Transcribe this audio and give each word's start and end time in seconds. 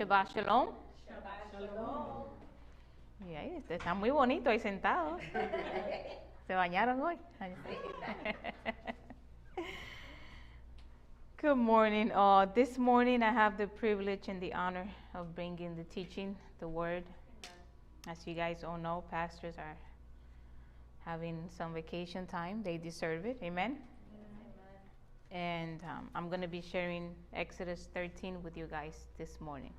Shabbat 0.00 0.32
Shalom. 0.32 0.68
Shabbat 1.06 1.52
Shalom. 1.52 2.24
Y 3.28 3.34
ahí 3.34 3.56
este, 3.58 3.74
está 3.74 3.92
muy 3.92 4.08
bonito 4.08 4.48
ahí 4.48 4.58
sentado. 4.58 5.18
¿Se 6.46 6.54
bañaron 6.54 7.02
hoy? 7.02 7.18
Good 11.36 11.56
morning. 11.56 12.10
Uh, 12.12 12.46
this 12.54 12.78
morning 12.78 13.22
I 13.22 13.30
have 13.30 13.58
the 13.58 13.66
privilege 13.66 14.28
and 14.28 14.40
the 14.40 14.54
honor 14.54 14.88
of 15.14 15.34
bringing 15.34 15.76
the 15.76 15.84
teaching, 15.84 16.34
the 16.60 16.68
word. 16.68 17.04
As 18.08 18.26
you 18.26 18.32
guys 18.32 18.64
all 18.64 18.78
know, 18.78 19.04
pastors 19.10 19.58
are 19.58 19.76
having 21.04 21.46
some 21.54 21.74
vacation 21.74 22.26
time. 22.26 22.62
They 22.62 22.78
deserve 22.78 23.26
it. 23.26 23.36
Amen. 23.42 23.76
And 25.30 25.82
um, 25.84 26.08
I'm 26.14 26.30
going 26.30 26.40
to 26.40 26.48
be 26.48 26.62
sharing 26.62 27.14
Exodus 27.34 27.90
13 27.92 28.42
with 28.42 28.56
you 28.56 28.66
guys 28.66 28.94
this 29.18 29.38
morning. 29.42 29.74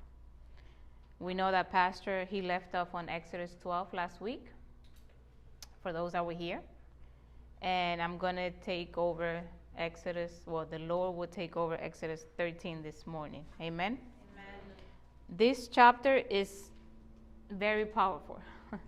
We 1.22 1.34
know 1.34 1.52
that 1.52 1.70
Pastor, 1.70 2.26
he 2.28 2.42
left 2.42 2.74
off 2.74 2.96
on 2.96 3.08
Exodus 3.08 3.54
12 3.62 3.94
last 3.94 4.20
week, 4.20 4.46
for 5.80 5.92
those 5.92 6.10
that 6.12 6.26
were 6.26 6.32
here. 6.32 6.60
And 7.62 8.02
I'm 8.02 8.18
going 8.18 8.34
to 8.34 8.50
take 8.50 8.98
over 8.98 9.40
Exodus, 9.78 10.32
well, 10.46 10.66
the 10.68 10.80
Lord 10.80 11.16
will 11.16 11.28
take 11.28 11.56
over 11.56 11.74
Exodus 11.74 12.24
13 12.36 12.82
this 12.82 13.06
morning. 13.06 13.44
Amen? 13.60 13.98
Amen. 14.32 14.44
This 15.28 15.68
chapter 15.68 16.16
is 16.16 16.70
very 17.52 17.86
powerful. 17.86 18.40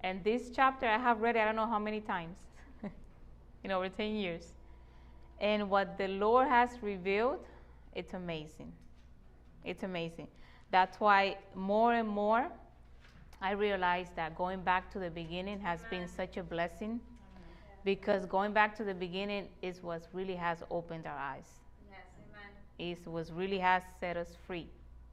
and 0.00 0.24
this 0.24 0.50
chapter 0.50 0.84
I 0.84 0.98
have 0.98 1.20
read 1.20 1.36
it, 1.36 1.42
I 1.42 1.44
don't 1.44 1.54
know 1.54 1.68
how 1.68 1.78
many 1.78 2.00
times, 2.00 2.38
in 3.62 3.70
over 3.70 3.88
10 3.88 4.16
years. 4.16 4.48
And 5.40 5.70
what 5.70 5.96
the 5.96 6.08
Lord 6.08 6.48
has 6.48 6.70
revealed, 6.82 7.46
it's 7.94 8.14
amazing. 8.14 8.72
It's 9.64 9.84
amazing. 9.84 10.26
That's 10.70 11.00
why 11.00 11.36
more 11.54 11.94
and 11.94 12.08
more 12.08 12.48
I 13.40 13.52
realize 13.52 14.08
that 14.16 14.36
going 14.36 14.62
back 14.62 14.90
to 14.92 14.98
the 14.98 15.10
beginning 15.10 15.60
has 15.60 15.80
been 15.90 16.08
such 16.08 16.36
a 16.36 16.42
blessing 16.42 17.00
because 17.84 18.26
going 18.26 18.52
back 18.52 18.76
to 18.76 18.84
the 18.84 18.94
beginning 18.94 19.48
is 19.62 19.82
what 19.82 20.06
really 20.12 20.34
has 20.34 20.62
opened 20.70 21.06
our 21.06 21.16
eyes. 21.16 21.46
Yes, 21.88 22.00
amen. 22.28 22.98
Is 22.98 23.06
what 23.06 23.30
really 23.34 23.58
has 23.58 23.82
set 24.00 24.16
us 24.16 24.36
free, 24.46 24.66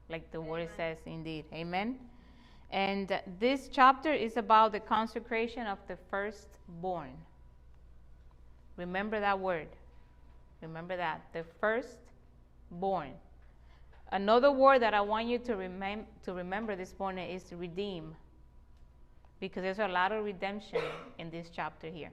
like 0.09 0.31
the 0.31 0.39
amen. 0.39 0.49
word 0.49 0.69
says 0.75 0.97
indeed. 1.05 1.45
Amen. 1.53 1.97
And 2.71 3.19
this 3.39 3.69
chapter 3.71 4.11
is 4.11 4.37
about 4.37 4.71
the 4.71 4.80
consecration 4.80 5.67
of 5.67 5.77
the 5.87 5.97
firstborn. 6.09 7.13
Remember 8.75 9.19
that 9.19 9.39
word. 9.39 9.67
Remember 10.61 10.97
that. 10.97 11.21
The 11.31 11.45
firstborn. 11.61 13.11
Another 14.11 14.52
word 14.52 14.81
that 14.81 14.94
I 14.94 15.02
want 15.02 15.28
you 15.28 15.39
to, 15.39 15.53
remem- 15.53 16.06
to 16.23 16.34
remember 16.34 16.75
this 16.75 16.94
morning 17.00 17.30
is 17.30 17.52
redeem. 17.52 18.16
Because 19.39 19.64
there's 19.64 19.80
a 19.80 19.88
lot 19.88 20.11
of 20.11 20.23
redemption 20.23 20.81
in 21.17 21.30
this 21.30 21.50
chapter 21.53 21.88
here. 21.88 22.11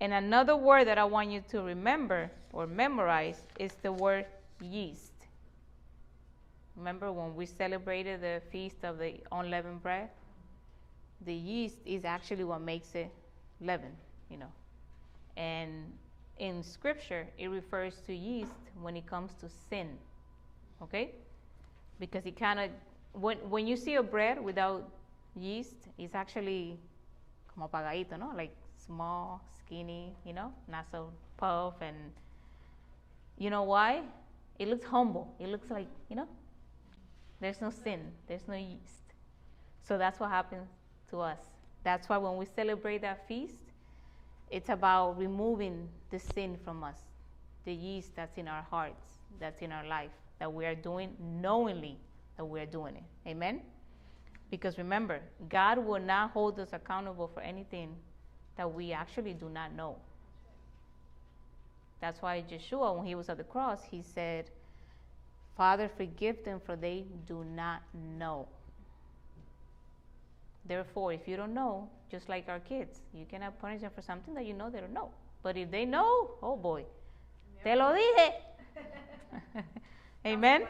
And 0.00 0.12
another 0.12 0.56
word 0.56 0.86
that 0.86 0.98
I 0.98 1.04
want 1.04 1.30
you 1.30 1.42
to 1.50 1.62
remember 1.62 2.30
or 2.52 2.66
memorize 2.66 3.42
is 3.58 3.72
the 3.82 3.92
word 3.92 4.26
yeast. 4.60 5.12
Remember 6.76 7.12
when 7.12 7.34
we 7.34 7.44
celebrated 7.44 8.22
the 8.22 8.40
feast 8.50 8.84
of 8.84 8.98
the 8.98 9.14
unleavened 9.32 9.82
bread? 9.82 10.08
The 11.26 11.34
yeast 11.34 11.76
is 11.84 12.04
actually 12.04 12.44
what 12.44 12.62
makes 12.62 12.94
it 12.94 13.10
leaven, 13.60 13.92
you 14.30 14.38
know. 14.38 14.52
And 15.36 15.92
in 16.38 16.62
scripture, 16.62 17.26
it 17.36 17.48
refers 17.48 18.00
to 18.06 18.14
yeast 18.14 18.52
when 18.80 18.96
it 18.96 19.06
comes 19.06 19.32
to 19.40 19.48
sin. 19.68 19.98
Okay? 20.82 21.12
Because 21.98 22.24
it 22.26 22.36
kind 22.38 22.60
of, 22.60 22.70
when, 23.12 23.38
when 23.50 23.66
you 23.66 23.76
see 23.76 23.94
a 23.96 24.02
bread 24.02 24.42
without 24.42 24.88
yeast, 25.36 25.76
it's 25.98 26.14
actually 26.14 26.78
como 27.52 27.68
apagadito, 27.68 28.18
no? 28.18 28.32
Like 28.34 28.54
small, 28.76 29.42
skinny, 29.58 30.14
you 30.24 30.32
know, 30.32 30.52
not 30.68 30.86
so 30.90 31.10
puff. 31.36 31.74
And 31.80 31.96
you 33.38 33.50
know 33.50 33.62
why? 33.62 34.02
It 34.58 34.68
looks 34.68 34.84
humble. 34.84 35.34
It 35.38 35.48
looks 35.48 35.70
like, 35.70 35.88
you 36.08 36.16
know, 36.16 36.28
there's 37.40 37.60
no 37.60 37.70
sin, 37.70 38.12
there's 38.28 38.46
no 38.46 38.54
yeast. 38.54 39.14
So 39.82 39.98
that's 39.98 40.20
what 40.20 40.30
happens 40.30 40.68
to 41.10 41.20
us. 41.20 41.38
That's 41.82 42.08
why 42.08 42.18
when 42.18 42.36
we 42.36 42.44
celebrate 42.44 43.00
that 43.02 43.26
feast, 43.26 43.56
it's 44.50 44.68
about 44.68 45.18
removing 45.18 45.88
the 46.10 46.18
sin 46.18 46.58
from 46.62 46.84
us, 46.84 46.98
the 47.64 47.72
yeast 47.72 48.14
that's 48.14 48.36
in 48.36 48.48
our 48.48 48.62
hearts, 48.62 49.06
that's 49.38 49.62
in 49.62 49.72
our 49.72 49.86
life, 49.86 50.10
that 50.40 50.52
we 50.52 50.66
are 50.66 50.74
doing 50.74 51.10
knowingly 51.20 51.96
that 52.36 52.44
we 52.44 52.58
are 52.60 52.66
doing 52.66 52.96
it. 52.96 53.28
Amen? 53.28 53.60
Because 54.50 54.78
remember, 54.78 55.20
God 55.48 55.78
will 55.78 56.00
not 56.00 56.30
hold 56.30 56.58
us 56.58 56.70
accountable 56.72 57.30
for 57.32 57.40
anything 57.40 57.94
that 58.56 58.72
we 58.72 58.92
actually 58.92 59.34
do 59.34 59.48
not 59.48 59.74
know. 59.74 59.96
That's 62.00 62.20
why 62.22 62.42
Yeshua, 62.50 62.96
when 62.96 63.06
he 63.06 63.14
was 63.14 63.28
at 63.28 63.36
the 63.36 63.44
cross, 63.44 63.84
he 63.88 64.02
said, 64.02 64.50
Father, 65.56 65.90
forgive 65.96 66.42
them, 66.44 66.60
for 66.64 66.74
they 66.74 67.04
do 67.28 67.44
not 67.54 67.82
know. 68.18 68.48
Therefore, 70.64 71.12
if 71.12 71.28
you 71.28 71.36
don't 71.36 71.52
know, 71.52 71.88
just 72.10 72.28
like 72.28 72.48
our 72.48 72.60
kids, 72.60 73.00
you 73.12 73.26
cannot 73.30 73.60
punish 73.60 73.82
them 73.82 73.90
for 73.94 74.02
something 74.02 74.34
that 74.34 74.46
you 74.46 74.54
know 74.54 74.70
they 74.70 74.80
don't 74.80 74.94
know. 74.94 75.10
But 75.42 75.56
if 75.56 75.70
they 75.70 75.84
know, 75.84 76.30
oh 76.42 76.56
boy, 76.56 76.84
te 77.62 77.74
lo 77.74 77.92
dije. 77.94 79.64
Amen. 80.26 80.66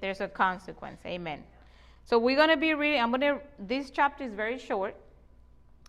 There's 0.00 0.20
a 0.20 0.28
consequence. 0.28 1.00
Amen. 1.06 1.42
So 2.04 2.18
we're 2.18 2.36
going 2.36 2.50
to 2.50 2.56
be 2.56 2.74
reading, 2.74 3.00
I'm 3.00 3.10
going 3.10 3.20
to, 3.20 3.38
this 3.58 3.90
chapter 3.90 4.24
is 4.24 4.34
very 4.34 4.58
short. 4.58 4.94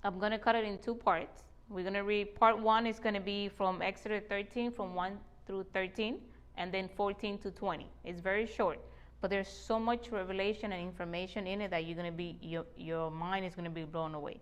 I'm 0.03 0.19
going 0.19 0.31
to 0.31 0.37
cut 0.37 0.55
it 0.55 0.63
in 0.63 0.77
two 0.77 0.95
parts. 0.95 1.43
We're 1.69 1.81
going 1.81 1.95
to 1.95 2.01
read 2.01 2.35
part 2.35 2.59
one 2.59 2.85
is 2.85 2.99
going 2.99 3.15
to 3.15 3.21
be 3.21 3.49
from 3.49 3.81
Exodus 3.81 4.23
13, 4.29 4.71
from 4.71 4.93
1 4.93 5.17
through 5.47 5.65
13, 5.73 6.19
and 6.57 6.71
then 6.71 6.89
14 6.95 7.39
to 7.39 7.51
20. 7.51 7.87
It's 8.05 8.19
very 8.19 8.45
short, 8.45 8.79
but 9.21 9.29
there's 9.29 9.47
so 9.47 9.79
much 9.79 10.09
revelation 10.11 10.71
and 10.71 10.81
information 10.81 11.47
in 11.47 11.61
it 11.61 11.71
that 11.71 11.85
you're 11.85 11.95
going 11.95 12.11
to 12.11 12.15
be, 12.15 12.37
your, 12.41 12.65
your 12.77 13.09
mind 13.09 13.45
is 13.45 13.55
going 13.55 13.65
to 13.65 13.71
be 13.71 13.83
blown 13.83 14.13
away. 14.13 14.39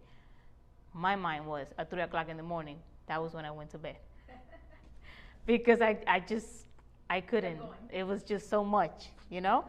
My 0.93 1.15
mind 1.15 1.45
was 1.45 1.67
at 1.77 1.89
3 1.89 2.01
o'clock 2.01 2.27
in 2.27 2.37
the 2.37 2.43
morning. 2.43 2.77
That 3.07 3.21
was 3.21 3.33
when 3.33 3.45
I 3.45 3.51
went 3.51 3.69
to 3.71 3.77
bed. 3.77 3.95
because 5.45 5.79
I, 5.81 5.97
I 6.05 6.19
just, 6.19 6.65
I 7.11 7.19
couldn't. 7.19 7.61
It 7.91 8.03
was 8.03 8.23
just 8.23 8.49
so 8.49 8.63
much, 8.63 9.09
you 9.29 9.41
know? 9.41 9.65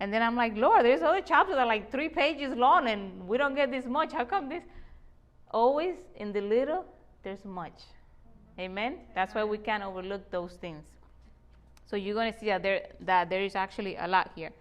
And 0.00 0.12
then 0.12 0.22
I'm 0.22 0.34
like, 0.34 0.56
Lord, 0.56 0.84
there's 0.86 1.02
other 1.02 1.20
chapters 1.20 1.56
that 1.56 1.60
are 1.60 1.66
like 1.66 1.92
three 1.92 2.08
pages 2.08 2.56
long 2.56 2.88
and 2.88 3.28
we 3.28 3.36
don't 3.36 3.54
get 3.54 3.70
this 3.70 3.84
much. 3.84 4.14
How 4.14 4.24
come 4.24 4.48
this? 4.48 4.64
Always 5.50 5.96
in 6.16 6.32
the 6.32 6.40
little, 6.40 6.86
there's 7.22 7.44
much. 7.44 7.78
Amen? 8.58 8.92
That's 9.14 9.34
why 9.34 9.44
we 9.44 9.58
can't 9.58 9.82
overlook 9.82 10.30
those 10.30 10.52
things. 10.54 10.84
So 11.84 11.96
you're 11.96 12.14
going 12.14 12.32
to 12.32 12.38
see 12.38 12.46
that 12.46 12.62
there, 12.62 12.88
that 13.00 13.28
there 13.28 13.42
is 13.42 13.54
actually 13.54 13.96
a 13.96 14.08
lot 14.08 14.30
here. 14.34 14.52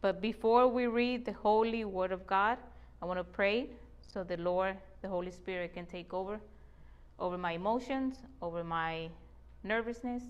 But 0.00 0.20
before 0.20 0.66
we 0.66 0.86
read 0.88 1.24
the 1.24 1.32
holy 1.32 1.84
word 1.84 2.10
of 2.10 2.26
God, 2.26 2.58
I 3.00 3.06
want 3.06 3.20
to 3.20 3.24
pray 3.24 3.68
so 4.12 4.24
the 4.24 4.36
Lord, 4.36 4.76
the 5.00 5.08
Holy 5.08 5.30
Spirit 5.30 5.74
can 5.74 5.86
take 5.86 6.12
over 6.12 6.40
over 7.20 7.38
my 7.38 7.52
emotions, 7.52 8.16
over 8.42 8.64
my 8.64 9.08
nervousness, 9.62 10.24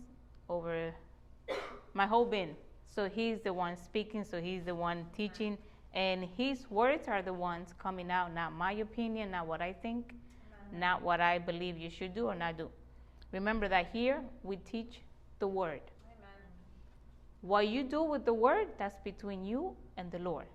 over 0.50 0.92
my 1.92 2.06
whole 2.06 2.24
being. 2.24 2.56
So 2.86 3.08
he's 3.08 3.40
the 3.40 3.52
one 3.52 3.76
speaking, 3.76 4.24
so 4.24 4.40
he's 4.40 4.64
the 4.64 4.74
one 4.74 5.06
teaching 5.16 5.58
and 5.94 6.24
his 6.36 6.68
words 6.70 7.06
are 7.06 7.22
the 7.22 7.32
ones 7.32 7.72
coming 7.78 8.10
out, 8.10 8.34
not 8.34 8.52
my 8.52 8.72
opinion, 8.72 9.30
not 9.30 9.46
what 9.46 9.62
I 9.62 9.72
think, 9.72 10.12
not 10.72 11.02
what 11.02 11.20
I 11.20 11.38
believe 11.38 11.78
you 11.78 11.88
should 11.88 12.14
do 12.14 12.26
or 12.26 12.34
not 12.34 12.58
do. 12.58 12.68
Remember 13.30 13.68
that 13.68 13.90
here 13.92 14.20
we 14.42 14.56
teach 14.56 15.00
the 15.38 15.46
word. 15.46 15.80
Amen. 16.04 16.42
What 17.42 17.68
you 17.68 17.84
do 17.84 18.02
with 18.02 18.24
the 18.24 18.34
word, 18.34 18.68
that's 18.76 18.98
between 19.04 19.44
you 19.44 19.76
and 19.96 20.10
the 20.10 20.18
Lord. 20.18 20.46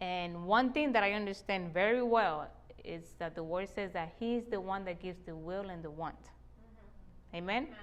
And 0.00 0.44
one 0.44 0.72
thing 0.72 0.92
that 0.92 1.02
I 1.02 1.12
understand 1.12 1.74
very 1.74 2.02
well 2.02 2.48
is 2.84 3.14
that 3.18 3.34
the 3.34 3.42
word 3.42 3.68
says 3.74 3.92
that 3.94 4.14
He 4.20 4.36
is 4.36 4.44
the 4.48 4.60
one 4.60 4.84
that 4.84 5.00
gives 5.00 5.18
the 5.26 5.34
will 5.34 5.70
and 5.70 5.82
the 5.82 5.90
want. 5.90 6.20
Mm-hmm. 6.20 7.36
Amen? 7.36 7.62
Amen? 7.64 7.76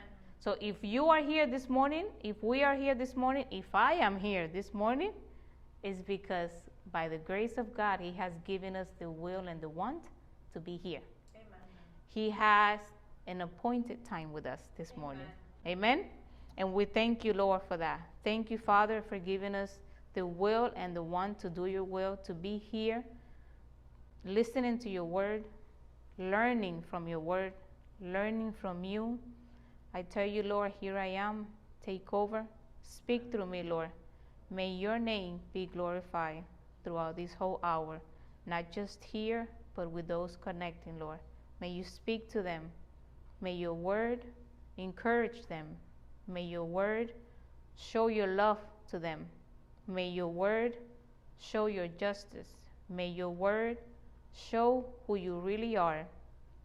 So 0.43 0.57
if 0.59 0.75
you 0.81 1.05
are 1.05 1.21
here 1.21 1.47
this 1.47 1.69
morning, 1.69 2.07
if 2.21 2.35
we 2.43 2.63
are 2.63 2.75
here 2.75 2.95
this 2.95 3.15
morning, 3.15 3.45
if 3.49 3.73
I 3.73 3.93
am 3.93 4.19
here 4.19 4.49
this 4.49 4.73
morning, 4.73 5.13
is 5.83 6.01
because 6.01 6.49
by 6.91 7.07
the 7.07 7.17
grace 7.17 7.53
of 7.57 7.73
God, 7.73 8.01
He 8.01 8.11
has 8.11 8.33
given 8.45 8.75
us 8.75 8.89
the 8.99 9.09
will 9.09 9.47
and 9.47 9.61
the 9.61 9.69
want 9.69 10.03
to 10.51 10.59
be 10.59 10.75
here. 10.75 10.99
Amen. 11.33 11.61
He 12.09 12.29
has 12.31 12.81
an 13.25 13.39
appointed 13.39 14.03
time 14.03 14.33
with 14.33 14.45
us 14.45 14.59
this 14.77 14.91
Amen. 14.91 15.01
morning. 15.01 15.27
Amen. 15.65 16.05
And 16.57 16.73
we 16.73 16.83
thank 16.83 17.23
you, 17.23 17.31
Lord, 17.31 17.61
for 17.65 17.77
that. 17.77 18.01
Thank 18.25 18.51
you, 18.51 18.57
Father, 18.57 19.01
for 19.07 19.19
giving 19.19 19.55
us 19.55 19.79
the 20.13 20.25
will 20.25 20.73
and 20.75 20.93
the 20.93 21.03
want 21.03 21.39
to 21.39 21.49
do 21.49 21.67
your 21.67 21.85
will, 21.85 22.17
to 22.17 22.33
be 22.33 22.57
here, 22.57 23.01
listening 24.25 24.77
to 24.79 24.89
your 24.89 25.05
word, 25.05 25.45
learning 26.17 26.83
from 26.89 27.07
your 27.07 27.21
word, 27.21 27.53
learning 28.01 28.51
from 28.59 28.83
you. 28.83 29.17
I 29.95 30.01
tell 30.01 30.25
you, 30.25 30.41
Lord, 30.41 30.73
here 30.79 30.97
I 30.97 31.07
am. 31.07 31.45
Take 31.85 32.11
over. 32.13 32.45
Speak 32.81 33.31
through 33.31 33.45
me, 33.45 33.63
Lord. 33.63 33.89
may 34.49 34.69
your 34.69 34.99
name 34.99 35.39
be 35.53 35.67
glorified 35.67 36.43
throughout 36.83 37.15
this 37.15 37.33
whole 37.33 37.59
hour, 37.63 38.01
not 38.45 38.71
just 38.71 39.03
here, 39.03 39.47
but 39.75 39.91
with 39.91 40.07
those 40.07 40.37
connecting, 40.41 40.99
Lord. 40.99 41.19
May 41.61 41.69
you 41.69 41.83
speak 41.83 42.29
to 42.31 42.41
them. 42.41 42.71
May 43.41 43.53
your 43.53 43.73
word 43.73 44.25
encourage 44.77 45.45
them. 45.47 45.67
May 46.27 46.43
your 46.43 46.65
word 46.65 47.13
show 47.75 48.07
your 48.07 48.27
love 48.27 48.59
to 48.89 48.99
them. 48.99 49.25
May 49.87 50.09
your 50.09 50.27
word 50.27 50.77
show 51.39 51.67
your 51.67 51.87
justice. 51.87 52.47
May 52.89 53.07
your 53.07 53.29
word 53.29 53.77
show 54.33 54.85
who 55.05 55.15
you 55.15 55.35
really 55.39 55.77
are 55.77 56.05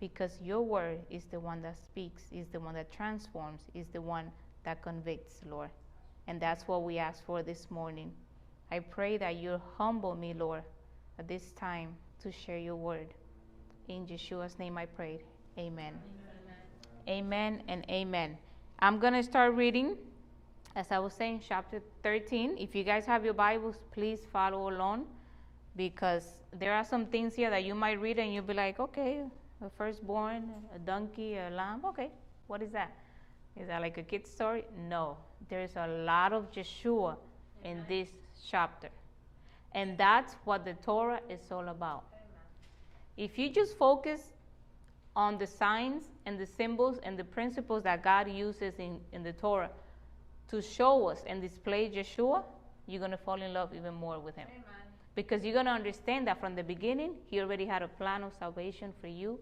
because 0.00 0.38
your 0.42 0.62
word 0.62 1.00
is 1.10 1.24
the 1.24 1.40
one 1.40 1.62
that 1.62 1.76
speaks, 1.76 2.22
is 2.30 2.48
the 2.48 2.60
one 2.60 2.74
that 2.74 2.92
transforms, 2.92 3.62
is 3.74 3.88
the 3.88 4.00
one 4.00 4.30
that 4.64 4.82
convicts, 4.82 5.40
Lord. 5.48 5.70
And 6.26 6.40
that's 6.40 6.68
what 6.68 6.82
we 6.82 6.98
ask 6.98 7.24
for 7.24 7.42
this 7.42 7.70
morning. 7.70 8.12
I 8.70 8.80
pray 8.80 9.16
that 9.16 9.36
you 9.36 9.60
humble 9.76 10.14
me, 10.14 10.34
Lord, 10.34 10.62
at 11.18 11.26
this 11.26 11.52
time 11.52 11.96
to 12.22 12.30
share 12.30 12.58
your 12.58 12.76
word. 12.76 13.08
In 13.88 14.06
Yeshua's 14.06 14.58
name 14.58 14.76
I 14.76 14.86
pray. 14.86 15.20
Amen. 15.56 15.94
Amen, 17.08 17.56
amen 17.58 17.62
and 17.68 17.84
amen. 17.90 18.36
I'm 18.80 18.98
going 18.98 19.14
to 19.14 19.22
start 19.22 19.54
reading, 19.54 19.96
as 20.76 20.92
I 20.92 20.98
was 20.98 21.14
saying, 21.14 21.42
chapter 21.48 21.80
13. 22.02 22.56
If 22.58 22.74
you 22.74 22.84
guys 22.84 23.06
have 23.06 23.24
your 23.24 23.34
Bibles, 23.34 23.76
please 23.90 24.20
follow 24.32 24.70
along 24.70 25.06
because 25.76 26.24
there 26.52 26.74
are 26.74 26.84
some 26.84 27.06
things 27.06 27.34
here 27.34 27.50
that 27.50 27.64
you 27.64 27.74
might 27.74 28.00
read 28.00 28.18
and 28.18 28.32
you'll 28.32 28.44
be 28.44 28.54
like, 28.54 28.78
okay, 28.78 29.24
a 29.64 29.70
firstborn, 29.70 30.50
a 30.74 30.78
donkey, 30.78 31.36
a 31.36 31.50
lamb. 31.50 31.84
Okay, 31.84 32.10
what 32.46 32.62
is 32.62 32.70
that? 32.72 32.92
Is 33.60 33.66
that 33.68 33.80
like 33.80 33.98
a 33.98 34.02
kid's 34.02 34.30
story? 34.30 34.64
No. 34.88 35.16
There's 35.48 35.76
a 35.76 35.86
lot 35.86 36.32
of 36.32 36.50
Yeshua 36.52 37.16
in 37.64 37.84
this 37.88 38.08
chapter. 38.48 38.88
And 39.72 39.98
that's 39.98 40.34
what 40.44 40.64
the 40.64 40.74
Torah 40.74 41.20
is 41.28 41.40
all 41.50 41.68
about. 41.68 42.04
If 43.16 43.36
you 43.36 43.50
just 43.50 43.76
focus 43.76 44.20
on 45.16 45.38
the 45.38 45.46
signs 45.46 46.04
and 46.24 46.38
the 46.38 46.46
symbols 46.46 46.98
and 47.02 47.18
the 47.18 47.24
principles 47.24 47.82
that 47.82 48.04
God 48.04 48.30
uses 48.30 48.74
in, 48.78 49.00
in 49.12 49.22
the 49.24 49.32
Torah 49.32 49.70
to 50.50 50.62
show 50.62 51.08
us 51.08 51.24
and 51.26 51.42
display 51.42 51.90
Yeshua, 51.90 52.44
you're 52.86 53.00
going 53.00 53.10
to 53.10 53.18
fall 53.18 53.42
in 53.42 53.52
love 53.52 53.74
even 53.74 53.94
more 53.94 54.20
with 54.20 54.36
Him. 54.36 54.46
Amen. 54.48 54.77
Because 55.18 55.42
you're 55.42 55.52
going 55.52 55.66
to 55.66 55.72
understand 55.72 56.28
that 56.28 56.38
from 56.38 56.54
the 56.54 56.62
beginning, 56.62 57.14
He 57.26 57.40
already 57.40 57.66
had 57.66 57.82
a 57.82 57.88
plan 57.88 58.22
of 58.22 58.32
salvation 58.38 58.92
for 59.00 59.08
you 59.08 59.40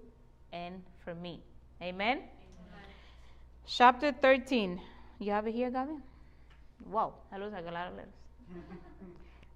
and 0.50 0.82
for 1.04 1.14
me. 1.14 1.42
Amen? 1.82 2.16
Amen. 2.16 2.30
Chapter 3.66 4.10
13. 4.10 4.80
You 5.18 5.32
have 5.32 5.46
it 5.46 5.52
here, 5.52 5.70
Gavin? 5.70 6.00
Wow, 6.86 7.12
that 7.30 7.40
looks 7.40 7.52
like 7.52 7.66
a 7.68 7.70
lot 7.70 7.88
of 7.88 7.96
letters. 7.96 8.14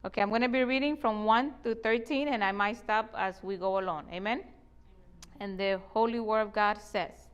okay, 0.04 0.20
I'm 0.20 0.28
going 0.28 0.42
to 0.42 0.50
be 0.50 0.62
reading 0.62 0.94
from 0.94 1.24
1 1.24 1.54
to 1.64 1.74
13, 1.76 2.28
and 2.28 2.44
I 2.44 2.52
might 2.52 2.76
stop 2.76 3.14
as 3.16 3.42
we 3.42 3.56
go 3.56 3.78
along. 3.78 4.04
Amen? 4.12 4.42
And 5.40 5.58
the 5.58 5.80
Holy 5.88 6.20
Word 6.20 6.42
of 6.42 6.52
God 6.52 6.76
says 6.82 7.28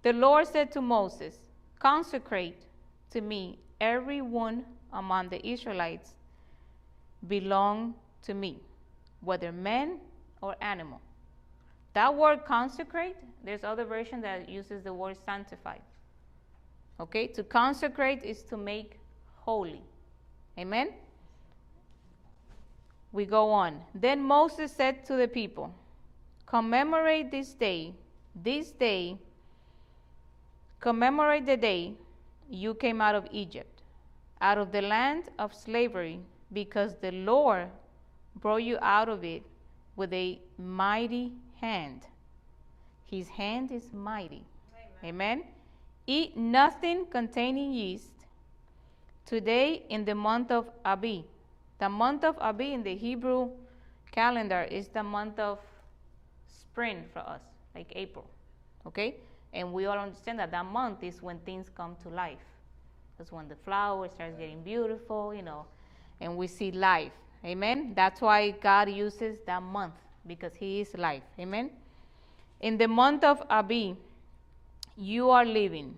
The 0.00 0.14
Lord 0.14 0.46
said 0.46 0.72
to 0.72 0.80
Moses, 0.80 1.36
Consecrate 1.78 2.62
to 3.10 3.20
me 3.20 3.58
every 3.78 4.22
one 4.22 4.64
among 4.90 5.28
the 5.28 5.46
Israelites 5.46 6.14
belong 7.28 7.94
to 8.22 8.34
me, 8.34 8.60
whether 9.20 9.52
man 9.52 9.98
or 10.40 10.56
animal. 10.60 11.00
That 11.94 12.14
word 12.14 12.44
consecrate, 12.44 13.16
there's 13.44 13.64
other 13.64 13.84
version 13.84 14.20
that 14.22 14.48
uses 14.48 14.82
the 14.82 14.92
word 14.92 15.16
sanctify. 15.24 15.78
Okay, 17.00 17.26
to 17.28 17.42
consecrate 17.42 18.22
is 18.22 18.42
to 18.44 18.56
make 18.56 18.98
holy. 19.36 19.82
Amen? 20.58 20.90
We 23.12 23.26
go 23.26 23.50
on. 23.50 23.80
Then 23.94 24.22
Moses 24.22 24.72
said 24.72 25.04
to 25.06 25.16
the 25.16 25.28
people, 25.28 25.74
Commemorate 26.46 27.30
this 27.30 27.52
day, 27.52 27.94
this 28.34 28.70
day, 28.70 29.16
commemorate 30.80 31.46
the 31.46 31.56
day 31.56 31.94
you 32.50 32.74
came 32.74 33.00
out 33.00 33.14
of 33.14 33.26
Egypt, 33.30 33.82
out 34.40 34.58
of 34.58 34.72
the 34.72 34.82
land 34.82 35.24
of 35.38 35.54
slavery, 35.54 36.20
because 36.52 36.96
the 37.00 37.10
Lord 37.10 37.68
brought 38.36 38.62
you 38.62 38.78
out 38.80 39.08
of 39.08 39.24
it 39.24 39.42
with 39.96 40.12
a 40.12 40.40
mighty 40.58 41.32
hand. 41.60 42.02
His 43.04 43.28
hand 43.28 43.70
is 43.70 43.92
mighty. 43.92 44.44
Amen. 45.02 45.38
Amen. 45.38 45.44
Eat 46.06 46.36
nothing 46.36 47.06
containing 47.06 47.72
yeast 47.72 48.12
today 49.26 49.82
in 49.88 50.04
the 50.04 50.14
month 50.14 50.50
of 50.50 50.70
Abib. 50.84 51.24
The 51.78 51.88
month 51.88 52.24
of 52.24 52.36
Abib 52.40 52.72
in 52.72 52.82
the 52.82 52.94
Hebrew 52.94 53.50
calendar 54.10 54.62
is 54.62 54.88
the 54.88 55.02
month 55.02 55.38
of 55.38 55.58
spring 56.46 57.04
for 57.12 57.20
us, 57.20 57.40
like 57.74 57.92
April. 57.94 58.28
Okay? 58.86 59.16
And 59.52 59.72
we 59.72 59.86
all 59.86 59.98
understand 59.98 60.38
that 60.38 60.50
that 60.50 60.64
month 60.64 61.02
is 61.02 61.22
when 61.22 61.38
things 61.40 61.68
come 61.74 61.96
to 62.02 62.08
life. 62.08 62.38
That's 63.18 63.30
when 63.30 63.48
the 63.48 63.56
flower 63.56 64.08
starts 64.08 64.38
getting 64.38 64.62
beautiful, 64.62 65.34
you 65.34 65.42
know, 65.42 65.66
and 66.20 66.36
we 66.36 66.46
see 66.46 66.70
life. 66.72 67.12
Amen. 67.44 67.92
That's 67.94 68.20
why 68.20 68.50
God 68.50 68.90
uses 68.90 69.38
that 69.46 69.62
month 69.62 69.94
because 70.26 70.54
He 70.54 70.80
is 70.80 70.94
life. 70.96 71.22
Amen. 71.38 71.70
In 72.60 72.78
the 72.78 72.86
month 72.88 73.24
of 73.24 73.42
Abib, 73.50 73.96
you 74.96 75.30
are 75.30 75.44
living. 75.44 75.96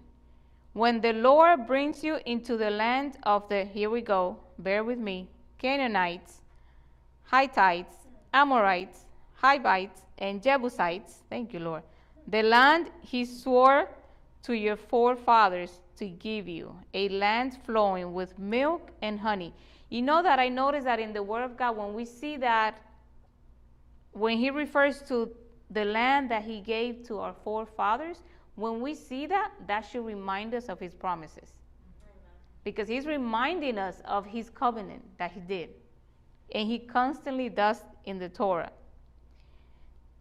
When 0.73 1.00
the 1.00 1.12
Lord 1.12 1.67
brings 1.67 2.02
you 2.02 2.19
into 2.25 2.56
the 2.56 2.70
land 2.70 3.19
of 3.23 3.49
the, 3.49 3.64
here 3.64 3.91
we 3.91 4.00
go, 4.00 4.38
bear 4.58 4.82
with 4.82 4.99
me, 4.99 5.29
Canaanites, 5.58 6.41
Hittites, 7.31 7.94
Amorites, 8.32 9.00
Hivites, 9.35 10.02
and 10.19 10.43
Jebusites, 10.43 11.23
thank 11.31 11.52
you, 11.52 11.61
Lord, 11.61 11.82
the 12.26 12.43
land 12.43 12.91
he 13.02 13.25
swore 13.25 13.88
to 14.44 14.55
your 14.55 14.76
forefathers 14.76 15.81
to 15.96 16.08
give 16.08 16.49
you, 16.49 16.75
a 16.93 17.08
land 17.08 17.56
flowing 17.64 18.14
with 18.14 18.38
milk 18.38 18.91
and 19.02 19.20
honey. 19.20 19.52
You 19.94 20.02
know 20.02 20.25
that 20.25 20.41
I 20.41 20.49
noticed 20.49 20.87
that 20.87 20.99
in 20.99 21.12
the 21.12 21.23
Word 21.23 21.44
of 21.44 21.56
God, 21.56 21.76
when 21.76 21.94
we 21.94 22.05
see 22.05 22.37
that, 22.38 22.81
when 24.11 24.38
He 24.38 24.50
refers 24.50 25.00
to 25.02 25.31
the 25.70 25.85
land 25.85 26.32
that 26.32 26.43
He 26.43 26.61
gave 26.61 27.05
to 27.05 27.20
our 27.20 27.32
forefathers, 27.44 28.25
when 28.56 28.81
we 28.81 28.96
see 28.96 29.26
that, 29.26 29.52
that 29.69 29.82
should 29.82 30.05
remind 30.05 30.52
us 30.52 30.64
of 30.64 30.81
His 30.81 30.94
promises. 30.94 31.52
Because 32.64 32.88
He's 32.88 33.06
reminding 33.06 33.79
us 33.79 34.02
of 34.05 34.26
His 34.26 34.50
covenant 34.50 35.05
that 35.19 35.31
He 35.31 35.38
did. 35.38 35.70
And 36.53 36.67
He 36.67 36.81
constantly 36.81 37.48
does 37.48 37.84
in 38.05 38.19
the 38.19 38.29
Torah. 38.29 38.72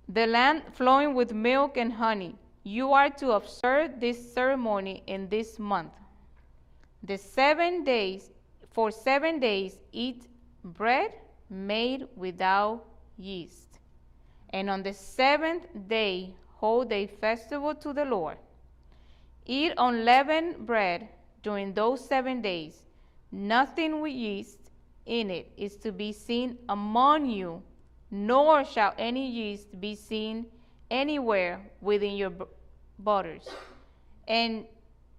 The 0.08 0.27
land 0.27 0.62
flowing 0.74 1.15
with 1.15 1.34
milk 1.34 1.77
and 1.77 1.92
honey. 1.92 2.36
You 2.63 2.94
are 2.94 3.10
to 3.10 3.32
observe 3.32 4.00
this 4.00 4.36
ceremony 4.36 5.01
in 5.08 5.30
this 5.30 5.58
month. 5.58 5.94
The 7.01 7.18
seven 7.18 7.84
days 7.84 8.30
for 8.74 8.92
seven 8.92 9.39
days 9.39 9.77
eat 9.92 10.27
bread 10.63 11.12
made 11.50 12.08
without 12.15 12.84
yeast. 13.18 13.80
And 14.50 14.70
on 14.70 14.84
the 14.84 14.94
seventh 14.94 15.65
day 15.88 16.34
hold 16.56 16.92
a 16.92 17.08
festival 17.08 17.75
to 17.75 17.94
the 17.94 18.06
Lord. 18.06 18.38
Eat 19.46 19.74
unleavened 19.77 20.65
bread 20.65 21.08
during 21.44 21.74
those 21.74 22.06
seven 22.06 22.42
days. 22.42 22.84
Nothing 23.32 24.01
with 24.01 24.13
yeast 24.13 24.60
in 25.06 25.30
it 25.30 25.51
is 25.58 25.75
to 25.77 25.92
be 25.92 26.12
seen 26.13 26.58
among 26.70 27.25
you, 27.25 27.62
nor 28.10 28.63
shall 28.63 28.94
any 28.98 29.30
yeast 29.30 29.80
be 29.82 29.96
seen 29.96 30.46
anywhere 30.89 31.60
within 31.82 32.15
your 32.15 32.32
borders. 33.00 33.50
And 34.27 34.65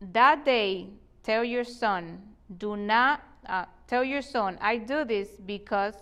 that 0.00 0.44
day 0.44 0.88
tell 1.22 1.44
your 1.44 1.64
son, 1.64 2.22
do 2.56 2.76
not 2.76 3.20
uh, 3.46 3.66
tell 3.86 4.04
your 4.04 4.22
son, 4.22 4.58
I 4.60 4.76
do 4.78 5.04
this 5.04 5.28
because 5.44 5.94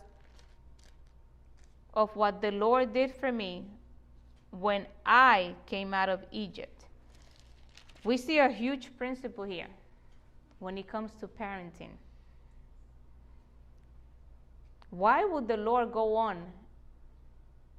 of 1.94 2.14
what 2.16 2.40
the 2.40 2.50
Lord 2.50 2.92
did 2.92 3.12
for 3.14 3.30
me 3.30 3.64
when 4.50 4.86
I 5.04 5.54
came 5.66 5.94
out 5.94 6.08
of 6.08 6.24
Egypt. 6.30 6.84
We 8.04 8.16
see 8.16 8.38
a 8.38 8.48
huge 8.48 8.96
principle 8.96 9.44
here 9.44 9.68
when 10.58 10.78
it 10.78 10.88
comes 10.88 11.12
to 11.20 11.28
parenting. 11.28 11.90
Why 14.90 15.24
would 15.24 15.48
the 15.48 15.56
Lord 15.56 15.92
go 15.92 16.16
on 16.16 16.42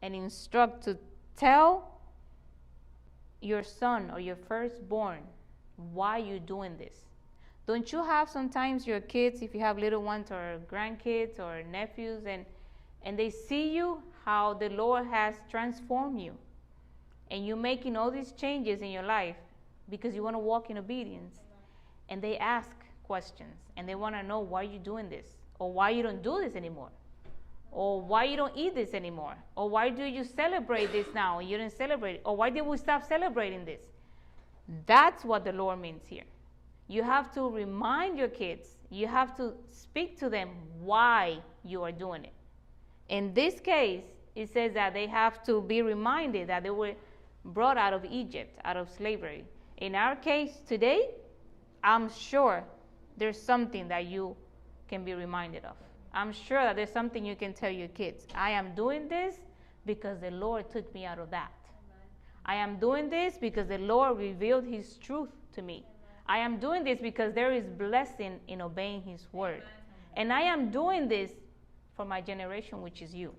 and 0.01 0.15
instruct 0.15 0.83
to 0.85 0.97
tell 1.37 1.99
your 3.41 3.63
son 3.63 4.09
or 4.11 4.19
your 4.19 4.35
firstborn 4.35 5.19
why 5.93 6.17
you're 6.17 6.39
doing 6.39 6.75
this? 6.77 6.97
Don't 7.65 7.91
you 7.91 8.03
have 8.03 8.29
sometimes 8.29 8.85
your 8.85 8.99
kids, 8.99 9.41
if 9.41 9.53
you 9.53 9.61
have 9.61 9.77
little 9.77 10.01
ones 10.03 10.31
or 10.31 10.59
grandkids 10.71 11.39
or 11.39 11.63
nephews, 11.63 12.25
and, 12.25 12.45
and 13.03 13.17
they 13.17 13.29
see 13.29 13.73
you 13.73 14.03
how 14.25 14.53
the 14.53 14.69
Lord 14.69 15.05
has 15.07 15.35
transformed 15.49 16.19
you? 16.19 16.33
And 17.31 17.47
you're 17.47 17.55
making 17.55 17.95
all 17.95 18.11
these 18.11 18.31
changes 18.33 18.81
in 18.81 18.89
your 18.89 19.03
life 19.03 19.37
because 19.89 20.13
you 20.13 20.23
want 20.23 20.35
to 20.35 20.39
walk 20.39 20.69
in 20.69 20.77
obedience. 20.77 21.39
And 22.09 22.21
they 22.21 22.37
ask 22.37 22.71
questions 23.03 23.55
and 23.77 23.87
they 23.87 23.95
want 23.95 24.15
to 24.15 24.23
know 24.23 24.39
why 24.39 24.63
you're 24.63 24.83
doing 24.83 25.09
this. 25.09 25.25
or 25.59 25.71
why 25.71 25.89
you 25.91 26.03
don't 26.03 26.21
do 26.21 26.41
this 26.41 26.55
anymore, 26.55 26.89
or 27.71 28.01
why 28.01 28.23
you 28.25 28.35
don't 28.35 28.55
eat 28.55 28.75
this 28.75 28.93
anymore, 28.93 29.35
or 29.55 29.69
why 29.69 29.89
do 29.89 30.03
you 30.03 30.23
celebrate 30.23 30.91
this 30.91 31.07
now 31.13 31.39
and 31.39 31.49
you 31.49 31.57
didn't 31.57 31.77
celebrate 31.77 32.15
it, 32.15 32.21
or 32.25 32.35
why 32.35 32.49
did 32.49 32.65
we 32.65 32.77
stop 32.77 33.07
celebrating 33.07 33.63
this? 33.65 33.81
That's 34.85 35.23
what 35.23 35.43
the 35.43 35.53
Lord 35.53 35.79
means 35.79 36.03
here. 36.05 36.23
You 36.87 37.03
have 37.03 37.33
to 37.33 37.49
remind 37.49 38.17
your 38.17 38.27
kids, 38.27 38.77
you 38.89 39.07
have 39.07 39.35
to 39.37 39.53
speak 39.69 40.19
to 40.19 40.29
them 40.29 40.49
why 40.79 41.39
you 41.63 41.83
are 41.83 41.91
doing 41.91 42.25
it. 42.25 42.33
In 43.09 43.33
this 43.33 43.59
case, 43.59 44.03
it 44.35 44.51
says 44.51 44.73
that 44.73 44.93
they 44.93 45.07
have 45.07 45.43
to 45.45 45.61
be 45.61 45.81
reminded 45.81 46.47
that 46.49 46.63
they 46.63 46.69
were 46.69 46.93
brought 47.45 47.77
out 47.77 47.93
of 47.93 48.05
Egypt, 48.05 48.59
out 48.65 48.77
of 48.77 48.89
slavery. 48.89 49.43
In 49.77 49.95
our 49.95 50.15
case 50.15 50.61
today, 50.67 51.09
I'm 51.83 52.09
sure 52.09 52.63
there's 53.17 53.39
something 53.41 53.87
that 53.89 54.05
you 54.05 54.35
can 54.87 55.03
be 55.03 55.13
reminded 55.13 55.65
of. 55.65 55.75
I'm 56.13 56.31
sure 56.31 56.63
that 56.63 56.75
there's 56.75 56.91
something 56.91 57.25
you 57.25 57.35
can 57.35 57.53
tell 57.53 57.71
your 57.71 57.87
kids. 57.89 58.27
I 58.35 58.51
am 58.51 58.75
doing 58.75 59.07
this 59.07 59.35
because 59.85 60.19
the 60.19 60.31
Lord 60.31 60.69
took 60.69 60.93
me 60.93 61.05
out 61.05 61.19
of 61.19 61.29
that. 61.31 61.51
I 62.45 62.55
am 62.55 62.77
doing 62.77 63.09
this 63.09 63.37
because 63.37 63.67
the 63.67 63.77
Lord 63.77 64.17
revealed 64.17 64.65
His 64.65 64.97
truth 64.97 65.29
to 65.53 65.61
me. 65.61 65.85
I 66.25 66.37
am 66.37 66.59
doing 66.59 66.83
this 66.83 66.99
because 67.01 67.33
there 67.33 67.51
is 67.51 67.65
blessing 67.65 68.39
in 68.47 68.61
obeying 68.61 69.01
His 69.03 69.27
word. 69.31 69.63
And 70.15 70.31
I 70.31 70.41
am 70.41 70.69
doing 70.71 71.07
this 71.07 71.31
for 71.95 72.05
my 72.05 72.21
generation, 72.21 72.81
which 72.81 73.01
is 73.01 73.13
you. 73.13 73.33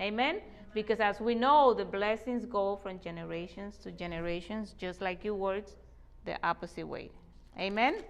Amen. 0.00 0.34
Amen? 0.34 0.40
Because 0.74 1.00
as 1.00 1.20
we 1.20 1.34
know, 1.34 1.72
the 1.72 1.84
blessings 1.84 2.44
go 2.44 2.76
from 2.82 3.00
generations 3.00 3.76
to 3.78 3.92
generations, 3.92 4.74
just 4.76 5.00
like 5.00 5.24
your 5.24 5.34
words, 5.34 5.76
the 6.24 6.36
opposite 6.46 6.86
way. 6.86 7.10
Amen? 7.58 7.94
Amen. 7.94 8.04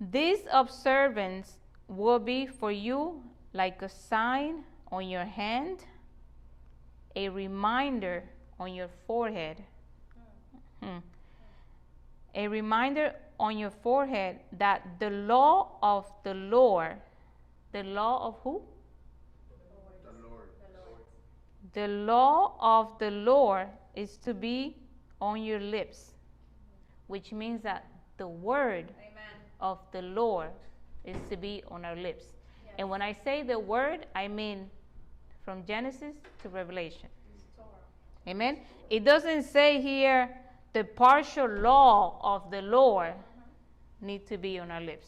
This 0.00 0.40
observance 0.52 1.58
will 1.88 2.20
be 2.20 2.46
for 2.46 2.70
you 2.70 3.22
like 3.52 3.82
a 3.82 3.88
sign 3.88 4.62
on 4.92 5.08
your 5.08 5.24
hand, 5.24 5.80
a 7.16 7.28
reminder 7.28 8.22
on 8.60 8.74
your 8.74 8.88
forehead. 9.06 9.64
Hmm. 10.82 10.98
A 12.38 12.46
reminder 12.46 13.14
on 13.40 13.58
your 13.58 13.70
forehead 13.70 14.38
that 14.52 14.82
the 15.00 15.10
law 15.10 15.76
of 15.82 16.06
the 16.22 16.34
Lord, 16.34 16.94
the 17.72 17.82
law 17.82 18.28
of 18.28 18.36
who? 18.44 18.62
The 20.04 20.28
Lord. 20.28 20.48
The 21.72 21.88
law 21.88 22.54
of 22.60 22.96
the 23.00 23.10
Lord 23.10 23.66
is 23.96 24.18
to 24.18 24.34
be 24.34 24.76
on 25.20 25.42
your 25.42 25.58
lips, 25.58 26.12
which 27.08 27.32
means 27.32 27.60
that 27.64 27.86
the 28.18 28.28
word 28.28 28.84
Amen. 29.00 29.34
of 29.60 29.80
the 29.90 30.02
Lord 30.02 30.50
is 31.04 31.16
to 31.30 31.36
be 31.36 31.64
on 31.72 31.84
our 31.84 31.96
lips. 31.96 32.24
And 32.78 32.88
when 32.88 33.02
I 33.02 33.14
say 33.14 33.42
the 33.42 33.58
word, 33.58 34.06
I 34.14 34.28
mean 34.28 34.70
from 35.44 35.64
Genesis 35.66 36.14
to 36.42 36.48
Revelation. 36.48 37.08
Amen. 38.28 38.60
It 38.90 39.04
doesn't 39.04 39.42
say 39.42 39.80
here 39.80 40.30
the 40.72 40.84
partial 40.84 41.48
law 41.48 42.18
of 42.22 42.50
the 42.50 42.62
Lord 42.62 43.14
need 44.00 44.26
to 44.28 44.38
be 44.38 44.58
on 44.58 44.70
our 44.70 44.80
lips. 44.80 45.06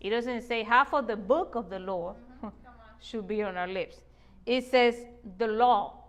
It 0.00 0.10
doesn't 0.10 0.42
say 0.42 0.62
half 0.62 0.92
of 0.92 1.06
the 1.06 1.16
book 1.16 1.54
of 1.54 1.70
the 1.70 1.78
mm-hmm. 1.78 2.48
should 3.00 3.26
be 3.26 3.42
on 3.42 3.56
our 3.56 3.68
lips. 3.68 3.96
It 4.44 4.64
says 4.64 5.06
the 5.38 5.46
law 5.46 6.04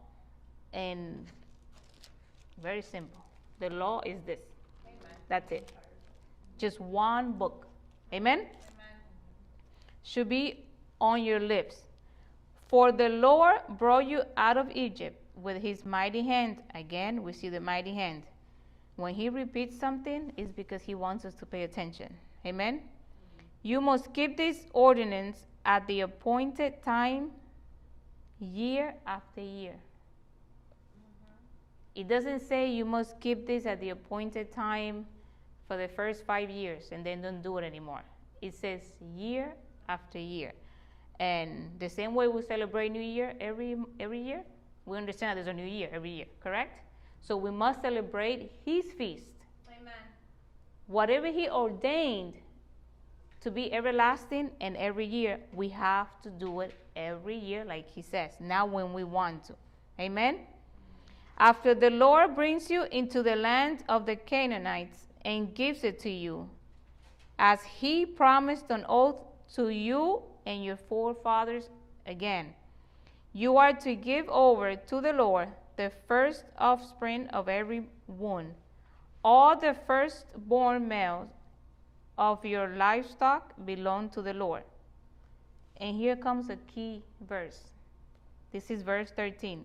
and 0.73 1.25
very 2.61 2.81
simple. 2.81 3.23
The 3.59 3.69
law 3.69 4.01
is 4.05 4.21
this. 4.25 4.39
Amen. 4.85 5.15
That's 5.29 5.51
it. 5.51 5.71
Just 6.57 6.79
one 6.79 7.33
book. 7.33 7.67
Amen? 8.13 8.39
Amen? 8.39 8.49
Should 10.03 10.29
be 10.29 10.63
on 10.99 11.23
your 11.23 11.39
lips. 11.39 11.77
For 12.67 12.91
the 12.91 13.09
Lord 13.09 13.61
brought 13.77 14.07
you 14.07 14.23
out 14.35 14.57
of 14.57 14.69
Egypt 14.71 15.21
with 15.35 15.61
his 15.61 15.85
mighty 15.85 16.21
hand. 16.21 16.57
Again, 16.75 17.23
we 17.23 17.33
see 17.33 17.49
the 17.49 17.59
mighty 17.59 17.93
hand. 17.93 18.23
When 18.97 19.13
he 19.13 19.29
repeats 19.29 19.79
something, 19.79 20.33
it's 20.37 20.51
because 20.51 20.81
he 20.81 20.95
wants 20.95 21.23
us 21.23 21.35
to 21.35 21.45
pay 21.45 21.63
attention. 21.63 22.13
Amen? 22.45 22.81
You 23.61 23.79
must 23.79 24.11
keep 24.11 24.35
this 24.35 24.65
ordinance 24.73 25.45
at 25.65 25.85
the 25.87 26.01
appointed 26.01 26.81
time, 26.83 27.31
year 28.39 28.95
after 29.05 29.41
year. 29.41 29.75
It 31.93 32.07
doesn't 32.07 32.41
say 32.41 32.71
you 32.71 32.85
must 32.85 33.19
keep 33.19 33.45
this 33.45 33.65
at 33.65 33.79
the 33.79 33.89
appointed 33.91 34.51
time 34.51 35.05
for 35.67 35.77
the 35.77 35.87
first 35.87 36.23
five 36.25 36.49
years 36.49 36.89
and 36.91 37.05
then 37.05 37.21
don't 37.21 37.41
do 37.41 37.57
it 37.57 37.63
anymore. 37.63 38.01
It 38.41 38.55
says 38.55 38.81
year 39.15 39.53
after 39.89 40.19
year. 40.19 40.53
And 41.19 41.71
the 41.79 41.89
same 41.89 42.13
way 42.13 42.27
we 42.27 42.41
celebrate 42.43 42.89
New 42.89 43.01
Year 43.01 43.33
every, 43.39 43.77
every 43.99 44.21
year, 44.21 44.43
we 44.85 44.97
understand 44.97 45.31
that 45.31 45.43
there's 45.43 45.53
a 45.53 45.57
new 45.57 45.65
year 45.65 45.89
every 45.91 46.11
year, 46.11 46.25
correct? 46.39 46.86
So 47.27 47.35
we 47.35 47.51
must 47.51 47.81
celebrate 47.81 48.51
His 48.63 48.85
feast. 48.97 49.25
Amen. 49.69 49.93
Whatever 50.87 51.27
He 51.27 51.49
ordained 51.49 52.35
to 53.41 53.51
be 53.51 53.73
everlasting 53.73 54.49
and 54.61 54.77
every 54.77 55.05
year, 55.05 55.39
we 55.51 55.67
have 55.69 56.21
to 56.21 56.29
do 56.29 56.61
it 56.61 56.73
every 56.95 57.35
year, 57.35 57.65
like 57.65 57.89
He 57.89 58.01
says, 58.01 58.31
not 58.39 58.69
when 58.69 58.93
we 58.93 59.03
want 59.03 59.43
to. 59.45 59.55
Amen? 59.99 60.39
After 61.37 61.75
the 61.75 61.89
Lord 61.89 62.33
brings 62.33 62.69
you 62.69 62.83
into 62.91 63.21
the 63.21 63.35
land 63.35 63.83
of 63.89 64.05
the 64.05 64.15
Canaanites 64.15 65.07
and 65.23 65.53
gives 65.53 65.83
it 65.83 65.99
to 65.99 66.09
you, 66.09 66.49
as 67.37 67.61
he 67.61 68.05
promised 68.05 68.71
on 68.71 68.85
oath 68.87 69.17
to 69.55 69.69
you 69.69 70.23
and 70.45 70.63
your 70.63 70.77
forefathers 70.77 71.69
again. 72.05 72.53
You 73.33 73.57
are 73.57 73.73
to 73.73 73.95
give 73.95 74.27
over 74.29 74.75
to 74.75 75.01
the 75.01 75.13
Lord 75.13 75.49
the 75.77 75.91
first 76.07 76.43
offspring 76.57 77.27
of 77.27 77.47
every 77.47 77.87
womb, 78.07 78.53
all 79.23 79.55
the 79.55 79.75
firstborn 79.85 80.87
males 80.87 81.29
of 82.17 82.43
your 82.43 82.67
livestock 82.75 83.53
belong 83.65 84.09
to 84.09 84.21
the 84.21 84.33
Lord. 84.33 84.63
And 85.77 85.95
here 85.95 86.15
comes 86.15 86.49
a 86.49 86.55
key 86.55 87.03
verse. 87.21 87.59
This 88.51 88.71
is 88.71 88.81
verse 88.81 89.11
13. 89.15 89.63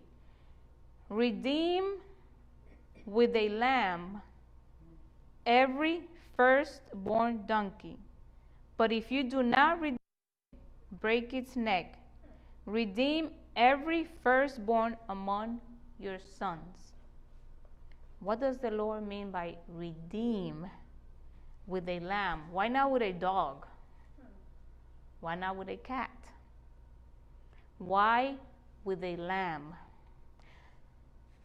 Redeem 1.09 1.95
with 3.07 3.35
a 3.35 3.49
lamb 3.49 4.21
every 5.47 6.03
firstborn 6.37 7.45
donkey. 7.47 7.97
But 8.77 8.93
if 8.93 9.11
you 9.11 9.23
do 9.23 9.43
not 9.43 9.81
redeem, 9.81 9.97
break 11.01 11.33
its 11.33 11.57
neck. 11.57 11.95
Redeem 12.67 13.31
every 13.57 14.07
firstborn 14.23 14.97
among 15.09 15.61
your 16.03 16.19
sons. 16.39 16.93
What 18.21 18.41
does 18.41 18.59
the 18.59 18.71
Lord 18.71 19.07
mean 19.07 19.31
by 19.31 19.57
redeem 19.69 20.67
with 21.67 21.89
a 21.89 22.01
lamb? 22.01 22.43
Why 22.51 22.69
not 22.69 22.91
with 22.91 23.03
a 23.03 23.13
dog? 23.13 23.67
Why 25.21 25.35
not 25.35 25.57
with 25.57 25.69
a 25.69 25.77
cat? 25.77 26.11
Why 27.79 28.35
with 28.85 29.03
a 29.03 29.17
lamb? 29.17 29.75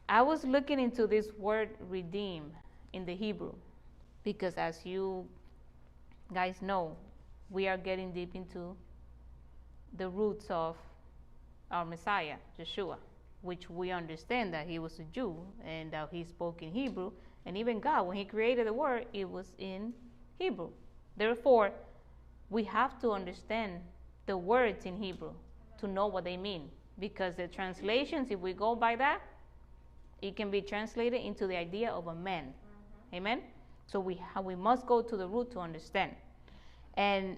I 0.10 0.22
was 0.22 0.44
looking 0.44 0.80
into 0.80 1.06
this 1.06 1.28
word 1.38 1.70
redeem 1.90 2.52
in 2.94 3.06
the 3.06 3.16
Hebrew 3.16 3.54
because, 4.24 4.56
as 4.56 4.86
you 4.86 5.28
guys 6.34 6.62
know, 6.62 6.96
we 7.50 7.68
are 7.68 7.78
getting 7.78 8.12
deep 8.12 8.36
into 8.36 8.76
the 9.98 10.10
roots 10.10 10.46
of 10.50 10.76
our 11.72 11.86
Messiah, 11.86 12.36
Yeshua, 12.60 12.98
which 13.42 13.70
we 13.70 13.92
understand 13.92 14.54
that 14.54 14.68
he 14.68 14.80
was 14.80 15.00
a 15.00 15.04
Jew 15.04 15.38
and 15.66 15.92
that 15.92 16.10
he 16.12 16.24
spoke 16.24 16.62
in 16.62 16.72
Hebrew. 16.72 17.12
And 17.46 17.58
even 17.58 17.80
God, 17.80 18.08
when 18.08 18.18
he 18.18 18.26
created 18.26 18.68
the 18.68 18.74
word, 18.74 19.06
it 19.14 19.30
was 19.30 19.54
in 19.58 19.94
Hebrew. 20.38 20.70
Therefore, 21.16 21.72
we 22.50 22.64
have 22.66 23.00
to 23.02 23.12
understand 23.12 23.82
the 24.26 24.38
words 24.38 24.86
in 24.86 24.98
Hebrew 24.98 25.32
to 25.80 25.88
know 25.88 26.08
what 26.08 26.24
they 26.24 26.38
mean. 26.38 26.70
Because 27.00 27.36
the 27.36 27.48
translations, 27.48 28.32
if 28.32 28.40
we 28.40 28.54
go 28.54 28.76
by 28.76 28.96
that, 28.96 29.22
it 30.22 30.36
can 30.36 30.50
be 30.50 30.62
translated 30.62 31.22
into 31.22 31.48
the 31.48 31.56
idea 31.56 31.92
of 31.92 32.08
a 32.08 32.16
man. 32.16 32.46
Mm-hmm. 32.46 33.16
Amen? 33.16 33.42
So 33.86 34.00
we, 34.00 34.20
we 34.44 34.56
must 34.56 34.86
go 34.86 35.02
to 35.02 35.16
the 35.16 35.28
root 35.28 35.52
to 35.52 35.60
understand. 35.60 36.12
And 36.96 37.38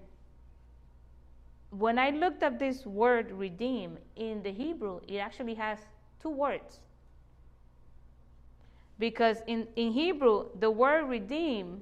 when 1.71 1.99
I 1.99 2.09
looked 2.09 2.43
up 2.43 2.57
this 2.57 2.85
word 2.85 3.31
redeem 3.31 3.97
in 4.15 4.41
the 4.41 4.51
Hebrew, 4.51 5.01
it 5.07 5.17
actually 5.17 5.53
has 5.55 5.79
two 6.21 6.29
words. 6.29 6.79
Because 8.97 9.37
in, 9.47 9.67
in 9.75 9.91
Hebrew, 9.91 10.47
the 10.59 10.69
word 10.69 11.05
redeem 11.05 11.81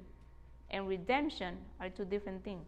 and 0.70 0.86
redemption 0.86 1.56
are 1.80 1.88
two 1.88 2.04
different 2.04 2.44
things. 2.44 2.66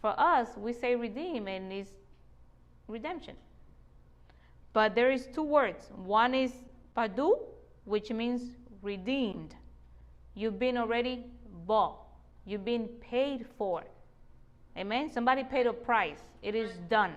For 0.00 0.18
us, 0.18 0.48
we 0.56 0.72
say 0.72 0.96
redeem 0.96 1.46
and 1.46 1.72
it's 1.72 1.90
redemption. 2.88 3.36
But 4.72 4.94
there 4.94 5.12
is 5.12 5.28
two 5.32 5.42
words. 5.42 5.90
One 5.94 6.34
is 6.34 6.52
padu, 6.96 7.38
which 7.84 8.10
means 8.10 8.42
redeemed. 8.80 9.54
You've 10.34 10.58
been 10.58 10.78
already 10.78 11.26
bought. 11.66 11.98
You've 12.46 12.64
been 12.64 12.88
paid 13.00 13.46
for. 13.58 13.84
Amen. 14.76 15.10
Somebody 15.10 15.44
paid 15.44 15.66
a 15.66 15.72
price. 15.72 16.18
It 16.42 16.54
is 16.54 16.72
done. 16.88 17.14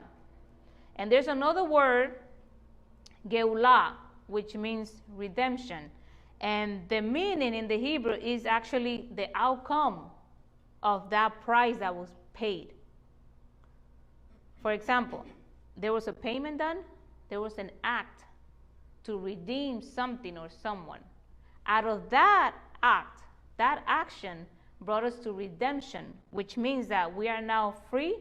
And 0.97 1.11
there's 1.11 1.27
another 1.27 1.63
word, 1.63 2.15
geulah, 3.27 3.93
which 4.27 4.55
means 4.55 5.01
redemption. 5.15 5.89
And 6.41 6.87
the 6.89 7.01
meaning 7.01 7.53
in 7.53 7.67
the 7.67 7.77
Hebrew 7.77 8.13
is 8.13 8.45
actually 8.45 9.09
the 9.15 9.27
outcome 9.35 10.11
of 10.83 11.09
that 11.09 11.41
price 11.41 11.77
that 11.77 11.95
was 11.95 12.09
paid. 12.33 12.73
For 14.61 14.71
example, 14.71 15.25
there 15.77 15.93
was 15.93 16.07
a 16.07 16.13
payment 16.13 16.57
done, 16.59 16.77
there 17.29 17.41
was 17.41 17.57
an 17.57 17.71
act 17.83 18.23
to 19.03 19.17
redeem 19.17 19.81
something 19.81 20.37
or 20.37 20.49
someone. 20.49 20.99
Out 21.67 21.85
of 21.85 22.09
that 22.09 22.55
act, 22.83 23.21
that 23.57 23.83
action 23.87 24.45
brought 24.81 25.03
us 25.03 25.15
to 25.19 25.31
redemption, 25.33 26.05
which 26.31 26.57
means 26.57 26.87
that 26.87 27.13
we 27.13 27.27
are 27.27 27.41
now 27.41 27.75
free 27.89 28.17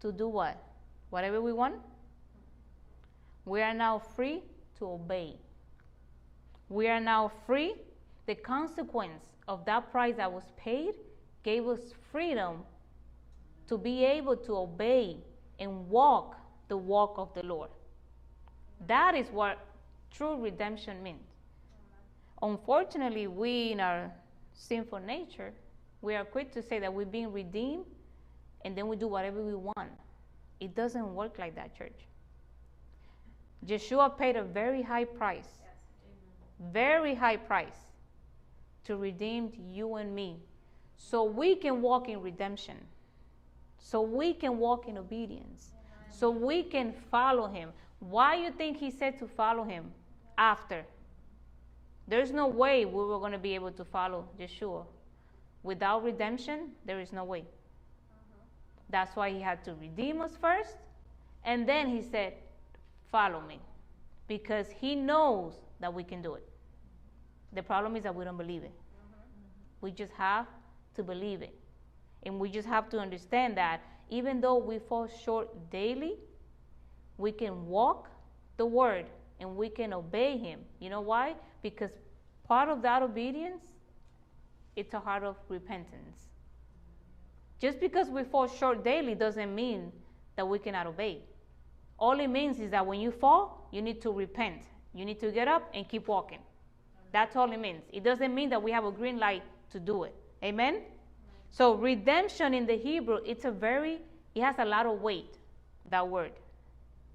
to 0.00 0.12
do 0.12 0.28
what? 0.28 0.62
Whatever 1.10 1.40
we 1.40 1.52
want. 1.52 1.76
We 3.44 3.60
are 3.62 3.74
now 3.74 3.98
free 3.98 4.42
to 4.78 4.86
obey. 4.86 5.36
We 6.68 6.88
are 6.88 7.00
now 7.00 7.30
free. 7.46 7.74
The 8.26 8.34
consequence 8.34 9.22
of 9.48 9.64
that 9.66 9.90
price 9.90 10.16
that 10.16 10.32
was 10.32 10.44
paid 10.56 10.94
gave 11.42 11.66
us 11.68 11.80
freedom 12.10 12.62
to 13.68 13.76
be 13.76 14.04
able 14.04 14.36
to 14.36 14.56
obey 14.56 15.18
and 15.58 15.88
walk 15.88 16.36
the 16.68 16.76
walk 16.76 17.14
of 17.18 17.32
the 17.34 17.44
Lord. 17.44 17.70
That 18.86 19.14
is 19.14 19.28
what 19.28 19.58
true 20.10 20.42
redemption 20.42 21.02
means. 21.02 21.26
Unfortunately, 22.42 23.26
we 23.26 23.72
in 23.72 23.80
our 23.80 24.10
sinful 24.54 25.00
nature, 25.00 25.52
we 26.00 26.14
are 26.14 26.24
quick 26.24 26.52
to 26.52 26.62
say 26.62 26.78
that 26.78 26.92
we're 26.92 27.04
being 27.04 27.32
redeemed 27.32 27.84
and 28.64 28.76
then 28.76 28.88
we 28.88 28.96
do 28.96 29.06
whatever 29.06 29.42
we 29.42 29.54
want. 29.54 29.90
It 30.60 30.74
doesn't 30.74 31.14
work 31.14 31.38
like 31.38 31.54
that, 31.56 31.76
church. 31.76 32.06
Yeshua 33.66 34.16
paid 34.16 34.36
a 34.36 34.42
very 34.42 34.82
high 34.82 35.04
price, 35.04 35.58
very 36.72 37.14
high 37.14 37.36
price 37.36 37.92
to 38.84 38.96
redeem 38.96 39.52
you 39.70 39.96
and 39.96 40.14
me 40.14 40.38
so 40.96 41.24
we 41.24 41.56
can 41.56 41.82
walk 41.82 42.08
in 42.08 42.20
redemption, 42.22 42.76
so 43.78 44.00
we 44.00 44.32
can 44.34 44.58
walk 44.58 44.88
in 44.88 44.98
obedience, 44.98 45.72
so 46.10 46.30
we 46.30 46.62
can 46.62 46.92
follow 47.10 47.46
him. 47.46 47.70
Why 47.98 48.36
you 48.36 48.50
think 48.50 48.76
he 48.76 48.90
said 48.90 49.18
to 49.18 49.26
follow 49.26 49.64
him 49.64 49.90
after? 50.38 50.84
There's 52.06 52.30
no 52.32 52.46
way 52.46 52.84
we 52.84 53.04
were 53.04 53.18
going 53.18 53.32
to 53.32 53.38
be 53.38 53.54
able 53.54 53.72
to 53.72 53.84
follow 53.84 54.28
Yeshua. 54.38 54.84
Without 55.62 56.04
redemption, 56.04 56.72
there 56.84 57.00
is 57.00 57.12
no 57.12 57.24
way. 57.24 57.40
Uh-huh. 57.40 58.40
That's 58.90 59.16
why 59.16 59.30
he 59.30 59.40
had 59.40 59.64
to 59.64 59.74
redeem 59.74 60.20
us 60.20 60.32
first. 60.40 60.76
And 61.44 61.66
then 61.66 61.88
he 61.88 62.02
said, 62.02 62.34
Follow 63.10 63.40
me. 63.40 63.60
Because 64.28 64.66
he 64.80 64.94
knows 64.94 65.54
that 65.80 65.92
we 65.92 66.02
can 66.04 66.20
do 66.20 66.34
it. 66.34 66.46
The 67.52 67.62
problem 67.62 67.96
is 67.96 68.02
that 68.02 68.14
we 68.14 68.24
don't 68.24 68.36
believe 68.36 68.64
it. 68.64 68.72
Uh-huh. 68.74 69.22
We 69.80 69.90
just 69.90 70.12
have 70.12 70.46
to 70.96 71.02
believe 71.02 71.40
it. 71.40 71.54
And 72.24 72.38
we 72.38 72.50
just 72.50 72.68
have 72.68 72.88
to 72.90 72.98
understand 72.98 73.56
that 73.56 73.80
even 74.10 74.40
though 74.40 74.56
we 74.56 74.78
fall 74.78 75.08
short 75.24 75.70
daily, 75.70 76.16
we 77.16 77.32
can 77.32 77.66
walk 77.66 78.10
the 78.56 78.66
word 78.66 79.06
and 79.44 79.56
we 79.56 79.68
can 79.68 79.92
obey 79.92 80.36
him. 80.36 80.60
You 80.80 80.90
know 80.90 81.02
why? 81.02 81.34
Because 81.62 81.90
part 82.48 82.68
of 82.68 82.82
that 82.82 83.02
obedience, 83.02 83.62
it's 84.74 84.94
a 84.94 84.98
heart 84.98 85.22
of 85.22 85.36
repentance. 85.48 86.18
Just 87.60 87.78
because 87.78 88.08
we 88.08 88.24
fall 88.24 88.48
short 88.48 88.82
daily 88.82 89.14
doesn't 89.14 89.54
mean 89.54 89.92
that 90.36 90.48
we 90.48 90.58
cannot 90.58 90.86
obey. 90.86 91.22
All 91.98 92.18
it 92.18 92.28
means 92.28 92.58
is 92.58 92.70
that 92.70 92.84
when 92.84 93.00
you 93.00 93.10
fall, 93.10 93.68
you 93.70 93.82
need 93.82 94.00
to 94.02 94.10
repent. 94.10 94.62
You 94.94 95.04
need 95.04 95.20
to 95.20 95.30
get 95.30 95.46
up 95.46 95.70
and 95.74 95.88
keep 95.88 96.08
walking. 96.08 96.40
That's 97.12 97.36
all 97.36 97.52
it 97.52 97.60
means. 97.60 97.82
It 97.92 98.02
doesn't 98.02 98.34
mean 98.34 98.48
that 98.50 98.62
we 98.62 98.72
have 98.72 98.84
a 98.84 98.90
green 98.90 99.18
light 99.18 99.42
to 99.70 99.78
do 99.78 100.04
it. 100.04 100.14
Amen? 100.42 100.82
So 101.50 101.74
redemption 101.74 102.54
in 102.54 102.66
the 102.66 102.76
Hebrew, 102.76 103.18
it's 103.24 103.44
a 103.44 103.50
very, 103.52 104.00
it 104.34 104.42
has 104.42 104.56
a 104.58 104.64
lot 104.64 104.86
of 104.86 105.00
weight, 105.00 105.38
that 105.90 106.08
word. 106.08 106.32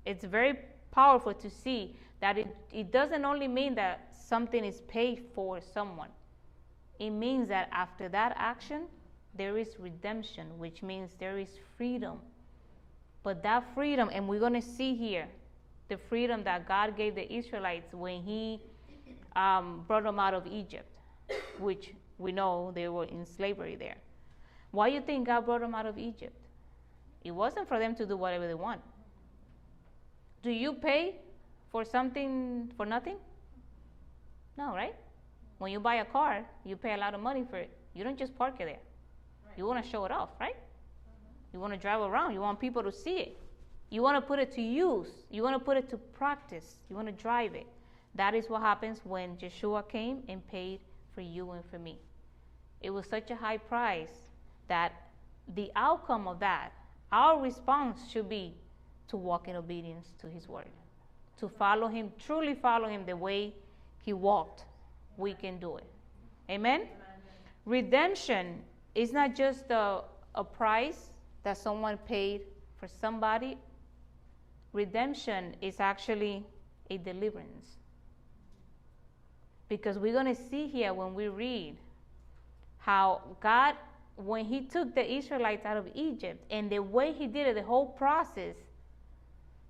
It's 0.05 0.23
very 0.23 0.57
powerful 0.91 1.33
to 1.33 1.49
see 1.49 1.95
that 2.21 2.37
it, 2.37 2.55
it 2.71 2.91
doesn't 2.91 3.25
only 3.25 3.47
mean 3.47 3.75
that 3.75 4.13
something 4.13 4.63
is 4.63 4.81
paid 4.81 5.23
for 5.33 5.59
someone, 5.61 6.09
it 6.99 7.11
means 7.11 7.47
that 7.47 7.69
after 7.71 8.09
that 8.09 8.33
action, 8.35 8.83
there 9.35 9.57
is 9.57 9.69
redemption, 9.79 10.47
which 10.57 10.83
means 10.83 11.11
there 11.19 11.37
is 11.37 11.49
freedom. 11.77 12.19
But 13.23 13.41
that 13.43 13.63
freedom, 13.73 14.09
and 14.11 14.27
we're 14.27 14.39
going 14.39 14.53
to 14.53 14.61
see 14.61 14.95
here 14.95 15.27
the 15.87 15.97
freedom 15.97 16.43
that 16.43 16.67
God 16.67 16.97
gave 16.97 17.15
the 17.15 17.31
Israelites 17.31 17.93
when 17.93 18.21
He 18.21 18.59
um, 19.35 19.85
brought 19.87 20.03
them 20.03 20.19
out 20.19 20.33
of 20.33 20.45
Egypt, 20.47 20.89
which 21.57 21.93
we 22.17 22.31
know 22.31 22.71
they 22.75 22.89
were 22.89 23.05
in 23.05 23.25
slavery 23.25 23.75
there. 23.75 23.95
Why 24.71 24.89
do 24.89 24.95
you 24.95 25.01
think 25.01 25.27
God 25.27 25.45
brought 25.45 25.61
them 25.61 25.73
out 25.73 25.85
of 25.85 25.97
Egypt? 25.97 26.35
It 27.23 27.31
wasn't 27.31 27.67
for 27.67 27.79
them 27.79 27.95
to 27.95 28.05
do 28.05 28.17
whatever 28.17 28.47
they 28.47 28.53
want. 28.53 28.81
Do 30.43 30.51
you 30.51 30.73
pay 30.73 31.15
for 31.71 31.85
something 31.85 32.71
for 32.75 32.85
nothing? 32.85 33.17
No, 34.57 34.73
right? 34.73 34.95
When 35.59 35.71
you 35.71 35.79
buy 35.79 35.95
a 35.95 36.05
car, 36.05 36.45
you 36.65 36.75
pay 36.75 36.93
a 36.93 36.97
lot 36.97 37.13
of 37.13 37.21
money 37.21 37.45
for 37.49 37.57
it. 37.57 37.69
You 37.93 38.03
don't 38.03 38.17
just 38.17 38.35
park 38.35 38.55
it 38.59 38.65
there. 38.65 38.67
Right. 38.67 39.57
You 39.57 39.65
want 39.65 39.83
to 39.83 39.89
show 39.89 40.05
it 40.05 40.11
off, 40.11 40.29
right? 40.39 40.55
Mm-hmm. 40.55 41.53
You 41.53 41.59
want 41.59 41.73
to 41.73 41.79
drive 41.79 42.01
around. 42.01 42.33
You 42.33 42.41
want 42.41 42.59
people 42.59 42.83
to 42.83 42.91
see 42.91 43.17
it. 43.17 43.37
You 43.89 44.01
want 44.01 44.17
to 44.17 44.21
put 44.21 44.39
it 44.39 44.51
to 44.53 44.61
use. 44.61 45.09
You 45.29 45.43
want 45.43 45.55
to 45.57 45.63
put 45.63 45.77
it 45.77 45.89
to 45.89 45.97
practice. 45.97 46.75
You 46.89 46.95
want 46.95 47.07
to 47.07 47.13
drive 47.13 47.55
it. 47.55 47.67
That 48.15 48.35
is 48.35 48.49
what 48.49 48.61
happens 48.61 48.99
when 49.03 49.37
Yeshua 49.37 49.87
came 49.87 50.23
and 50.27 50.45
paid 50.47 50.79
for 51.13 51.21
you 51.21 51.51
and 51.51 51.63
for 51.69 51.79
me. 51.79 51.99
It 52.81 52.89
was 52.91 53.07
such 53.07 53.29
a 53.31 53.35
high 53.35 53.57
price 53.57 54.29
that 54.67 54.93
the 55.55 55.71
outcome 55.75 56.27
of 56.27 56.39
that, 56.39 56.71
our 57.11 57.41
response 57.41 58.09
should 58.11 58.29
be 58.29 58.55
to 59.07 59.17
walk 59.17 59.47
in 59.47 59.55
obedience 59.55 60.13
to 60.21 60.27
his 60.27 60.47
word 60.47 60.67
to 61.39 61.49
follow 61.49 61.87
Him, 61.87 62.11
truly 62.19 62.53
follow 62.53 62.87
Him 62.87 63.05
the 63.05 63.15
way 63.15 63.53
He 64.03 64.13
walked, 64.13 64.65
we 65.17 65.33
can 65.33 65.59
do 65.59 65.77
it. 65.77 65.85
Amen? 66.49 66.81
Amen. 66.81 66.89
Redemption 67.65 68.61
is 68.95 69.13
not 69.13 69.35
just 69.35 69.69
a, 69.69 70.01
a 70.35 70.43
price 70.43 71.11
that 71.43 71.57
someone 71.57 71.97
paid 71.97 72.41
for 72.77 72.87
somebody, 72.87 73.57
redemption 74.73 75.55
is 75.61 75.79
actually 75.79 76.45
a 76.89 76.97
deliverance. 76.97 77.77
Because 79.67 79.99
we're 79.99 80.13
going 80.13 80.33
to 80.33 80.41
see 80.49 80.67
here 80.67 80.93
when 80.93 81.13
we 81.13 81.27
read 81.27 81.77
how 82.79 83.21
God, 83.39 83.75
when 84.15 84.45
He 84.45 84.61
took 84.61 84.95
the 84.95 85.13
Israelites 85.13 85.65
out 85.65 85.77
of 85.77 85.87
Egypt 85.93 86.43
and 86.49 86.69
the 86.69 86.79
way 86.79 87.13
He 87.13 87.27
did 87.27 87.47
it, 87.47 87.55
the 87.55 87.63
whole 87.63 87.85
process, 87.85 88.55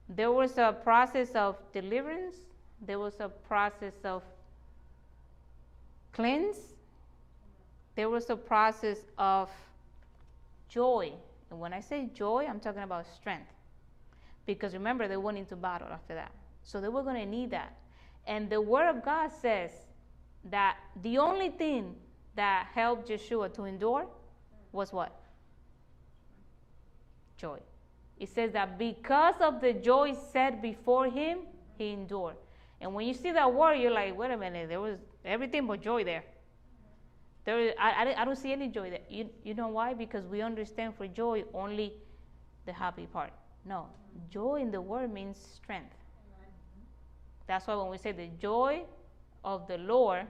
there 0.10 0.32
was 0.32 0.58
a 0.58 0.76
process 0.84 1.36
of 1.36 1.56
deliverance, 1.72 2.36
there 2.82 2.98
was 2.98 3.20
a 3.20 3.30
process 3.30 3.94
of 4.04 4.24
cleanse, 6.14 6.58
there 7.96 8.10
was 8.10 8.30
a 8.30 8.36
process 8.36 8.98
of 9.18 9.50
joy. 10.68 11.12
And 11.52 11.60
when 11.60 11.74
I 11.74 11.80
say 11.80 12.10
joy, 12.14 12.46
I'm 12.50 12.60
talking 12.60 12.84
about 12.84 13.06
strength. 13.16 13.52
Because 14.46 14.74
remember, 14.74 15.08
they 15.08 15.18
went 15.18 15.38
into 15.38 15.56
battle 15.56 15.88
after 15.92 16.16
that. 16.16 16.32
So 16.64 16.82
they 16.82 16.90
were 16.90 17.04
going 17.04 17.22
to 17.22 17.26
need 17.26 17.52
that. 17.52 17.76
And 18.26 18.50
the 18.50 18.62
Word 18.62 18.90
of 18.90 19.04
God 19.04 19.32
says 19.42 19.72
that 20.46 20.78
the 21.04 21.18
only 21.18 21.50
thing 21.50 21.96
that 22.36 22.68
helped 22.74 23.10
Yeshua 23.10 23.54
to 23.56 23.66
endure 23.66 24.08
was 24.72 24.94
what? 24.94 25.12
Joy. 27.38 27.60
It 28.20 28.30
says 28.30 28.52
that 28.52 28.78
because 28.78 29.36
of 29.40 29.62
the 29.62 29.74
joy 29.74 30.14
set 30.32 30.62
before 30.62 31.08
him, 31.08 31.40
he 31.78 31.94
endured. 31.94 32.36
And 32.82 32.94
when 32.94 33.08
you 33.08 33.14
see 33.14 33.32
that 33.32 33.54
word, 33.54 33.76
you're 33.76 33.92
like, 33.92 34.18
wait 34.18 34.32
a 34.32 34.38
minute, 34.38 34.68
there 34.70 34.82
was 34.82 34.98
everything 35.24 35.68
but 35.68 35.82
joy 35.82 36.04
there. 36.04 36.24
There, 37.46 37.74
I, 37.80 37.92
I, 37.92 38.22
I 38.22 38.26
don't 38.26 38.36
see 38.36 38.52
any 38.52 38.68
joy 38.68 38.90
there. 38.90 39.00
You, 39.10 39.30
you 39.44 39.54
know 39.54 39.70
why? 39.70 39.94
Because 39.94 40.26
we 40.26 40.42
understand 40.42 40.96
for 40.96 41.08
joy 41.08 41.44
only 41.54 41.94
the 42.66 42.74
happy 42.74 43.08
part. 43.08 43.32
No, 43.66 43.88
joy 44.30 44.62
in 44.62 44.72
the 44.72 44.82
word 44.82 45.14
means 45.14 45.38
strength. 45.56 45.96
That's 47.48 47.66
why 47.68 47.76
when 47.76 47.90
we 47.90 47.98
say 47.98 48.12
the 48.12 48.28
joy 48.40 48.84
of 49.44 49.68
the 49.68 49.78
Lord 49.78 50.28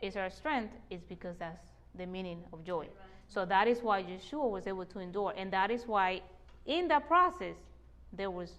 is 0.00 0.16
our 0.16 0.30
strength, 0.30 0.72
is 0.90 1.02
because 1.02 1.36
that's 1.38 1.66
the 1.94 2.06
meaning 2.06 2.42
of 2.52 2.64
joy. 2.64 2.88
So 3.32 3.46
that 3.46 3.66
is 3.66 3.80
why 3.80 4.02
Yeshua 4.02 4.50
was 4.50 4.66
able 4.66 4.84
to 4.84 4.98
endure. 4.98 5.32
And 5.36 5.50
that 5.52 5.70
is 5.70 5.86
why 5.86 6.20
in 6.66 6.88
that 6.88 7.08
process 7.08 7.56
there 8.12 8.30
was 8.30 8.52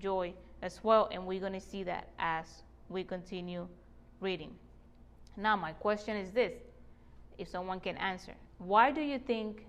joy 0.00 0.32
as 0.62 0.82
well. 0.82 1.08
And 1.12 1.26
we're 1.26 1.40
going 1.40 1.52
to 1.52 1.60
see 1.60 1.84
that 1.84 2.08
as 2.18 2.46
we 2.88 3.04
continue 3.04 3.68
reading. 4.20 4.50
Now, 5.36 5.54
my 5.54 5.72
question 5.72 6.16
is 6.16 6.32
this 6.32 6.52
if 7.38 7.48
someone 7.48 7.78
can 7.78 7.96
answer. 7.98 8.32
Why 8.58 8.90
do 8.90 9.00
you 9.00 9.18
think 9.18 9.64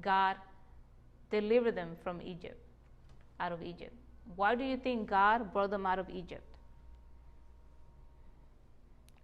God 0.00 0.36
delivered 1.30 1.74
them 1.74 1.96
from 2.04 2.20
Egypt, 2.22 2.60
out 3.40 3.50
of 3.50 3.62
Egypt? 3.62 3.94
Why 4.36 4.54
do 4.54 4.62
you 4.62 4.76
think 4.76 5.08
God 5.08 5.52
brought 5.52 5.70
them 5.70 5.86
out 5.86 5.98
of 5.98 6.08
Egypt? 6.10 6.44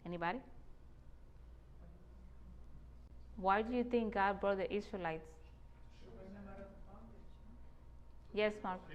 Anybody? 0.04 0.40
Why 3.36 3.62
do 3.62 3.72
you 3.72 3.84
think 3.84 4.14
God 4.14 4.40
brought 4.40 4.58
the 4.58 4.72
Israelites? 4.72 5.26
Yes, 8.32 8.52
Mark. 8.62 8.80
To 8.88 8.94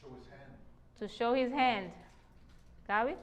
show 0.00 0.08
his 0.14 0.26
hand. 0.30 0.52
To 1.00 1.08
show 1.08 1.34
his 1.34 1.52
hand. 1.52 1.90
Gabi? 2.88 3.14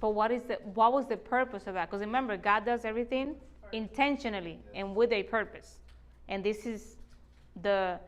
But 0.00 0.10
what 0.10 0.30
is 0.30 0.42
the 0.42 0.54
what 0.74 0.92
was 0.92 1.06
the 1.06 1.16
purpose 1.16 1.66
of 1.66 1.74
that? 1.74 1.90
Because 1.90 2.00
remember, 2.00 2.36
God 2.36 2.66
does 2.66 2.84
everything 2.84 3.36
intentionally 3.72 4.58
and 4.74 4.94
with 4.94 5.12
a 5.12 5.22
purpose. 5.22 5.78
And 6.28 6.44
this 6.44 6.66
is 6.66 6.96
the 7.62 7.98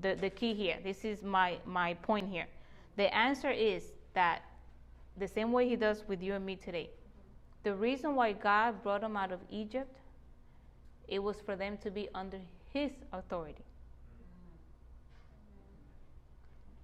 the, 0.00 0.16
the 0.20 0.30
key 0.30 0.54
here. 0.54 0.76
This 0.82 1.04
is 1.04 1.22
my, 1.22 1.56
my 1.64 1.94
point 1.94 2.28
here. 2.28 2.46
The 2.96 3.14
answer 3.14 3.50
is 3.50 3.92
that 4.14 4.42
the 5.16 5.28
same 5.28 5.52
way 5.52 5.68
he 5.68 5.76
does 5.76 6.04
with 6.06 6.22
you 6.22 6.34
and 6.34 6.44
me 6.44 6.56
today. 6.56 6.90
The 7.62 7.74
reason 7.74 8.14
why 8.14 8.32
God 8.32 8.82
brought 8.82 9.02
them 9.02 9.16
out 9.16 9.32
of 9.32 9.40
Egypt, 9.50 9.94
it 11.08 11.18
was 11.18 11.36
for 11.44 11.56
them 11.56 11.76
to 11.78 11.90
be 11.90 12.08
under 12.14 12.38
his 12.72 12.90
authority. 13.12 13.64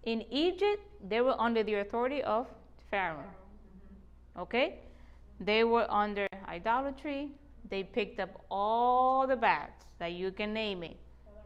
In 0.05 0.23
Egypt, 0.31 0.83
they 1.09 1.21
were 1.21 1.35
under 1.39 1.63
the 1.63 1.75
authority 1.75 2.23
of 2.23 2.47
Pharaoh. 2.91 3.25
Okay? 4.39 4.79
They 5.41 5.65
were 5.65 5.87
under 5.91 6.27
idolatry. 6.47 7.31
They 7.69 7.83
picked 7.83 8.21
up 8.21 8.45
all 8.51 9.27
the 9.27 9.37
bads 9.37 9.85
that 9.99 10.13
you 10.13 10.31
can 10.31 10.53
name 10.53 10.83
it 10.83 10.97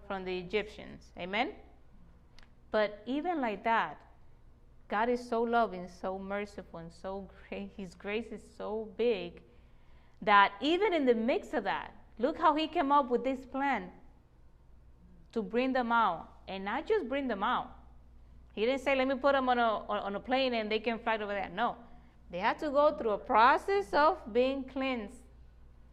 from 0.07 0.25
the 0.25 0.37
Egyptians. 0.37 1.13
Amen? 1.19 1.53
But 2.71 3.03
even 3.07 3.41
like 3.41 3.65
that, 3.65 3.99
God 4.91 5.09
is 5.09 5.27
so 5.27 5.43
loving, 5.43 5.89
so 6.01 6.19
merciful, 6.19 6.81
and 6.81 6.93
so 6.93 7.29
great. 7.49 7.71
His 7.77 7.95
grace 7.95 8.33
is 8.33 8.43
so 8.59 8.89
big 8.97 9.41
that 10.21 10.53
even 10.61 10.93
in 10.93 11.07
the 11.07 11.15
mix 11.15 11.55
of 11.55 11.65
that, 11.65 11.95
look 12.19 12.37
how 12.37 12.55
He 12.55 12.67
came 12.67 12.91
up 12.91 13.09
with 13.09 13.23
this 13.23 13.47
plan 13.47 13.85
to 15.33 15.43
bring 15.43 15.73
them 15.73 15.93
out. 15.93 16.29
And 16.49 16.65
not 16.65 16.85
just 16.85 17.09
bring 17.09 17.29
them 17.29 17.45
out. 17.45 17.71
He 18.55 18.67
didn't 18.67 18.81
say, 18.81 18.97
let 18.97 19.07
me 19.07 19.15
put 19.15 19.35
them 19.35 19.49
on 19.49 19.61
a, 19.61 19.69
on 19.89 20.17
a 20.17 20.21
plane 20.21 20.53
and 20.55 20.69
they 20.69 20.81
can 20.81 20.99
fly 20.99 21.15
over 21.15 21.27
there. 21.27 21.49
No. 21.55 21.77
They 22.33 22.39
had 22.39 22.59
to 22.59 22.71
go 22.71 22.93
through 22.93 23.11
a 23.11 23.19
process 23.19 23.87
of 23.93 24.19
being 24.33 24.65
cleansed 24.65 25.21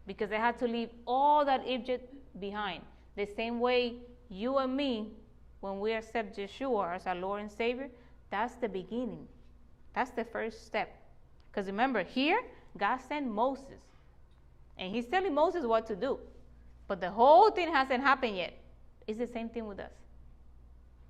because 0.08 0.32
they 0.32 0.38
had 0.38 0.58
to 0.58 0.68
leave 0.68 0.90
all 1.06 1.46
that 1.46 1.68
Egypt 1.68 2.12
behind. 2.40 2.82
The 3.16 3.28
same 3.36 3.60
way 3.60 3.98
you 4.30 4.58
and 4.58 4.76
me, 4.76 5.12
when 5.60 5.80
we 5.80 5.94
accept 5.94 6.38
Yeshua 6.38 6.96
as 6.96 7.06
our 7.06 7.16
Lord 7.16 7.42
and 7.42 7.52
Savior, 7.52 7.90
that's 8.30 8.56
the 8.56 8.70
beginning. 8.70 9.28
That's 9.94 10.12
the 10.12 10.24
first 10.26 10.66
step. 10.66 10.96
Because 11.50 11.68
remember, 11.68 12.04
here, 12.04 12.42
God 12.78 13.00
sent 13.08 13.28
Moses. 13.28 13.82
And 14.78 14.94
he's 14.94 15.08
telling 15.08 15.34
Moses 15.34 15.66
what 15.66 15.88
to 15.88 15.96
do. 15.96 16.20
But 16.88 17.02
the 17.02 17.10
whole 17.10 17.50
thing 17.52 17.74
hasn't 17.74 18.04
happened 18.04 18.38
yet. 18.38 18.54
It's 19.08 19.18
the 19.18 19.28
same 19.28 19.50
thing 19.50 19.66
with 19.66 19.80
us. 19.80 19.92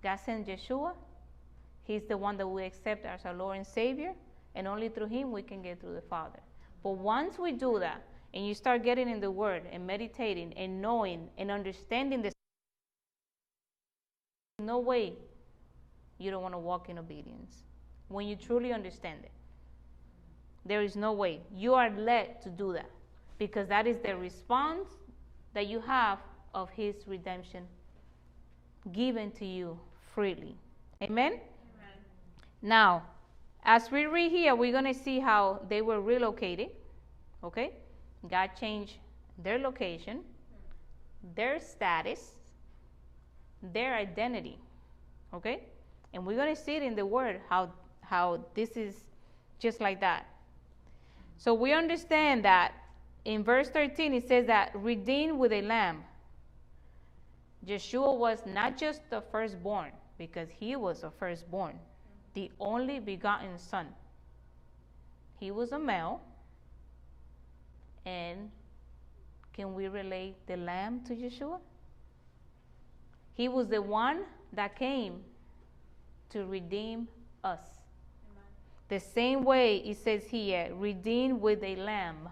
God 0.02 0.18
sent 0.18 0.48
Yeshua. 0.48 0.94
He's 1.84 2.04
the 2.04 2.18
one 2.18 2.38
that 2.38 2.48
we 2.48 2.64
accept 2.64 3.06
as 3.06 3.26
our 3.26 3.34
Lord 3.34 3.58
and 3.58 3.68
Savior. 3.68 4.14
And 4.56 4.68
only 4.68 4.90
through 4.90 5.08
him 5.08 5.32
we 5.32 5.42
can 5.42 5.62
get 5.62 5.82
through 5.82 5.96
the 5.96 6.02
Father. 6.02 6.40
But 6.84 6.92
once 6.92 7.38
we 7.38 7.52
do 7.52 7.80
that, 7.80 8.02
and 8.34 8.46
you 8.46 8.54
start 8.54 8.84
getting 8.84 9.10
in 9.10 9.20
the 9.20 9.32
Word 9.32 9.64
and 9.72 9.86
meditating 9.86 10.54
and 10.54 10.82
knowing 10.82 11.30
and 11.38 11.50
understanding 11.50 12.22
this, 12.22 12.34
no 14.60 14.80
way 14.80 15.14
you 16.18 16.32
don't 16.32 16.42
want 16.42 16.54
to 16.54 16.60
walk 16.60 16.90
in 16.90 16.98
obedience 16.98 17.64
when 18.08 18.28
you 18.28 18.36
truly 18.36 18.74
understand 18.74 19.20
it. 19.24 19.32
There 20.66 20.82
is 20.82 20.96
no 20.96 21.14
way. 21.14 21.42
You 21.56 21.74
are 21.74 21.90
led 21.90 22.42
to 22.42 22.50
do 22.50 22.74
that 22.74 22.90
because 23.38 23.68
that 23.68 23.88
is 23.88 23.98
the 24.00 24.16
response 24.16 24.90
that 25.54 25.68
you 25.68 25.80
have 25.82 26.20
of 26.54 26.70
His 26.72 26.96
redemption 27.08 27.64
given 28.92 29.32
to 29.32 29.46
you 29.46 29.80
freely. 30.14 30.56
Amen? 31.02 31.34
Amen. 31.34 31.42
Now, 32.62 33.04
as 33.64 33.92
we 33.92 34.06
read 34.06 34.32
here, 34.32 34.56
we're 34.56 34.72
going 34.72 34.86
to 34.86 34.94
see 34.94 35.20
how 35.20 35.62
they 35.70 35.82
were 35.82 36.02
relocated. 36.02 36.70
Okay? 37.44 37.72
God 38.30 38.52
changed 38.60 38.94
their 39.44 39.60
location, 39.60 40.22
their 41.36 41.60
status, 41.60 42.32
their 43.62 43.96
identity. 43.96 44.58
Okay? 45.34 45.64
And 46.14 46.26
we're 46.26 46.36
going 46.36 46.56
to 46.56 46.62
see 46.62 46.76
it 46.76 46.84
in 46.84 46.96
the 46.96 47.06
word 47.06 47.42
how 47.50 47.72
how 48.02 48.40
this 48.54 48.78
is 48.78 48.96
just 49.60 49.82
like 49.82 50.00
that. 50.00 50.26
So 51.38 51.54
we 51.54 51.74
understand 51.74 52.46
that 52.46 52.74
in 53.26 53.44
verse 53.44 53.70
13 53.70 54.14
it 54.14 54.28
says 54.28 54.48
that 54.48 54.72
redeemed 54.74 55.38
with 55.38 55.52
a 55.52 55.62
lamb. 55.62 56.04
Yeshua 57.66 58.18
was 58.18 58.40
not 58.46 58.78
just 58.78 59.02
the 59.10 59.22
firstborn 59.32 59.92
because 60.18 60.50
he 60.50 60.76
was 60.76 61.02
the 61.02 61.12
firstborn, 61.12 61.78
the 62.34 62.50
only 62.60 63.00
begotten 63.00 63.60
son. 63.60 63.88
He 65.40 65.52
was 65.52 65.72
a 65.72 65.80
male. 65.80 66.22
And 68.06 68.50
can 69.54 69.74
we 69.74 69.88
relate 69.88 70.36
the 70.48 70.56
lamb 70.56 71.02
to 71.08 71.14
Yeshua? 71.14 71.60
He 73.34 73.50
was 73.50 73.68
the 73.68 73.82
one 73.82 74.24
that 74.54 74.78
came 74.78 75.22
to 76.32 76.46
redeem 76.46 77.08
us. 77.44 77.60
Amen. 78.30 78.44
The 78.90 79.00
same 79.00 79.44
way 79.44 79.78
it 79.78 79.98
says 79.98 80.24
here, 80.26 80.70
redeemed 80.74 81.42
with 81.42 81.64
a 81.64 81.76
lamb. 81.76 82.30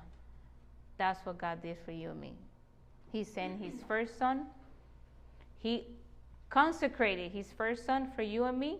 That's 0.97 1.25
what 1.25 1.37
God 1.37 1.61
did 1.61 1.77
for 1.85 1.91
you 1.91 2.11
and 2.11 2.19
me. 2.21 2.33
He 3.11 3.23
sent 3.23 3.61
his 3.61 3.73
first 3.87 4.17
son. 4.17 4.45
He 5.59 5.87
consecrated 6.49 7.31
his 7.31 7.47
first 7.57 7.85
son 7.85 8.09
for 8.15 8.21
you 8.21 8.43
and 8.45 8.59
me. 8.59 8.79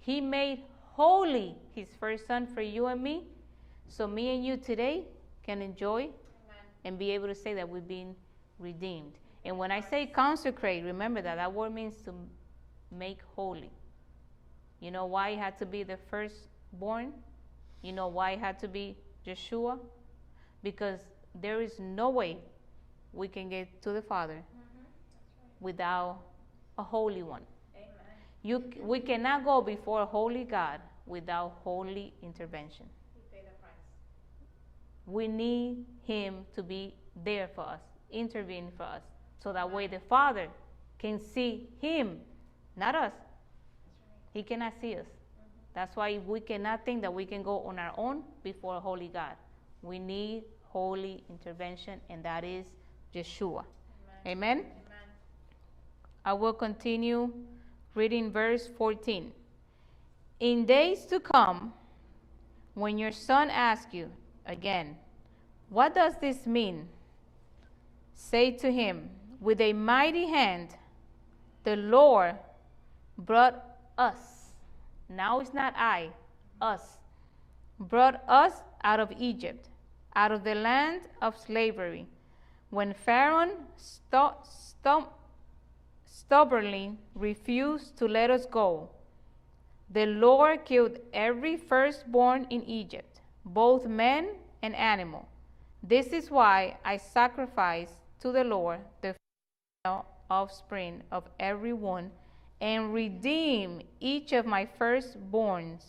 He 0.00 0.20
made 0.20 0.62
holy 0.92 1.54
his 1.74 1.88
first 2.00 2.26
son 2.26 2.46
for 2.46 2.62
you 2.62 2.86
and 2.86 3.02
me. 3.02 3.24
So 3.88 4.06
me 4.06 4.34
and 4.34 4.44
you 4.44 4.56
today 4.56 5.04
can 5.44 5.62
enjoy 5.62 6.00
Amen. 6.00 6.12
and 6.84 6.98
be 6.98 7.10
able 7.12 7.26
to 7.28 7.34
say 7.34 7.54
that 7.54 7.68
we've 7.68 7.86
been 7.86 8.14
redeemed. 8.58 9.12
And 9.44 9.56
when 9.58 9.70
I 9.70 9.80
say 9.80 10.06
consecrate, 10.06 10.84
remember 10.84 11.22
that 11.22 11.36
that 11.36 11.52
word 11.52 11.72
means 11.72 11.96
to 12.04 12.12
make 12.90 13.18
holy. 13.34 13.70
You 14.80 14.90
know 14.90 15.06
why 15.06 15.30
it 15.30 15.38
had 15.38 15.58
to 15.58 15.66
be 15.66 15.82
the 15.82 15.98
firstborn? 16.10 17.12
You 17.82 17.92
know 17.92 18.08
why 18.08 18.32
it 18.32 18.38
had 18.38 18.58
to 18.60 18.68
be 18.68 18.96
Yeshua? 19.26 19.78
Because 20.62 21.00
there 21.34 21.60
is 21.60 21.78
no 21.78 22.10
way 22.10 22.38
we 23.12 23.28
can 23.28 23.48
get 23.48 23.82
to 23.82 23.92
the 23.92 24.02
Father 24.02 24.34
mm-hmm. 24.34 24.78
right. 24.78 24.86
without 25.60 26.20
a 26.78 26.82
holy 26.82 27.22
one. 27.22 27.42
Amen. 27.74 27.88
You, 28.42 28.64
we 28.80 29.00
cannot 29.00 29.44
go 29.44 29.60
before 29.60 30.02
a 30.02 30.06
holy 30.06 30.44
God 30.44 30.80
without 31.06 31.58
holy 31.64 32.12
intervention. 32.22 32.86
We 35.08 35.26
need 35.26 35.86
Him 36.06 36.44
to 36.54 36.62
be 36.62 36.94
there 37.24 37.48
for 37.54 37.62
us, 37.62 37.80
intervene 38.12 38.68
for 38.76 38.82
us, 38.82 39.02
so 39.42 39.54
that 39.54 39.70
way 39.70 39.86
the 39.86 40.00
Father 40.00 40.48
can 40.98 41.18
see 41.18 41.66
Him, 41.80 42.20
not 42.76 42.94
us. 42.94 43.12
He 44.32 44.42
cannot 44.42 44.74
see 44.80 44.96
us. 44.96 45.06
That's 45.74 45.94
why 45.96 46.18
we 46.26 46.40
cannot 46.40 46.84
think 46.84 47.02
that 47.02 47.12
we 47.12 47.24
can 47.24 47.42
go 47.42 47.60
on 47.60 47.78
our 47.78 47.94
own 47.96 48.22
before 48.42 48.76
a 48.76 48.80
holy 48.80 49.08
God. 49.08 49.34
We 49.82 49.98
need 49.98 50.44
holy 50.64 51.22
intervention, 51.30 52.00
and 52.10 52.24
that 52.24 52.44
is 52.44 52.66
Yeshua. 53.14 53.64
Amen. 54.26 54.26
Amen? 54.26 54.58
Amen. 54.58 55.08
I 56.24 56.32
will 56.32 56.52
continue 56.52 57.32
reading 57.94 58.30
verse 58.30 58.68
14. 58.76 59.32
In 60.40 60.66
days 60.66 61.04
to 61.06 61.20
come, 61.20 61.72
when 62.74 62.98
your 62.98 63.12
son 63.12 63.50
asks 63.50 63.92
you 63.92 64.10
again, 64.46 64.96
What 65.68 65.94
does 65.94 66.14
this 66.20 66.46
mean? 66.46 66.88
Say 68.14 68.50
to 68.52 68.72
him, 68.72 69.10
With 69.40 69.60
a 69.60 69.72
mighty 69.72 70.26
hand, 70.26 70.76
the 71.64 71.76
Lord 71.76 72.36
brought 73.16 73.67
us, 73.98 74.52
now 75.08 75.40
it's 75.40 75.52
not 75.52 75.74
I, 75.76 76.10
us, 76.60 76.98
brought 77.78 78.22
us 78.28 78.62
out 78.84 79.00
of 79.00 79.12
Egypt, 79.18 79.68
out 80.14 80.32
of 80.32 80.44
the 80.44 80.54
land 80.54 81.02
of 81.20 81.36
slavery. 81.36 82.06
When 82.70 82.94
Pharaoh 82.94 83.56
st- 83.76 84.34
st- 84.44 85.06
stubbornly 86.06 86.96
refused 87.14 87.96
to 87.98 88.06
let 88.06 88.30
us 88.30 88.46
go, 88.46 88.88
the 89.90 90.06
Lord 90.06 90.64
killed 90.64 90.98
every 91.12 91.56
firstborn 91.56 92.46
in 92.50 92.62
Egypt, 92.64 93.20
both 93.44 93.86
men 93.86 94.30
and 94.62 94.76
animal. 94.76 95.28
This 95.82 96.08
is 96.08 96.30
why 96.30 96.76
I 96.84 96.98
sacrifice 96.98 97.90
to 98.20 98.32
the 98.32 98.44
Lord 98.44 98.80
the 99.00 99.14
offspring 100.30 101.02
of 101.10 101.24
everyone 101.40 102.10
and 102.60 102.92
redeem 102.92 103.82
each 104.00 104.32
of 104.32 104.46
my 104.46 104.66
firstborns. 104.78 105.82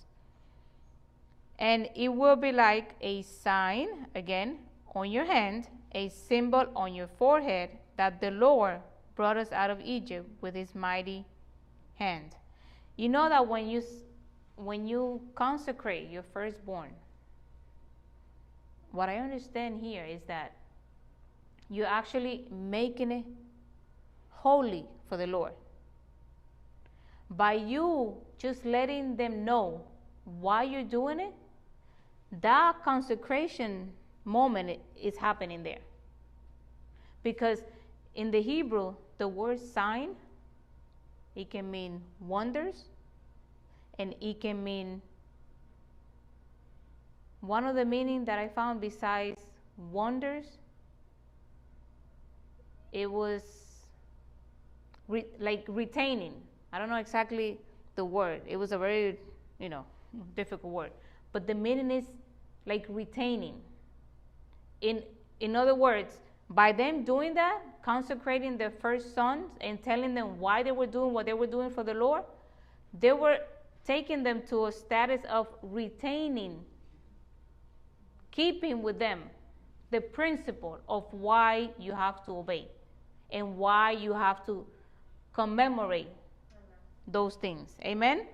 And 1.58 1.90
it 1.96 2.10
will 2.10 2.36
be 2.36 2.52
like 2.52 2.96
a 3.02 3.24
sign, 3.24 4.08
again, 4.16 4.60
on 4.96 5.12
your 5.12 5.26
hand, 5.26 5.68
a 5.94 6.10
symbol 6.10 6.66
on 6.76 6.94
your 6.94 7.08
forehead, 7.18 7.72
that 7.98 8.22
the 8.22 8.32
Lord 8.32 8.80
brought 9.16 9.36
us 9.36 9.52
out 9.52 9.70
of 9.70 9.82
Egypt 9.82 10.30
with 10.42 10.56
his 10.56 10.74
mighty 10.74 11.26
hand. 11.96 12.36
You 12.96 13.10
know 13.10 13.28
that 13.28 13.48
when 13.48 13.68
you, 13.68 13.84
when 14.56 14.88
you 14.88 15.22
consecrate 15.36 16.10
your 16.10 16.24
firstborn, 16.34 16.92
what 18.92 19.10
I 19.10 19.18
understand 19.18 19.82
here 19.82 20.06
is 20.06 20.22
that 20.28 20.54
you're 21.70 21.86
actually 21.86 22.46
making 22.50 23.12
it 23.12 23.26
holy 24.30 24.86
for 25.08 25.18
the 25.18 25.28
Lord. 25.28 25.54
By 27.30 27.54
you 27.54 28.16
just 28.38 28.66
letting 28.66 29.16
them 29.16 29.46
know 29.46 29.82
why 30.26 30.64
you're 30.64 30.84
doing 30.84 31.20
it, 31.20 31.34
that 32.42 32.84
consecration 32.84 33.92
moment 34.26 34.80
is 35.00 35.18
happening 35.18 35.64
there. 35.64 35.80
Because 37.24 37.64
in 38.16 38.32
the 38.32 38.42
Hebrew, 38.42 38.96
the 39.18 39.28
word 39.28 39.60
sign, 39.60 40.16
it 41.36 41.50
can 41.50 41.70
mean 41.70 42.02
wonders, 42.20 42.86
and 43.98 44.16
it 44.22 44.42
can 44.42 44.64
mean 44.64 45.02
one 47.42 47.66
of 47.66 47.76
the 47.76 47.86
meaning 47.86 48.26
that 48.26 48.38
I 48.38 48.48
found 48.48 48.82
besides 48.82 49.40
wonders, 49.92 50.46
it 52.92 53.10
was 53.10 53.42
re- 55.08 55.26
like 55.40 55.66
retaining. 55.68 56.34
I 56.72 56.80
don't 56.80 56.90
know 56.90 56.98
exactly 56.98 57.60
the 57.96 58.06
word. 58.06 58.42
It 58.48 58.58
was 58.58 58.72
a 58.72 58.78
very, 58.78 59.20
you 59.60 59.70
know, 59.70 59.86
difficult 60.36 60.72
word. 60.72 60.92
But 61.32 61.48
the 61.48 61.56
meaning 61.56 61.92
is 61.92 62.06
like 62.66 62.86
retaining. 62.90 63.56
In 64.82 65.04
in 65.40 65.56
other 65.56 65.76
words, 65.76 66.20
by 66.50 66.72
them 66.72 67.04
doing 67.04 67.34
that, 67.36 67.62
consecrating 67.84 68.58
their 68.58 68.72
first 68.72 69.14
sons 69.14 69.52
and 69.62 69.82
telling 69.84 70.14
them 70.14 70.40
why 70.40 70.64
they 70.64 70.72
were 70.72 70.88
doing 70.88 71.14
what 71.14 71.26
they 71.26 71.34
were 71.34 71.48
doing 71.48 71.70
for 71.70 71.84
the 71.84 71.94
Lord, 71.94 72.24
they 73.00 73.14
were 73.14 73.38
taking 73.86 74.24
them 74.24 74.42
to 74.50 74.66
a 74.66 74.72
status 74.72 75.22
of 75.30 75.48
retaining, 75.62 76.60
keeping 78.32 78.82
with 78.82 79.00
them 79.00 79.22
the 79.92 80.02
principle 80.02 80.80
of 80.88 81.06
why 81.12 81.70
you 81.80 81.94
have 81.94 82.24
to 82.26 82.32
obey 82.38 82.68
and 83.32 83.58
why 83.58 83.92
you 83.92 84.14
have 84.14 84.46
to 84.46 84.66
commemorate 85.34 86.10
those 87.12 87.36
things. 87.36 87.76
Amen? 87.84 88.28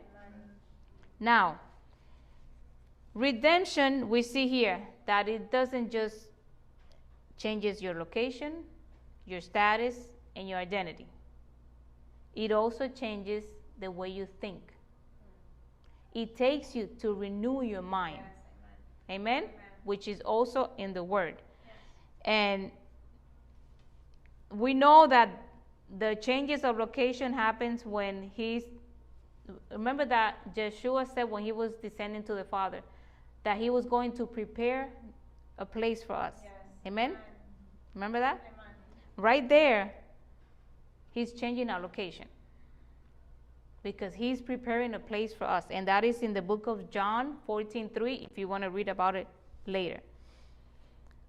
Now, 1.19 1.59
redemption, 3.13 4.09
we 4.09 4.21
see 4.21 4.47
here 4.47 4.79
that 5.05 5.27
it 5.27 5.51
doesn't 5.51 5.91
just 5.91 6.27
changes 7.37 7.81
your 7.81 7.93
location, 7.93 8.63
your 9.25 9.41
status, 9.41 9.95
and 10.35 10.49
your 10.49 10.59
identity. 10.59 11.07
It 12.35 12.51
also 12.51 12.87
changes 12.87 13.45
the 13.79 13.89
way 13.89 14.09
you 14.09 14.27
think. 14.41 14.61
It 16.13 16.35
takes 16.35 16.75
you 16.75 16.87
to 16.99 17.13
renew 17.13 17.61
your 17.61 17.81
mind. 17.81 18.23
Amen. 19.09 19.45
Which 19.83 20.07
is 20.07 20.21
also 20.21 20.71
in 20.77 20.93
the 20.93 21.03
word. 21.03 21.35
And 22.23 22.71
we 24.49 24.73
know 24.73 25.07
that 25.07 25.29
the 25.99 26.15
changes 26.15 26.63
of 26.63 26.77
location 26.77 27.33
happens 27.33 27.85
when 27.85 28.31
he's 28.35 28.63
remember 29.71 30.05
that 30.05 30.55
Yeshua 30.55 31.07
said 31.13 31.29
when 31.29 31.43
he 31.43 31.51
was 31.51 31.73
descending 31.75 32.23
to 32.23 32.33
the 32.33 32.43
Father 32.43 32.81
that 33.43 33.57
he 33.57 33.69
was 33.69 33.85
going 33.85 34.11
to 34.13 34.25
prepare 34.25 34.89
a 35.59 35.65
place 35.65 36.03
for 36.03 36.13
us. 36.13 36.33
Yes. 36.43 36.51
Amen? 36.87 37.11
Amen? 37.11 37.21
Remember 37.93 38.19
that? 38.19 38.41
Amen. 38.41 38.73
Right 39.17 39.47
there, 39.47 39.93
he's 41.11 41.31
changing 41.31 41.69
our 41.69 41.79
location 41.79 42.25
because 43.83 44.15
he's 44.15 44.41
preparing 44.41 44.95
a 44.95 44.99
place 44.99 45.31
for 45.33 45.45
us 45.45 45.65
and 45.69 45.87
that 45.87 46.03
is 46.03 46.23
in 46.23 46.33
the 46.33 46.41
book 46.41 46.65
of 46.65 46.89
John 46.89 47.37
14:3 47.47 48.25
if 48.29 48.37
you 48.37 48.47
want 48.47 48.63
to 48.63 48.71
read 48.71 48.89
about 48.89 49.15
it 49.15 49.27
later. 49.67 49.99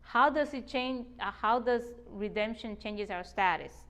How 0.01 0.31
does 0.31 0.55
it 0.55 0.67
change 0.67 1.07
uh, 1.21 1.31
how 1.31 1.61
does 1.61 1.83
redemption 2.11 2.79
changes 2.79 3.11
our 3.11 3.25
status? 3.25 3.86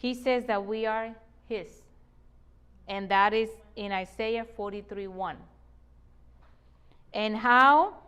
He 0.00 0.14
says 0.14 0.46
that 0.46 0.64
we 0.64 0.86
are 0.86 1.14
his. 1.46 1.82
And 2.88 3.06
that 3.10 3.34
is 3.34 3.50
in 3.76 3.92
Isaiah 3.92 4.46
43 4.56 5.06
1. 5.08 5.36
And 7.12 7.36
how 7.36 7.98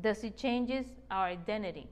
does 0.00 0.24
it 0.24 0.38
changes 0.38 0.86
our 1.10 1.26
identity? 1.26 1.86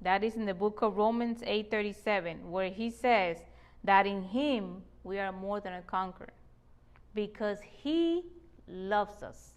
That 0.00 0.24
is 0.24 0.34
in 0.34 0.46
the 0.46 0.54
book 0.54 0.82
of 0.82 0.96
Romans 0.96 1.42
8:37 1.42 2.50
where 2.50 2.70
he 2.70 2.90
says 2.90 3.38
that 3.84 4.04
in 4.04 4.22
him 4.22 4.82
we 5.04 5.20
are 5.20 5.30
more 5.30 5.60
than 5.60 5.74
a 5.74 5.82
conqueror 5.82 6.32
because 7.14 7.60
he 7.60 8.24
loves 8.66 9.22
us. 9.22 9.54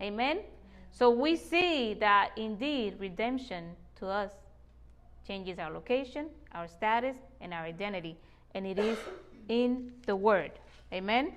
Amen. 0.00 0.14
Amen. 0.14 0.36
Amen. 0.36 0.44
So 0.92 1.10
we 1.10 1.34
see 1.34 1.94
that 1.94 2.30
indeed 2.36 2.94
redemption 3.00 3.74
to 3.96 4.06
us 4.06 4.30
changes 5.26 5.58
our 5.58 5.70
location, 5.70 6.26
our 6.52 6.68
status, 6.68 7.16
and 7.40 7.52
our 7.52 7.62
identity. 7.62 8.16
And 8.54 8.66
it 8.66 8.78
is 8.78 8.98
in 9.48 9.92
the 10.06 10.14
Word. 10.14 10.52
Amen? 10.92 11.32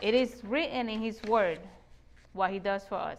It 0.00 0.14
is 0.14 0.42
written 0.44 0.88
in 0.88 1.00
His 1.00 1.22
Word 1.24 1.58
what 2.32 2.50
He 2.50 2.58
does 2.58 2.84
for 2.84 2.96
us. 2.96 3.18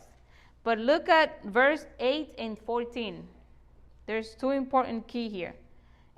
But 0.64 0.80
look 0.80 1.10
at 1.10 1.44
verse 1.46 1.86
8 2.00 2.36
and 2.38 2.58
14. 2.60 3.28
There's 4.06 4.36
two 4.36 4.52
important 4.52 5.08
key 5.08 5.30
here. 5.30 5.54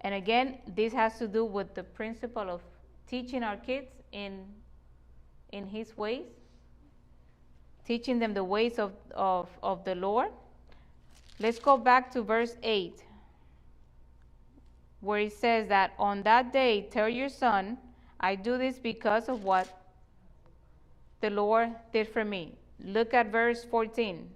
And 0.02 0.14
again, 0.14 0.58
this 0.76 0.94
has 0.94 1.18
to 1.20 1.28
do 1.28 1.46
with 1.46 1.74
the 1.74 1.84
principle 1.84 2.50
of 2.50 2.62
teaching 3.08 3.44
our 3.44 3.58
kids 3.58 3.88
in, 4.12 4.46
in 5.52 5.66
His 5.66 5.96
ways, 5.98 6.26
teaching 7.86 8.20
them 8.20 8.34
the 8.34 8.44
ways 8.44 8.80
of, 8.80 8.92
of, 9.16 9.50
of 9.62 9.84
the 9.86 9.96
Lord. 9.96 10.30
Let's 11.40 11.60
go 11.60 11.78
back 11.78 12.12
to 12.12 12.22
verse 12.22 12.56
8 12.64 13.02
where 15.04 15.20
it 15.20 15.34
says 15.34 15.68
that 15.68 15.92
on 16.00 16.24
that 16.24 16.54
day, 16.54 16.88
tell 16.90 17.10
your 17.10 17.28
son, 17.28 17.78
I 18.22 18.36
do 18.36 18.58
this 18.58 18.80
because 18.80 19.28
of 19.28 19.44
what 19.44 19.68
the 21.20 21.30
Lord 21.30 21.72
did 21.92 22.08
for 22.08 22.24
me. 22.24 22.56
Look 22.82 23.14
at 23.14 23.30
verse 23.30 23.66
14. 23.66 24.30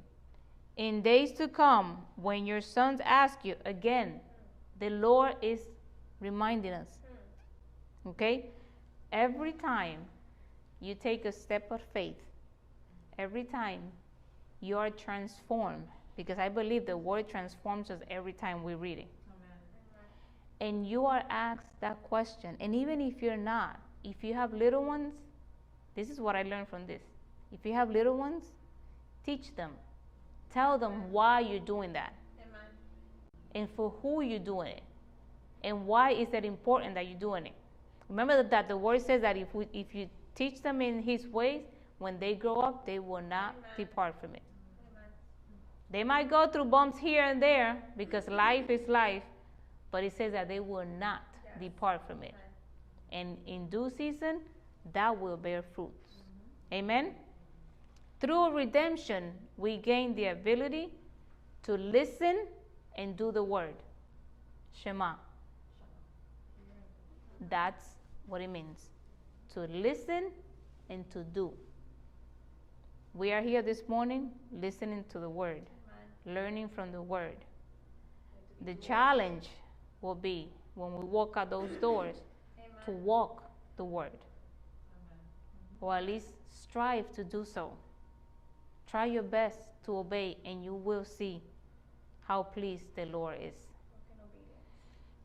In 0.75 1.01
days 1.01 1.31
to 1.33 1.47
come, 1.47 1.99
when 2.17 2.45
your 2.45 2.59
sons 2.59 2.99
ask 3.05 3.45
you 3.45 3.55
again, 3.63 4.19
the 4.79 4.89
Lord 4.89 5.37
is 5.41 5.61
reminding 6.19 6.73
us. 6.73 6.99
Okay? 8.05 8.47
Every 9.13 9.53
time 9.53 10.01
you 10.81 10.95
take 10.95 11.23
a 11.23 11.31
step 11.31 11.71
of 11.71 11.79
faith, 11.93 12.19
every 13.17 13.45
time 13.45 13.79
you 14.59 14.77
are 14.77 14.89
transformed, 14.89 15.87
because 16.17 16.37
I 16.37 16.49
believe 16.49 16.85
the 16.85 16.97
word 16.97 17.29
transforms 17.29 17.89
us 17.89 18.01
every 18.09 18.33
time 18.33 18.65
we 18.65 18.73
read 18.73 18.97
it 18.97 19.07
and 20.59 20.87
you 20.87 21.05
are 21.05 21.23
asked 21.29 21.79
that 21.81 22.01
question, 22.03 22.55
and 22.59 22.73
even 22.75 22.99
if 22.99 23.21
you're 23.21 23.37
not, 23.37 23.79
if 24.03 24.23
you 24.23 24.33
have 24.33 24.53
little 24.53 24.83
ones, 24.83 25.13
this 25.95 26.09
is 26.09 26.19
what 26.19 26.35
I 26.35 26.43
learned 26.43 26.67
from 26.67 26.87
this. 26.87 27.01
If 27.51 27.65
you 27.65 27.73
have 27.73 27.89
little 27.89 28.17
ones, 28.17 28.43
teach 29.25 29.55
them. 29.55 29.71
Tell 30.53 30.77
them 30.77 31.11
why 31.11 31.41
you're 31.41 31.59
doing 31.59 31.93
that. 31.93 32.13
Amen. 32.39 32.61
And 33.55 33.69
for 33.75 33.93
who 34.01 34.21
you're 34.21 34.39
doing 34.39 34.67
it. 34.67 34.83
And 35.63 35.85
why 35.85 36.11
is 36.11 36.29
it 36.33 36.45
important 36.45 36.95
that 36.95 37.07
you're 37.07 37.19
doing 37.19 37.47
it. 37.47 37.53
Remember 38.09 38.41
that 38.43 38.67
the 38.67 38.77
word 38.77 39.01
says 39.01 39.21
that 39.21 39.37
if, 39.37 39.53
we, 39.53 39.67
if 39.73 39.93
you 39.93 40.09
teach 40.35 40.61
them 40.61 40.81
in 40.81 41.01
his 41.01 41.27
ways, 41.27 41.63
when 41.99 42.19
they 42.19 42.35
grow 42.35 42.57
up, 42.57 42.85
they 42.85 42.99
will 42.99 43.21
not 43.21 43.55
Amen. 43.57 43.71
depart 43.75 44.15
from 44.21 44.35
it. 44.35 44.43
Amen. 44.91 45.09
They 45.89 46.03
might 46.03 46.29
go 46.29 46.47
through 46.47 46.65
bumps 46.65 46.97
here 46.99 47.23
and 47.23 47.41
there 47.41 47.81
because 47.97 48.27
life 48.27 48.69
is 48.69 48.87
life, 48.87 49.23
but 49.97 50.03
it 50.03 50.15
says 50.15 50.31
that 50.31 50.47
they 50.47 50.59
will 50.59 50.85
not 50.99 51.23
yes. 51.43 51.55
depart 51.59 52.05
from 52.05 52.21
it. 52.21 52.35
And 53.11 53.35
in 53.47 53.67
due 53.67 53.89
season, 53.89 54.41
that 54.93 55.19
will 55.19 55.37
bear 55.37 55.63
fruits. 55.63 56.11
Mm-hmm. 56.11 56.73
Amen? 56.75 57.15
Through 58.19 58.51
redemption, 58.55 59.31
we 59.57 59.77
gain 59.77 60.13
the 60.13 60.25
ability 60.25 60.89
to 61.63 61.73
listen 61.73 62.45
and 62.95 63.17
do 63.17 63.31
the 63.31 63.41
word. 63.41 63.73
Shema. 64.71 65.13
That's 67.49 67.83
what 68.27 68.41
it 68.41 68.51
means 68.51 68.89
to 69.55 69.61
listen 69.61 70.29
and 70.91 71.09
to 71.09 71.23
do. 71.23 71.51
We 73.15 73.31
are 73.31 73.41
here 73.41 73.63
this 73.63 73.81
morning 73.87 74.29
listening 74.51 75.05
to 75.09 75.17
the 75.17 75.29
word, 75.29 75.63
Amen. 76.27 76.35
learning 76.35 76.69
from 76.69 76.91
the 76.91 77.01
word. 77.01 77.37
The 78.63 78.75
challenge 78.75 79.47
will 80.01 80.15
be 80.15 80.49
when 80.75 80.93
we 80.93 81.05
walk 81.05 81.33
out 81.37 81.49
those 81.49 81.71
doors 81.81 82.15
Amen. 82.57 82.71
to 82.85 82.91
walk 82.91 83.43
the 83.77 83.83
word. 83.83 84.11
Amen. 84.11 85.19
Or 85.81 85.95
at 85.95 86.05
least 86.05 86.27
strive 86.49 87.11
to 87.13 87.23
do 87.23 87.45
so. 87.45 87.71
Try 88.89 89.05
your 89.05 89.23
best 89.23 89.59
to 89.85 89.97
obey, 89.97 90.37
and 90.45 90.63
you 90.63 90.73
will 90.73 91.03
see 91.03 91.41
how 92.25 92.43
pleased 92.43 92.95
the 92.95 93.05
Lord 93.05 93.37
is. 93.41 93.55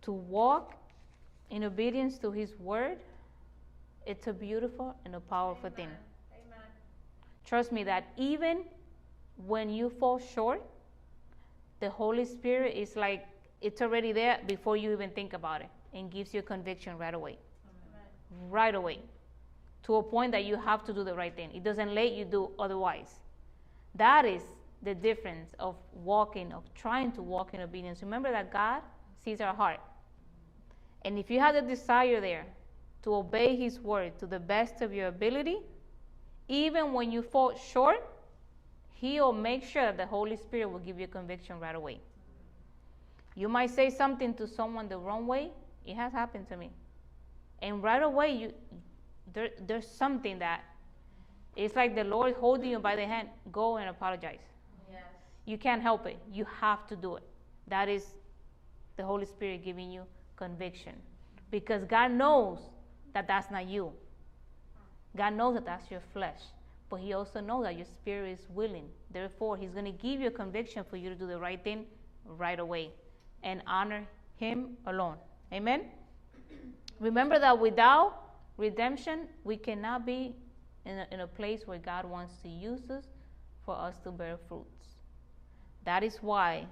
To 0.02 0.12
walk 0.12 0.74
in 1.50 1.64
obedience 1.64 2.18
to 2.18 2.32
His 2.32 2.56
word, 2.58 2.98
it's 4.06 4.26
a 4.26 4.32
beautiful 4.32 4.96
and 5.04 5.14
a 5.14 5.20
powerful 5.20 5.66
Amen. 5.66 5.76
thing. 5.76 5.88
Amen. 6.32 6.66
Trust 7.44 7.70
me 7.70 7.84
that 7.84 8.04
even 8.16 8.64
when 9.46 9.70
you 9.70 9.90
fall 9.90 10.18
short, 10.18 10.62
the 11.80 11.90
Holy 11.90 12.24
Spirit 12.24 12.74
is 12.76 12.96
like 12.96 13.26
it's 13.62 13.80
already 13.80 14.12
there 14.12 14.40
before 14.46 14.76
you 14.76 14.92
even 14.92 15.10
think 15.10 15.32
about 15.32 15.60
it 15.60 15.68
and 15.94 16.10
gives 16.10 16.34
you 16.34 16.40
a 16.40 16.42
conviction 16.42 16.98
right 16.98 17.14
away. 17.14 17.38
Amen. 17.66 18.50
Right 18.50 18.74
away. 18.74 18.98
To 19.84 19.96
a 19.96 20.02
point 20.02 20.32
that 20.32 20.44
you 20.44 20.56
have 20.56 20.84
to 20.84 20.92
do 20.92 21.04
the 21.04 21.14
right 21.14 21.34
thing. 21.34 21.50
It 21.54 21.64
doesn't 21.64 21.94
let 21.94 22.12
you 22.12 22.24
do 22.24 22.50
otherwise. 22.58 23.20
That 23.94 24.24
is 24.24 24.42
the 24.82 24.94
difference 24.94 25.54
of 25.58 25.76
walking, 25.92 26.52
of 26.52 26.62
trying 26.74 27.12
to 27.12 27.22
walk 27.22 27.54
in 27.54 27.60
obedience. 27.60 28.02
Remember 28.02 28.30
that 28.30 28.52
God 28.52 28.82
sees 29.24 29.40
our 29.40 29.54
heart. 29.54 29.80
And 31.02 31.18
if 31.18 31.30
you 31.30 31.40
have 31.40 31.54
the 31.54 31.62
desire 31.62 32.20
there 32.20 32.46
to 33.02 33.14
obey 33.14 33.56
His 33.56 33.80
word 33.80 34.18
to 34.18 34.26
the 34.26 34.38
best 34.38 34.82
of 34.82 34.92
your 34.92 35.08
ability, 35.08 35.58
even 36.48 36.92
when 36.92 37.10
you 37.10 37.22
fall 37.22 37.54
short, 37.56 38.08
He'll 38.94 39.32
make 39.32 39.64
sure 39.64 39.82
that 39.82 39.96
the 39.96 40.06
Holy 40.06 40.36
Spirit 40.36 40.70
will 40.70 40.78
give 40.78 40.98
you 40.98 41.08
conviction 41.08 41.58
right 41.58 41.74
away. 41.74 42.00
You 43.34 43.48
might 43.48 43.70
say 43.70 43.90
something 43.90 44.34
to 44.34 44.46
someone 44.46 44.88
the 44.88 44.98
wrong 44.98 45.26
way. 45.26 45.50
It 45.86 45.94
has 45.94 46.12
happened 46.12 46.48
to 46.48 46.56
me. 46.56 46.70
And 47.60 47.82
right 47.82 48.02
away, 48.02 48.32
you, 48.32 48.52
there, 49.32 49.50
there's 49.66 49.86
something 49.86 50.38
that 50.40 50.62
it's 51.56 51.76
like 51.76 51.94
the 51.94 52.04
Lord 52.04 52.34
holding 52.34 52.70
you 52.70 52.78
by 52.78 52.96
the 52.96 53.06
hand. 53.06 53.28
Go 53.50 53.76
and 53.76 53.88
apologize. 53.88 54.40
Yes. 54.90 55.02
You 55.44 55.58
can't 55.58 55.82
help 55.82 56.06
it. 56.06 56.18
You 56.30 56.46
have 56.60 56.86
to 56.88 56.96
do 56.96 57.16
it. 57.16 57.22
That 57.68 57.88
is 57.88 58.04
the 58.96 59.04
Holy 59.04 59.26
Spirit 59.26 59.64
giving 59.64 59.90
you 59.90 60.02
conviction. 60.36 60.94
Because 61.50 61.84
God 61.84 62.10
knows 62.12 62.58
that 63.14 63.26
that's 63.26 63.50
not 63.50 63.66
you. 63.66 63.92
God 65.16 65.34
knows 65.34 65.54
that 65.54 65.64
that's 65.64 65.90
your 65.90 66.00
flesh. 66.12 66.40
But 66.88 67.00
He 67.00 67.12
also 67.12 67.40
knows 67.40 67.64
that 67.64 67.76
your 67.76 67.86
spirit 67.86 68.38
is 68.38 68.46
willing. 68.50 68.88
Therefore, 69.10 69.56
He's 69.56 69.70
going 69.70 69.84
to 69.84 69.92
give 69.92 70.20
you 70.20 70.28
a 70.28 70.32
conviction 70.32 70.84
for 70.88 70.96
you 70.96 71.08
to 71.08 71.14
do 71.14 71.26
the 71.26 71.38
right 71.38 71.62
thing 71.62 71.86
right 72.26 72.58
away 72.58 72.90
and 73.42 73.62
honor 73.66 74.06
Him 74.36 74.76
alone. 74.86 75.16
Amen? 75.52 75.82
Remember 77.00 77.38
that 77.38 77.58
without 77.58 78.22
redemption, 78.56 79.28
we 79.44 79.56
cannot 79.56 80.06
be 80.06 80.34
in 80.84 80.98
a, 80.98 81.06
in 81.10 81.20
a 81.20 81.26
place 81.26 81.62
where 81.66 81.78
God 81.78 82.04
wants 82.04 82.34
to 82.42 82.48
use 82.48 82.90
us 82.90 83.04
for 83.64 83.76
us 83.76 83.96
to 84.04 84.10
bear 84.10 84.36
fruits. 84.48 84.86
That 85.84 86.02
is 86.02 86.18
why 86.20 86.66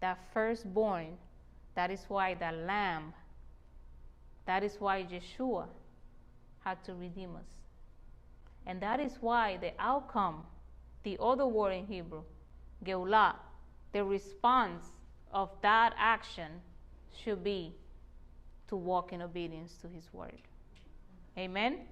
that 0.00 0.18
firstborn, 0.32 1.16
that 1.74 1.90
is 1.90 2.04
why 2.08 2.34
that 2.34 2.54
lamb, 2.54 3.12
that 4.46 4.62
is 4.62 4.76
why 4.78 5.04
Yeshua 5.04 5.66
had 6.60 6.82
to 6.84 6.94
redeem 6.94 7.36
us. 7.36 7.48
And 8.66 8.80
that 8.80 9.00
is 9.00 9.12
why 9.20 9.56
the 9.58 9.72
outcome, 9.78 10.42
the 11.04 11.16
other 11.20 11.46
word 11.46 11.72
in 11.72 11.86
Hebrew, 11.86 12.22
Geulah, 12.84 13.36
the 13.92 14.04
response 14.04 14.84
of 15.32 15.50
that 15.62 15.94
action 15.98 16.50
should 17.22 17.42
be 17.42 17.74
to 18.68 18.76
walk 18.76 19.12
in 19.12 19.22
obedience 19.22 19.74
to 19.82 19.88
his 19.88 20.12
word. 20.12 20.40
Amen? 21.38 21.72
Amen. 21.72 21.84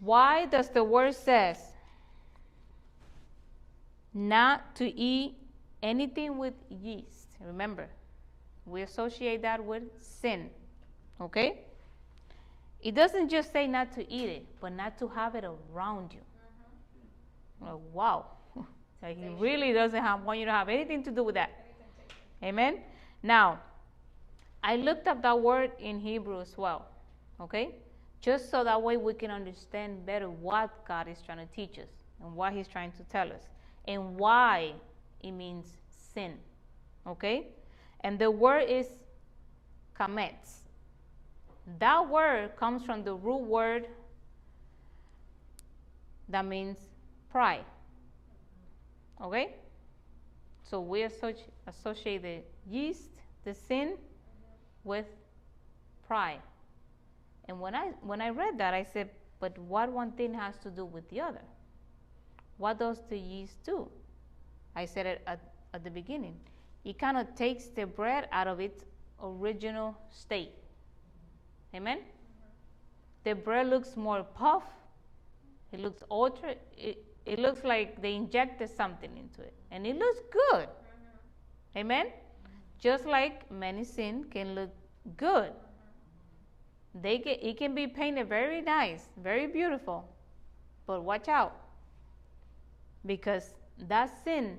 Why 0.00 0.46
does 0.46 0.68
the 0.68 0.84
word 0.84 1.14
says 1.14 1.58
not 4.14 4.74
to 4.76 4.86
eat 4.94 5.34
anything 5.82 6.38
with 6.38 6.54
yeast? 6.68 7.28
Remember, 7.40 7.88
we 8.66 8.82
associate 8.82 9.42
that 9.42 9.64
with 9.64 9.84
sin. 10.00 10.50
Okay? 11.20 11.60
It 12.80 12.94
doesn't 12.94 13.28
just 13.28 13.52
say 13.52 13.66
not 13.66 13.92
to 13.92 14.12
eat 14.12 14.28
it, 14.28 14.46
but 14.60 14.72
not 14.72 14.98
to 14.98 15.08
have 15.08 15.34
it 15.34 15.44
around 15.44 16.12
you. 16.12 16.20
Mm-hmm. 17.62 17.68
Oh, 17.68 17.80
wow. 17.92 18.26
so 18.54 19.06
he 19.06 19.28
really 19.38 19.72
doesn't 19.72 20.00
have, 20.00 20.22
want 20.22 20.38
you 20.38 20.44
to 20.44 20.52
have 20.52 20.68
anything 20.68 21.02
to 21.04 21.10
do 21.10 21.24
with 21.24 21.34
that. 21.34 21.67
Amen? 22.42 22.80
Now, 23.22 23.60
I 24.62 24.76
looked 24.76 25.06
up 25.06 25.22
that 25.22 25.40
word 25.40 25.72
in 25.78 25.98
Hebrew 25.98 26.40
as 26.40 26.56
well. 26.56 26.86
Okay? 27.40 27.74
Just 28.20 28.50
so 28.50 28.64
that 28.64 28.80
way 28.80 28.96
we 28.96 29.14
can 29.14 29.30
understand 29.30 30.04
better 30.04 30.28
what 30.28 30.84
God 30.86 31.08
is 31.08 31.18
trying 31.24 31.38
to 31.38 31.54
teach 31.54 31.78
us 31.78 31.88
and 32.22 32.34
what 32.34 32.52
He's 32.52 32.68
trying 32.68 32.92
to 32.92 33.02
tell 33.04 33.28
us 33.28 33.42
and 33.86 34.16
why 34.16 34.72
it 35.22 35.32
means 35.32 35.66
sin. 36.14 36.34
Okay? 37.06 37.48
And 38.00 38.18
the 38.18 38.30
word 38.30 38.68
is 38.68 38.86
chametz. 39.98 40.64
That 41.78 42.08
word 42.08 42.56
comes 42.56 42.84
from 42.84 43.04
the 43.04 43.14
root 43.14 43.42
word 43.42 43.88
that 46.28 46.44
means 46.44 46.76
pride. 47.30 47.64
Okay? 49.22 49.54
So 50.62 50.80
we 50.80 51.02
associate 51.68 52.22
the 52.22 52.38
yeast, 52.68 53.10
the 53.44 53.54
sin, 53.54 53.96
with 54.84 55.06
pride. 56.06 56.40
And 57.48 57.60
when 57.60 57.74
I 57.74 57.92
when 58.02 58.20
I 58.20 58.30
read 58.30 58.58
that, 58.58 58.74
I 58.74 58.82
said, 58.82 59.10
but 59.40 59.56
what 59.58 59.90
one 59.92 60.12
thing 60.12 60.34
has 60.34 60.56
to 60.58 60.70
do 60.70 60.84
with 60.84 61.08
the 61.10 61.20
other? 61.20 61.44
What 62.56 62.78
does 62.78 62.98
the 63.08 63.18
yeast 63.18 63.62
do? 63.64 63.88
I 64.74 64.84
said 64.84 65.06
it 65.06 65.22
at, 65.26 65.40
at 65.74 65.84
the 65.84 65.90
beginning. 65.90 66.36
It 66.84 66.98
kind 66.98 67.16
of 67.16 67.34
takes 67.34 67.66
the 67.66 67.86
bread 67.86 68.28
out 68.32 68.46
of 68.46 68.60
its 68.60 68.84
original 69.22 69.96
state. 70.10 70.54
Amen? 71.74 72.00
The 73.24 73.34
bread 73.34 73.68
looks 73.68 73.96
more 73.96 74.22
puff. 74.22 74.64
It 75.72 75.80
looks 75.80 76.02
ultra. 76.10 76.54
It, 76.76 77.04
it 77.26 77.38
looks 77.38 77.62
like 77.62 78.00
they 78.00 78.14
injected 78.14 78.70
something 78.70 79.10
into 79.16 79.42
it. 79.42 79.54
And 79.70 79.86
it 79.86 79.96
looks 79.96 80.20
good. 80.32 80.68
Amen? 81.76 82.08
Just 82.78 83.06
like 83.06 83.50
medicine 83.50 84.24
can 84.30 84.54
look 84.54 84.70
good. 85.16 85.52
They 86.94 87.16
it 87.16 87.58
can 87.58 87.74
be 87.74 87.86
painted 87.86 88.28
very 88.28 88.60
nice, 88.60 89.08
very 89.22 89.46
beautiful. 89.46 90.08
But 90.86 91.02
watch 91.02 91.28
out. 91.28 91.54
Because 93.04 93.54
that 93.86 94.10
sin 94.24 94.58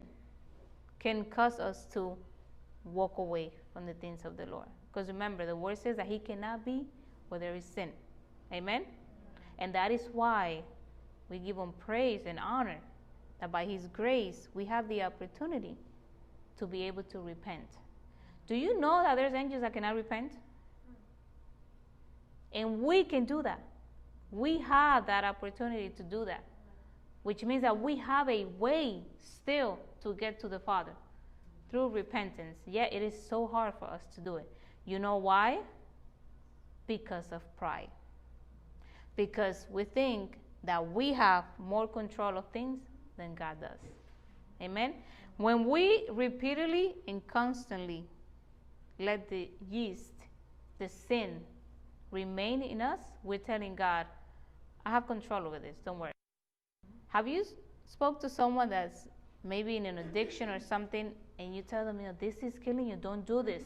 can 0.99 1.25
cause 1.25 1.59
us 1.59 1.85
to 1.93 2.15
walk 2.83 3.17
away 3.17 3.51
from 3.73 3.85
the 3.85 3.93
things 3.93 4.25
of 4.25 4.37
the 4.37 4.45
Lord. 4.45 4.67
Because 4.91 5.07
remember, 5.07 5.45
the 5.45 5.55
word 5.55 5.77
says 5.77 5.97
that 5.97 6.07
He 6.07 6.19
cannot 6.19 6.65
be 6.65 6.85
where 7.29 7.39
there 7.39 7.55
is 7.55 7.65
sin. 7.65 7.89
Amen? 8.53 8.85
And 9.59 9.73
that 9.75 9.91
is 9.91 10.09
why 10.13 10.61
we 11.29 11.39
give 11.39 11.57
Him 11.57 11.73
praise 11.79 12.21
and 12.25 12.39
honor 12.39 12.77
that 13.39 13.51
by 13.51 13.65
His 13.65 13.87
grace 13.87 14.47
we 14.53 14.65
have 14.65 14.87
the 14.87 15.03
opportunity 15.03 15.77
to 16.59 16.67
be 16.67 16.83
able 16.83 17.03
to 17.03 17.19
repent. 17.19 17.77
Do 18.47 18.55
you 18.55 18.79
know 18.79 19.01
that 19.03 19.15
there's 19.15 19.33
angels 19.33 19.61
that 19.61 19.73
cannot 19.73 19.95
repent? 19.95 20.33
And 22.51 22.81
we 22.81 23.03
can 23.03 23.25
do 23.25 23.43
that. 23.43 23.61
We 24.31 24.59
have 24.59 25.05
that 25.07 25.23
opportunity 25.23 25.89
to 25.89 26.03
do 26.03 26.25
that, 26.25 26.43
which 27.23 27.43
means 27.43 27.61
that 27.61 27.79
we 27.79 27.97
have 27.97 28.29
a 28.29 28.45
way 28.57 29.03
still 29.17 29.79
to 30.03 30.13
get 30.13 30.39
to 30.41 30.47
the 30.47 30.59
Father 30.59 30.93
through 31.69 31.89
repentance. 31.89 32.57
Yet 32.65 32.93
it 32.93 33.01
is 33.01 33.13
so 33.29 33.47
hard 33.47 33.73
for 33.79 33.85
us 33.85 34.01
to 34.15 34.21
do 34.21 34.37
it. 34.37 34.49
You 34.85 34.99
know 34.99 35.17
why? 35.17 35.59
because 36.89 37.31
of 37.31 37.41
pride. 37.55 37.91
Because 39.15 39.67
we 39.69 39.83
think 39.85 40.37
that 40.63 40.81
we 40.91 41.13
have 41.13 41.45
more 41.57 41.87
control 41.87 42.37
of 42.37 42.45
things 42.51 42.79
than 43.15 43.35
God 43.35 43.61
does. 43.61 43.79
Amen? 44.61 44.95
When 45.39 45.69
we 45.69 46.05
repeatedly 46.11 46.95
and 47.07 47.25
constantly 47.25 48.03
let 48.99 49.29
the 49.29 49.49
yeast, 49.71 50.11
the 50.79 50.89
sin, 50.89 51.39
remain 52.11 52.61
in 52.61 52.81
us, 52.81 52.99
we're 53.23 53.39
telling 53.39 53.73
God, 53.73 54.05
I 54.85 54.89
have 54.89 55.07
control 55.07 55.47
over 55.47 55.57
this, 55.57 55.77
don't 55.85 55.97
worry. 55.97 56.11
Have 57.07 57.25
you 57.25 57.45
spoke 57.85 58.19
to 58.19 58.29
someone 58.29 58.69
that's 58.69 59.07
maybe 59.45 59.77
in 59.77 59.85
an 59.85 59.99
addiction 59.99 60.49
or 60.49 60.59
something 60.59 61.13
and 61.39 61.55
you 61.55 61.61
tell 61.61 61.85
them, 61.85 62.01
you 62.01 62.07
know, 62.07 62.15
this 62.19 62.35
is 62.43 62.59
killing 62.59 62.89
you, 62.89 62.97
don't 62.97 63.25
do 63.25 63.41
this. 63.41 63.63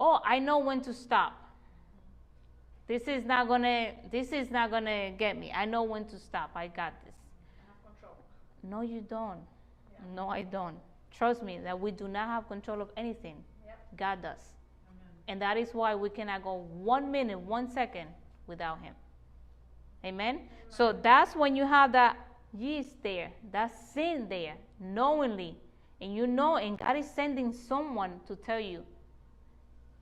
Oh, 0.00 0.18
I 0.24 0.40
know 0.40 0.58
when 0.58 0.80
to 0.80 0.92
stop. 0.92 1.34
This 2.88 3.02
is 3.02 3.24
not 3.24 3.46
gonna. 3.46 3.92
This 4.10 4.32
is 4.32 4.50
not 4.50 4.70
gonna 4.70 5.10
get 5.10 5.36
me. 5.36 5.52
I 5.52 5.64
know 5.64 5.82
when 5.82 6.04
to 6.06 6.18
stop. 6.18 6.50
I 6.54 6.68
got 6.68 6.92
this. 7.04 7.14
I 7.58 7.66
have 7.66 7.94
control. 7.94 8.16
no, 8.62 8.82
you 8.82 9.00
don't. 9.00 9.40
Yeah. 9.92 10.14
No, 10.14 10.28
I 10.28 10.42
don't. 10.42 10.78
Trust 11.16 11.42
me 11.42 11.58
that 11.64 11.78
we 11.78 11.90
do 11.90 12.08
not 12.08 12.28
have 12.28 12.48
control 12.48 12.82
of 12.82 12.90
anything. 12.96 13.36
Yep. 13.64 13.78
God 13.96 14.22
does. 14.22 14.40
And 15.28 15.40
that 15.42 15.56
is 15.56 15.70
why 15.72 15.94
we 15.94 16.10
cannot 16.10 16.42
go 16.44 16.66
one 16.72 17.10
minute, 17.10 17.38
one 17.38 17.68
second 17.70 18.08
without 18.46 18.80
Him. 18.80 18.94
Amen? 20.04 20.42
So 20.68 20.92
that's 20.92 21.34
when 21.34 21.56
you 21.56 21.66
have 21.66 21.92
that 21.92 22.16
yeast 22.52 23.02
there, 23.02 23.30
that 23.50 23.72
sin 23.92 24.26
there, 24.28 24.54
knowingly. 24.78 25.56
And 26.00 26.14
you 26.14 26.26
know, 26.26 26.56
and 26.56 26.78
God 26.78 26.96
is 26.96 27.10
sending 27.10 27.52
someone 27.52 28.20
to 28.28 28.36
tell 28.36 28.60
you, 28.60 28.84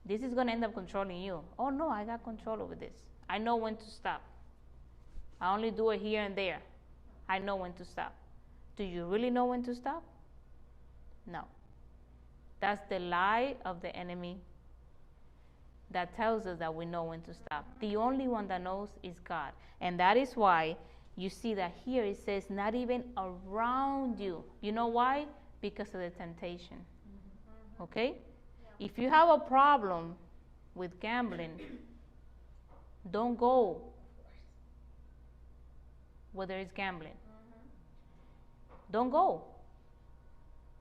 this 0.05 0.21
is 0.21 0.33
going 0.33 0.47
to 0.47 0.53
end 0.53 0.63
up 0.63 0.73
controlling 0.73 1.21
you. 1.21 1.41
Oh 1.57 1.69
no, 1.69 1.89
I 1.89 2.03
got 2.03 2.23
control 2.23 2.61
over 2.61 2.75
this. 2.75 2.93
I 3.27 3.39
know 3.39 3.55
when 3.55 3.77
to 3.77 3.89
stop. 3.89 4.21
I 5.41 5.53
only 5.53 5.71
do 5.71 5.89
it 5.89 6.01
here 6.01 6.21
and 6.21 6.35
there. 6.35 6.59
I 7.27 7.39
know 7.39 7.55
when 7.55 7.73
to 7.73 7.85
stop. 7.85 8.13
Do 8.77 8.83
you 8.83 9.05
really 9.05 9.31
know 9.31 9.45
when 9.45 9.63
to 9.63 9.73
stop? 9.73 10.03
No. 11.25 11.45
That's 12.59 12.81
the 12.89 12.99
lie 12.99 13.55
of 13.65 13.81
the 13.81 13.95
enemy 13.95 14.37
that 15.91 16.15
tells 16.15 16.45
us 16.45 16.59
that 16.59 16.73
we 16.73 16.85
know 16.85 17.05
when 17.05 17.21
to 17.21 17.33
stop. 17.33 17.65
The 17.79 17.95
only 17.95 18.27
one 18.27 18.47
that 18.47 18.61
knows 18.61 18.89
is 19.03 19.15
God. 19.19 19.51
And 19.81 19.99
that 19.99 20.17
is 20.17 20.35
why 20.35 20.77
you 21.15 21.29
see 21.29 21.53
that 21.53 21.73
here 21.85 22.03
it 22.03 22.17
says, 22.25 22.49
not 22.49 22.75
even 22.75 23.03
around 23.17 24.19
you. 24.19 24.43
You 24.61 24.71
know 24.71 24.87
why? 24.87 25.25
Because 25.61 25.87
of 25.93 26.01
the 26.01 26.09
temptation. 26.09 26.77
Okay? 27.79 28.15
If 28.79 28.97
you 28.97 29.09
have 29.09 29.29
a 29.29 29.37
problem 29.37 30.15
with 30.73 30.99
gambling, 30.99 31.59
don't 33.11 33.37
go 33.37 33.81
whether 36.35 36.57
it's 36.57 36.73
gambling. 36.73 37.17
Don't 38.91 39.09
go. 39.09 39.43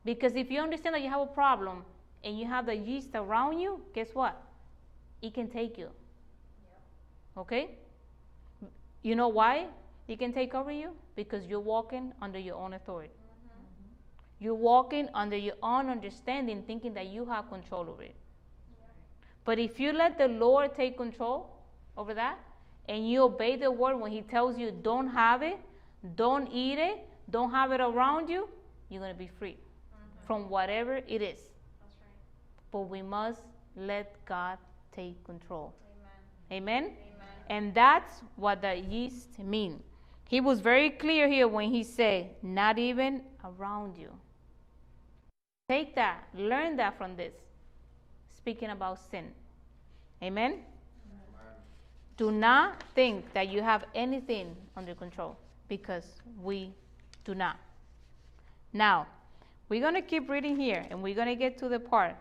Because 0.04 0.36
if 0.36 0.50
you 0.50 0.60
understand 0.60 0.94
that 0.94 1.02
you 1.02 1.08
have 1.08 1.22
a 1.22 1.26
problem 1.26 1.84
and 2.22 2.38
you 2.38 2.46
have 2.46 2.66
the 2.66 2.74
yeast 2.74 3.10
around 3.14 3.58
you, 3.58 3.80
guess 3.94 4.08
what? 4.12 4.40
It 5.22 5.32
can 5.32 5.48
take 5.48 5.78
you. 5.78 5.88
Okay? 7.36 7.70
You 9.02 9.16
know 9.16 9.28
why 9.28 9.66
it 10.06 10.18
can 10.18 10.32
take 10.32 10.54
over 10.54 10.70
you? 10.70 10.90
Because 11.16 11.46
you're 11.46 11.60
walking 11.60 12.12
under 12.20 12.38
your 12.38 12.56
own 12.56 12.74
authority. 12.74 13.14
Mm-hmm. 13.14 14.44
You're 14.44 14.54
walking 14.54 15.08
under 15.14 15.36
your 15.36 15.54
own 15.62 15.88
understanding, 15.88 16.62
thinking 16.66 16.92
that 16.94 17.06
you 17.06 17.24
have 17.24 17.48
control 17.48 17.88
over 17.88 18.02
it. 18.02 18.14
But 19.44 19.58
if 19.58 19.80
you 19.80 19.92
let 19.92 20.18
the 20.18 20.28
Lord 20.28 20.74
take 20.74 20.96
control 20.96 21.50
over 21.96 22.14
that, 22.14 22.38
and 22.88 23.08
you 23.08 23.22
obey 23.22 23.56
the 23.56 23.70
word 23.70 23.96
when 23.96 24.12
He 24.12 24.20
tells 24.20 24.58
you, 24.58 24.70
don't 24.70 25.08
have 25.08 25.42
it, 25.42 25.58
don't 26.16 26.46
eat 26.48 26.78
it, 26.78 27.06
don't 27.30 27.50
have 27.50 27.72
it 27.72 27.80
around 27.80 28.28
you, 28.28 28.48
you're 28.90 29.00
going 29.00 29.12
to 29.12 29.18
be 29.18 29.30
free 29.38 29.56
from 30.26 30.48
whatever 30.48 30.96
it 30.96 31.22
is. 31.22 31.38
That's 31.80 31.96
right. 32.00 32.70
But 32.70 32.80
we 32.82 33.02
must 33.02 33.42
let 33.76 34.14
God 34.26 34.58
take 34.94 35.22
control. 35.24 35.74
Amen. 36.50 36.82
Amen? 36.82 36.84
Amen. 36.84 36.94
And 37.48 37.74
that's 37.74 38.22
what 38.36 38.62
the 38.62 38.76
yeast 38.76 39.38
mean. 39.38 39.82
He 40.28 40.40
was 40.40 40.60
very 40.60 40.90
clear 40.90 41.28
here 41.28 41.46
when 41.46 41.70
he 41.70 41.82
said, 41.82 42.30
not 42.42 42.78
even 42.78 43.22
around 43.44 43.96
you. 43.96 44.10
Take 45.68 45.94
that, 45.94 46.24
learn 46.34 46.76
that 46.76 46.98
from 46.98 47.16
this. 47.16 47.34
Speaking 48.36 48.70
about 48.70 48.98
sin. 49.10 49.30
Amen? 50.22 50.60
Do 52.16 52.30
not 52.30 52.82
think 52.94 53.32
that 53.32 53.48
you 53.48 53.60
have 53.62 53.84
anything 53.94 54.54
under 54.76 54.94
control 54.94 55.36
because 55.68 56.04
we 56.40 56.72
do 57.24 57.34
not. 57.34 57.56
Now, 58.72 59.06
we're 59.68 59.80
going 59.80 59.94
to 59.94 60.02
keep 60.02 60.28
reading 60.28 60.56
here 60.56 60.84
and 60.90 61.02
we're 61.02 61.14
going 61.14 61.28
to 61.28 61.36
get 61.36 61.58
to 61.58 61.68
the 61.68 61.80
part 61.80 62.16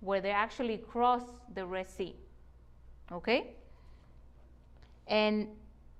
where 0.00 0.20
they 0.20 0.30
actually 0.30 0.78
cross 0.78 1.22
the 1.54 1.64
Red 1.64 1.88
Sea. 1.88 2.16
Okay? 3.12 3.54
And 5.06 5.48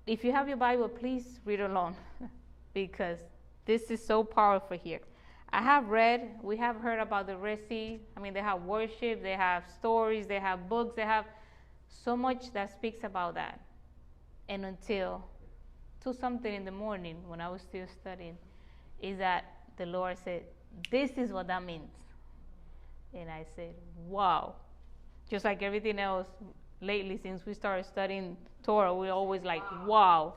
if 0.06 0.24
you 0.24 0.32
have 0.32 0.48
your 0.48 0.56
Bible, 0.56 0.88
please 0.88 1.40
read 1.44 1.60
along 1.60 1.96
because 2.74 3.18
this 3.66 3.90
is 3.90 4.04
so 4.04 4.24
powerful 4.24 4.76
here. 4.76 5.00
I 5.52 5.62
have 5.62 5.88
read, 5.88 6.38
we 6.42 6.56
have 6.58 6.76
heard 6.76 7.00
about 7.00 7.26
the 7.26 7.36
Red 7.36 7.58
Sea. 7.68 8.00
I 8.16 8.20
mean, 8.20 8.32
they 8.32 8.40
have 8.40 8.62
worship, 8.62 9.22
they 9.22 9.32
have 9.32 9.64
stories, 9.78 10.26
they 10.26 10.38
have 10.38 10.68
books, 10.68 10.94
they 10.94 11.02
have 11.02 11.26
so 11.88 12.16
much 12.16 12.52
that 12.52 12.72
speaks 12.72 13.02
about 13.02 13.34
that. 13.34 13.60
And 14.48 14.64
until 14.64 15.24
two 16.02 16.12
something 16.12 16.52
in 16.52 16.64
the 16.64 16.70
morning 16.70 17.16
when 17.26 17.40
I 17.40 17.48
was 17.48 17.62
still 17.62 17.86
studying, 18.00 18.38
is 19.00 19.18
that 19.18 19.44
the 19.76 19.86
Lord 19.86 20.16
said, 20.22 20.42
This 20.90 21.12
is 21.16 21.32
what 21.32 21.46
that 21.48 21.64
means. 21.64 21.90
And 23.14 23.30
I 23.30 23.44
said, 23.56 23.74
Wow. 24.06 24.54
Just 25.28 25.44
like 25.44 25.62
everything 25.62 25.98
else 25.98 26.26
lately 26.80 27.18
since 27.22 27.44
we 27.46 27.54
started 27.54 27.84
studying 27.86 28.36
Torah, 28.62 28.94
we're 28.94 29.12
always 29.12 29.42
like, 29.42 29.62
Wow. 29.86 30.34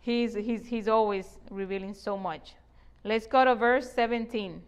He's, 0.00 0.34
he's, 0.34 0.66
he's 0.66 0.88
always 0.88 1.38
revealing 1.50 1.92
so 1.92 2.16
much. 2.16 2.54
Let's 3.02 3.26
go 3.26 3.44
to 3.44 3.54
verse 3.54 3.90
17. 3.92 4.62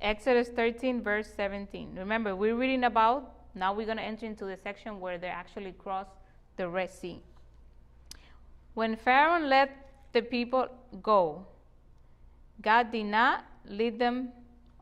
Exodus 0.00 0.48
13, 0.48 1.02
verse 1.02 1.28
17. 1.36 1.94
Remember, 1.96 2.34
we're 2.34 2.56
reading 2.56 2.84
about, 2.84 3.32
now 3.54 3.72
we're 3.72 3.86
going 3.86 3.98
to 3.98 4.02
enter 4.02 4.26
into 4.26 4.44
the 4.46 4.56
section 4.56 4.98
where 4.98 5.18
they 5.18 5.28
actually 5.28 5.72
cross 5.72 6.06
the 6.56 6.68
Red 6.68 6.90
Sea. 6.90 7.20
When 8.74 8.96
Pharaoh 8.96 9.46
let 9.46 9.90
the 10.12 10.22
people 10.22 10.68
go, 11.02 11.46
God 12.62 12.90
did 12.90 13.06
not 13.06 13.44
lead 13.70 13.98
them 13.98 14.30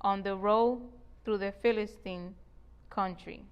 on 0.01 0.23
the 0.23 0.35
road 0.35 0.81
through 1.25 1.39
the 1.39 1.53
Philistine 1.63 2.35
country, 2.91 3.43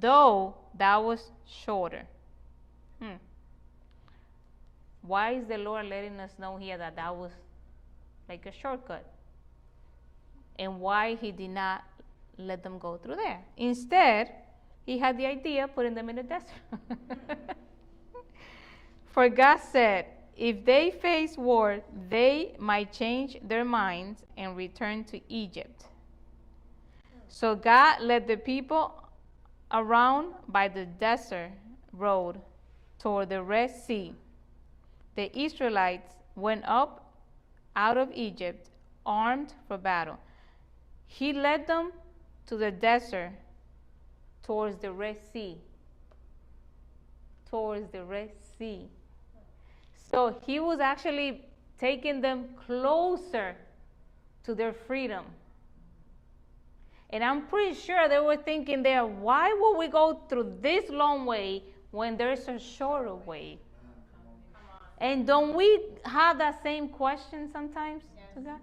though 0.00 0.54
that 0.76 0.96
was 0.96 1.30
shorter. 1.46 2.04
Hmm. 3.00 3.14
Why 5.02 5.32
is 5.34 5.46
the 5.46 5.58
Lord 5.58 5.86
letting 5.86 6.18
us 6.20 6.32
know 6.38 6.56
here 6.56 6.76
that 6.76 6.96
that 6.96 7.14
was 7.14 7.30
like 8.28 8.44
a 8.46 8.52
shortcut? 8.52 9.04
And 10.58 10.80
why 10.80 11.14
He 11.14 11.30
did 11.30 11.50
not 11.50 11.84
let 12.36 12.62
them 12.62 12.78
go 12.78 12.96
through 12.96 13.16
there? 13.16 13.40
Instead, 13.56 14.30
He 14.84 14.98
had 14.98 15.16
the 15.16 15.26
idea 15.26 15.68
putting 15.68 15.94
them 15.94 16.08
in 16.10 16.16
the 16.16 16.22
desert. 16.24 16.48
For 19.06 19.28
God 19.28 19.58
said, 19.58 20.06
if 20.38 20.64
they 20.64 20.92
face 20.92 21.36
war, 21.36 21.80
they 22.08 22.54
might 22.60 22.92
change 22.92 23.36
their 23.42 23.64
minds 23.64 24.22
and 24.36 24.56
return 24.56 25.02
to 25.04 25.20
Egypt. 25.28 25.86
So 27.28 27.56
God 27.56 28.00
led 28.00 28.28
the 28.28 28.36
people 28.36 28.94
around 29.72 30.34
by 30.46 30.68
the 30.68 30.86
desert 30.86 31.50
road 31.92 32.40
toward 33.00 33.30
the 33.30 33.42
Red 33.42 33.74
Sea. 33.74 34.14
The 35.16 35.36
Israelites 35.36 36.14
went 36.36 36.64
up 36.66 37.12
out 37.74 37.98
of 37.98 38.08
Egypt 38.14 38.70
armed 39.04 39.54
for 39.66 39.76
battle. 39.76 40.18
He 41.08 41.32
led 41.32 41.66
them 41.66 41.92
to 42.46 42.56
the 42.56 42.70
desert 42.70 43.32
towards 44.44 44.76
the 44.76 44.92
Red 44.92 45.18
Sea. 45.32 45.58
Towards 47.50 47.90
the 47.90 48.04
Red 48.04 48.30
Sea. 48.56 48.88
So 50.10 50.36
he 50.46 50.58
was 50.60 50.80
actually 50.80 51.44
taking 51.78 52.20
them 52.20 52.46
closer 52.66 53.54
to 54.44 54.54
their 54.54 54.72
freedom. 54.72 55.24
And 57.10 57.24
I'm 57.24 57.46
pretty 57.46 57.74
sure 57.74 58.08
they 58.08 58.18
were 58.18 58.36
thinking 58.36 58.82
there, 58.82 59.06
why 59.06 59.52
would 59.58 59.78
we 59.78 59.88
go 59.88 60.20
through 60.28 60.58
this 60.60 60.90
long 60.90 61.24
way 61.24 61.62
when 61.90 62.16
there's 62.16 62.48
a 62.48 62.58
shorter 62.58 63.14
way? 63.14 63.58
And 64.98 65.26
don't 65.26 65.54
we 65.54 65.80
have 66.04 66.38
that 66.38 66.62
same 66.62 66.88
question 66.88 67.50
sometimes 67.50 68.02
to 68.34 68.40
God? 68.40 68.60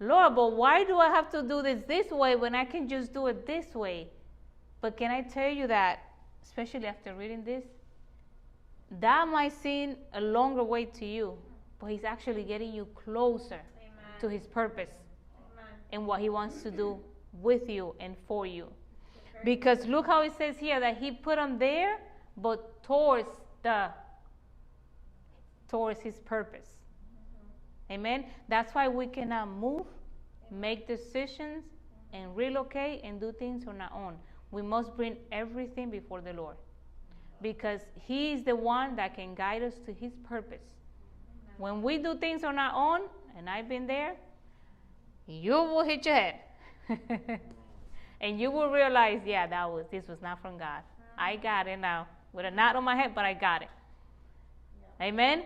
Lord, 0.00 0.36
but 0.36 0.52
why 0.52 0.84
do 0.84 0.96
I 0.98 1.08
have 1.08 1.28
to 1.30 1.42
do 1.42 1.60
this 1.60 1.82
this 1.88 2.10
way 2.10 2.36
when 2.36 2.54
I 2.54 2.64
can 2.64 2.88
just 2.88 3.12
do 3.12 3.26
it 3.26 3.46
this 3.46 3.74
way? 3.74 4.08
But 4.80 4.96
can 4.96 5.10
I 5.10 5.22
tell 5.22 5.50
you 5.50 5.66
that, 5.66 5.98
especially 6.42 6.86
after 6.86 7.14
reading 7.14 7.42
this, 7.42 7.64
that 8.90 9.28
might 9.28 9.52
seem 9.52 9.96
a 10.14 10.20
longer 10.20 10.64
way 10.64 10.86
to 10.86 11.04
you, 11.04 11.36
but 11.78 11.86
He's 11.86 12.04
actually 12.04 12.42
getting 12.44 12.72
you 12.72 12.86
closer 12.94 13.60
Amen. 13.76 14.20
to 14.20 14.28
His 14.28 14.46
purpose 14.46 14.90
Amen. 15.52 15.66
and 15.92 16.06
what 16.06 16.20
He 16.20 16.28
wants 16.30 16.62
to 16.62 16.70
do 16.70 16.98
with 17.32 17.68
you 17.68 17.94
and 18.00 18.16
for 18.26 18.46
you. 18.46 18.68
Because 19.44 19.86
look 19.86 20.06
how 20.06 20.22
it 20.22 20.32
says 20.36 20.56
here 20.58 20.80
that 20.80 20.98
He 20.98 21.10
put 21.10 21.36
them 21.36 21.58
there, 21.58 21.98
but 22.36 22.82
towards 22.82 23.28
the 23.62 23.90
towards 25.68 26.00
His 26.00 26.18
purpose. 26.20 26.66
Amen. 27.90 28.24
That's 28.48 28.74
why 28.74 28.88
we 28.88 29.06
cannot 29.06 29.48
move, 29.48 29.86
make 30.50 30.86
decisions, 30.86 31.64
and 32.12 32.34
relocate 32.34 33.02
and 33.04 33.20
do 33.20 33.32
things 33.32 33.66
on 33.66 33.80
our 33.80 33.92
own. 33.92 34.16
We 34.50 34.62
must 34.62 34.96
bring 34.96 35.16
everything 35.30 35.90
before 35.90 36.22
the 36.22 36.32
Lord 36.32 36.56
because 37.42 37.80
He 37.94 38.32
is 38.32 38.44
the 38.44 38.56
one 38.56 38.96
that 38.96 39.14
can 39.14 39.34
guide 39.34 39.62
us 39.62 39.74
to 39.86 39.92
His 39.92 40.12
purpose. 40.28 40.64
When 41.56 41.82
we 41.82 41.98
do 41.98 42.16
things 42.16 42.44
on 42.44 42.58
our 42.58 42.72
own, 42.74 43.08
and 43.36 43.48
I've 43.48 43.68
been 43.68 43.86
there, 43.86 44.14
you 45.26 45.52
will 45.52 45.84
hit 45.84 46.06
your 46.06 46.14
head. 46.14 46.36
and 48.20 48.40
you 48.40 48.50
will 48.50 48.70
realize, 48.70 49.20
yeah, 49.26 49.46
that 49.46 49.70
was 49.70 49.86
this 49.90 50.08
was 50.08 50.22
not 50.22 50.40
from 50.40 50.58
God. 50.58 50.82
I 51.16 51.36
got 51.36 51.66
it 51.66 51.78
now. 51.78 52.06
With 52.32 52.46
a 52.46 52.50
knot 52.50 52.76
on 52.76 52.84
my 52.84 52.94
head, 52.94 53.14
but 53.14 53.24
I 53.24 53.34
got 53.34 53.62
it. 53.62 53.68
Amen? 55.00 55.44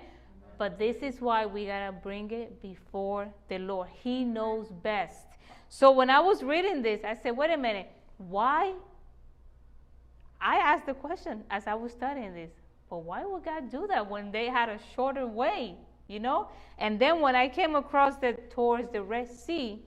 But 0.59 0.78
this 0.78 0.97
is 0.97 1.20
why 1.20 1.47
we 1.47 1.66
gotta 1.66 1.93
bring 1.93 2.30
it 2.30 2.61
before 2.62 3.28
the 3.49 3.59
Lord. 3.59 3.88
He 4.03 4.24
knows 4.24 4.68
best. 4.82 5.26
So 5.68 5.90
when 5.90 6.11
I 6.11 6.20
was 6.20 6.43
reading 6.43 6.82
this, 6.82 7.01
I 7.05 7.14
said, 7.14 7.36
wait 7.36 7.51
a 7.51 7.57
minute, 7.57 7.90
why? 8.18 8.74
I 10.43 10.57
asked 10.57 10.86
the 10.86 10.95
question 10.95 11.45
as 11.51 11.66
I 11.68 11.74
was 11.74 11.93
studying 11.93 12.34
this, 12.34 12.51
but 12.90 12.99
why 12.99 13.24
would 13.24 13.45
God 13.45 13.70
do 13.70 13.86
that 13.86 14.11
when 14.11 14.32
they 14.32 14.47
had 14.47 14.68
a 14.68 14.78
shorter 14.95 15.26
way, 15.26 15.76
you 16.09 16.18
know? 16.18 16.49
And 16.78 16.99
then 16.99 17.20
when 17.20 17.36
I 17.36 17.49
came 17.49 17.76
across 17.76 18.16
that 18.16 18.51
towards 18.51 18.90
the 18.90 19.03
Red 19.03 19.30
Sea, 19.30 19.80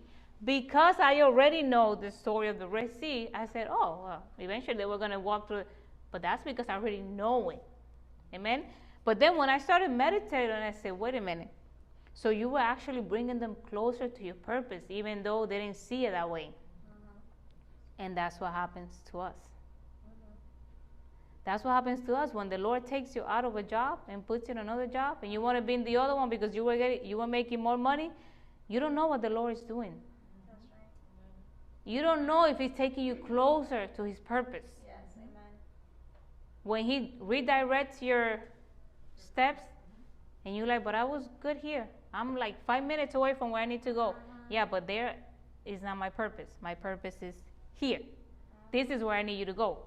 because 0.46 0.96
I 1.00 1.22
already 1.22 1.62
know 1.62 1.94
the 1.94 2.10
story 2.10 2.48
of 2.48 2.58
the 2.58 2.68
Red 2.68 2.98
Sea, 2.98 3.30
I 3.34 3.48
said, 3.48 3.68
oh, 3.70 4.02
well, 4.06 4.24
eventually 4.40 4.78
they 4.78 4.86
were 4.86 4.98
going 4.98 5.12
to 5.12 5.20
walk 5.20 5.48
through 5.48 5.60
it. 5.60 5.68
But 6.12 6.22
that's 6.22 6.44
because 6.44 6.68
I 6.70 6.76
already 6.76 7.02
know 7.02 7.50
it. 7.50 7.64
Amen? 8.34 8.64
But 9.04 9.20
then 9.20 9.36
when 9.38 9.50
I 9.50 9.58
started 9.58 9.92
meditating, 9.92 10.56
I 10.56 10.72
said, 10.72 10.94
wait 10.94 11.16
a 11.16 11.22
minute. 11.22 11.50
So 12.14 12.30
you 12.30 12.48
were 12.48 12.60
actually 12.60 13.02
bringing 13.02 13.40
them 13.40 13.58
closer 13.70 14.08
to 14.08 14.24
your 14.24 14.36
purpose, 14.36 14.84
even 14.90 15.22
though 15.22 15.46
they 15.46 15.60
didn't 15.60 15.76
see 15.76 16.06
it 16.06 16.12
that 16.12 16.30
way. 16.30 16.50
Mm-hmm. 16.50 18.04
And 18.04 18.18
that's 18.18 18.40
what 18.40 18.54
happens 18.54 19.02
to 19.12 19.20
us. 19.20 19.36
That's 21.46 21.64
what 21.64 21.72
happens 21.72 22.02
to 22.08 22.16
us 22.16 22.34
when 22.34 22.50
the 22.50 22.58
Lord 22.58 22.88
takes 22.88 23.16
you 23.16 23.24
out 23.24 23.46
of 23.46 23.56
a 23.56 23.62
job 23.62 24.00
and 24.10 24.26
puts 24.26 24.48
you 24.48 24.54
in 24.54 24.58
another 24.58 24.88
job, 24.88 25.18
and 25.22 25.32
you 25.32 25.42
want 25.42 25.58
to 25.58 25.62
be 25.62 25.76
in 25.76 25.84
the 25.84 25.96
other 25.96 26.16
one 26.16 26.28
because 26.28 26.56
you 26.56 26.66
were 26.66 26.76
getting, 26.76 27.06
you 27.06 27.18
were 27.18 27.28
making 27.28 27.62
more 27.62 27.78
money. 27.78 28.10
You 28.68 28.80
don't 28.80 28.96
know 28.96 29.06
what 29.06 29.22
the 29.22 29.30
Lord 29.30 29.54
is 29.56 29.62
doing. 29.62 29.94
Right. 30.50 30.88
You 31.86 32.02
don't 32.02 32.26
know 32.26 32.46
if 32.46 32.58
He's 32.58 32.74
taking 32.76 33.06
you 33.06 33.16
closer 33.16 33.88
to 33.96 34.04
His 34.04 34.20
purpose. 34.20 34.66
Yes, 34.84 35.04
amen. 35.18 35.54
When 36.64 36.84
He 36.84 37.14
redirects 37.22 38.02
your 38.02 38.40
steps, 39.16 39.62
and 40.46 40.56
you're 40.56 40.66
like, 40.66 40.84
but 40.84 40.96
I 40.96 41.04
was 41.04 41.30
good 41.44 41.58
here. 41.58 41.88
I'm 42.12 42.36
like 42.36 42.56
five 42.66 42.84
minutes 42.84 43.14
away 43.14 43.36
from 43.36 43.52
where 43.52 43.62
I 43.62 43.66
need 43.66 43.84
to 43.84 43.94
go. 43.94 44.10
Uh-huh. 44.10 44.16
Yeah, 44.50 44.66
but 44.66 44.88
there 44.88 45.16
is 45.64 45.84
not 45.84 45.98
my 45.98 46.10
purpose. 46.10 46.50
My 46.60 46.74
purpose 46.74 47.18
is 47.22 47.36
here. 47.74 48.00
This 48.72 48.90
is 48.90 49.04
where 49.04 49.16
I 49.16 49.22
need 49.22 49.38
you 49.38 49.46
to 49.46 49.54
go. 49.54 49.78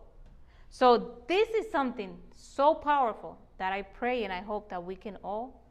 So, 0.70 1.16
this 1.26 1.48
is 1.50 1.70
something 1.70 2.16
so 2.36 2.74
powerful 2.74 3.38
that 3.58 3.72
I 3.72 3.82
pray 3.82 4.24
and 4.24 4.32
I 4.32 4.40
hope 4.40 4.68
that 4.70 4.82
we 4.82 4.94
can 4.94 5.16
all 5.24 5.62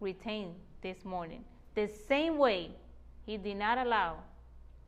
retain 0.00 0.54
this 0.82 1.04
morning. 1.04 1.44
The 1.74 1.88
same 2.08 2.38
way 2.38 2.70
He 3.26 3.36
did 3.36 3.56
not 3.56 3.78
allow 3.78 4.16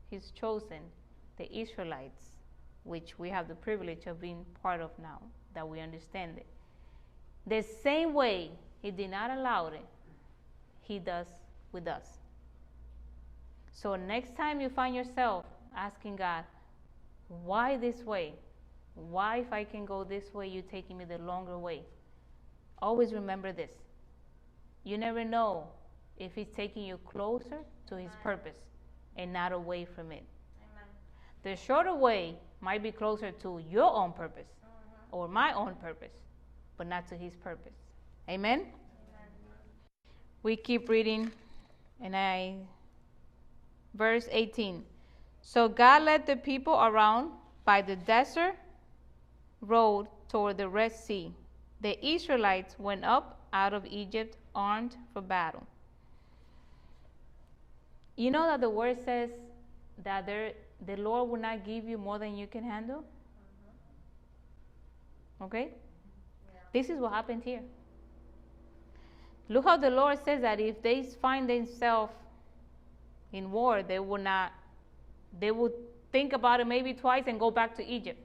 His 0.09 0.31
chosen, 0.31 0.81
the 1.37 1.51
Israelites, 1.55 2.37
which 2.83 3.17
we 3.19 3.29
have 3.29 3.47
the 3.47 3.55
privilege 3.55 4.07
of 4.07 4.19
being 4.19 4.45
part 4.61 4.81
of 4.81 4.91
now, 5.01 5.19
that 5.53 5.67
we 5.67 5.79
understand 5.79 6.37
it. 6.37 6.47
The 7.47 7.61
same 7.61 8.13
way 8.13 8.51
He 8.81 8.91
did 8.91 9.11
not 9.11 9.31
allow 9.31 9.67
it, 9.67 9.85
He 10.81 10.99
does 10.99 11.27
with 11.71 11.87
us. 11.87 12.17
So 13.71 13.95
next 13.95 14.35
time 14.35 14.59
you 14.59 14.69
find 14.69 14.95
yourself 14.95 15.45
asking 15.75 16.17
God, 16.17 16.43
why 17.43 17.77
this 17.77 18.03
way? 18.03 18.33
Why, 18.95 19.37
if 19.37 19.53
I 19.53 19.63
can 19.63 19.85
go 19.85 20.03
this 20.03 20.33
way, 20.33 20.47
you're 20.47 20.63
taking 20.63 20.97
me 20.97 21.05
the 21.05 21.17
longer 21.19 21.57
way? 21.57 21.83
Always 22.81 23.13
remember 23.13 23.51
this. 23.51 23.71
You 24.83 24.97
never 24.97 25.23
know 25.23 25.67
if 26.17 26.35
He's 26.35 26.49
taking 26.55 26.83
you 26.83 26.97
closer 27.05 27.59
to 27.87 27.95
His 27.95 28.11
purpose 28.23 28.57
and 29.15 29.31
not 29.31 29.51
away 29.51 29.85
from 29.85 30.11
it. 30.11 30.23
Amen. 30.57 30.85
The 31.43 31.55
shorter 31.55 31.95
way 31.95 32.35
might 32.59 32.83
be 32.83 32.91
closer 32.91 33.31
to 33.31 33.61
your 33.69 33.93
own 33.93 34.13
purpose 34.13 34.47
uh-huh. 34.63 35.17
or 35.17 35.27
my 35.27 35.53
own 35.53 35.75
purpose 35.75 36.11
but 36.81 36.87
not 36.87 37.07
to 37.07 37.15
his 37.15 37.35
purpose. 37.35 37.77
Amen? 38.27 38.61
Amen? 38.61 38.71
We 40.41 40.55
keep 40.55 40.89
reading, 40.89 41.31
and 42.01 42.15
I, 42.15 42.55
verse 43.93 44.27
18. 44.31 44.83
So 45.43 45.69
God 45.69 46.01
led 46.01 46.25
the 46.25 46.35
people 46.35 46.73
around 46.73 47.33
by 47.65 47.83
the 47.83 47.95
desert 47.95 48.55
road 49.61 50.07
toward 50.29 50.57
the 50.57 50.67
Red 50.67 50.91
Sea. 50.91 51.33
The 51.81 52.03
Israelites 52.05 52.75
went 52.77 53.03
up 53.03 53.39
out 53.53 53.73
of 53.73 53.85
Egypt 53.85 54.37
armed 54.53 54.95
for 55.13 55.21
battle. 55.21 55.65
You 58.15 58.31
know 58.31 58.45
that 58.45 58.61
the 58.61 58.69
word 58.69 58.97
says 59.03 59.29
that 60.03 60.25
there, 60.25 60.53
the 60.85 60.97
Lord 60.97 61.29
will 61.29 61.39
not 61.39 61.65
give 61.65 61.85
you 61.85 61.97
more 61.97 62.19
than 62.19 62.37
you 62.37 62.47
can 62.47 62.63
handle? 62.63 63.03
Mm-hmm. 65.39 65.43
Okay? 65.45 65.69
This 66.73 66.89
is 66.89 66.99
what 66.99 67.13
happened 67.13 67.43
here. 67.43 67.61
Look 69.49 69.65
how 69.65 69.77
the 69.77 69.89
Lord 69.89 70.17
says 70.23 70.41
that 70.41 70.59
if 70.59 70.81
they 70.81 71.03
find 71.03 71.49
themselves 71.49 72.13
in 73.33 73.51
war, 73.51 73.83
they 73.83 73.99
will 73.99 74.21
not, 74.21 74.53
they 75.39 75.51
will 75.51 75.71
think 76.11 76.33
about 76.33 76.59
it 76.59 76.67
maybe 76.67 76.93
twice 76.93 77.23
and 77.27 77.39
go 77.39 77.51
back 77.51 77.75
to 77.75 77.85
Egypt. 77.85 78.19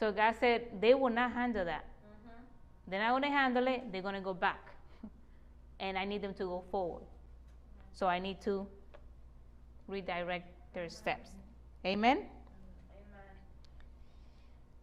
So 0.00 0.10
God 0.10 0.34
said 0.40 0.80
they 0.80 0.94
will 0.94 1.10
not 1.10 1.32
handle 1.32 1.66
that. 1.66 1.84
Mm-hmm. 1.84 2.90
They're 2.90 3.00
not 3.00 3.10
going 3.10 3.22
to 3.22 3.28
handle 3.28 3.68
it, 3.68 3.92
they're 3.92 4.00
going 4.00 4.14
to 4.14 4.22
go 4.22 4.32
back. 4.32 4.70
and 5.80 5.98
I 5.98 6.06
need 6.06 6.22
them 6.22 6.32
to 6.34 6.44
go 6.44 6.64
forward. 6.70 7.04
So 7.92 8.06
I 8.06 8.18
need 8.18 8.40
to 8.40 8.66
redirect 9.86 10.48
their 10.72 10.88
steps. 10.88 11.28
Amen? 11.84 12.24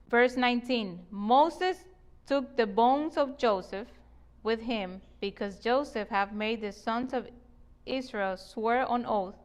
Verse 0.09 0.37
19 0.37 0.99
Moses 1.09 1.77
took 2.27 2.55
the 2.55 2.67
bones 2.67 3.17
of 3.17 3.39
Joseph 3.39 3.87
with 4.43 4.61
him 4.61 5.01
because 5.19 5.59
Joseph 5.59 6.09
had 6.09 6.33
made 6.35 6.61
the 6.61 6.71
sons 6.71 7.13
of 7.13 7.27
Israel 7.87 8.37
swear 8.37 8.85
on 8.85 9.03
oath. 9.05 9.35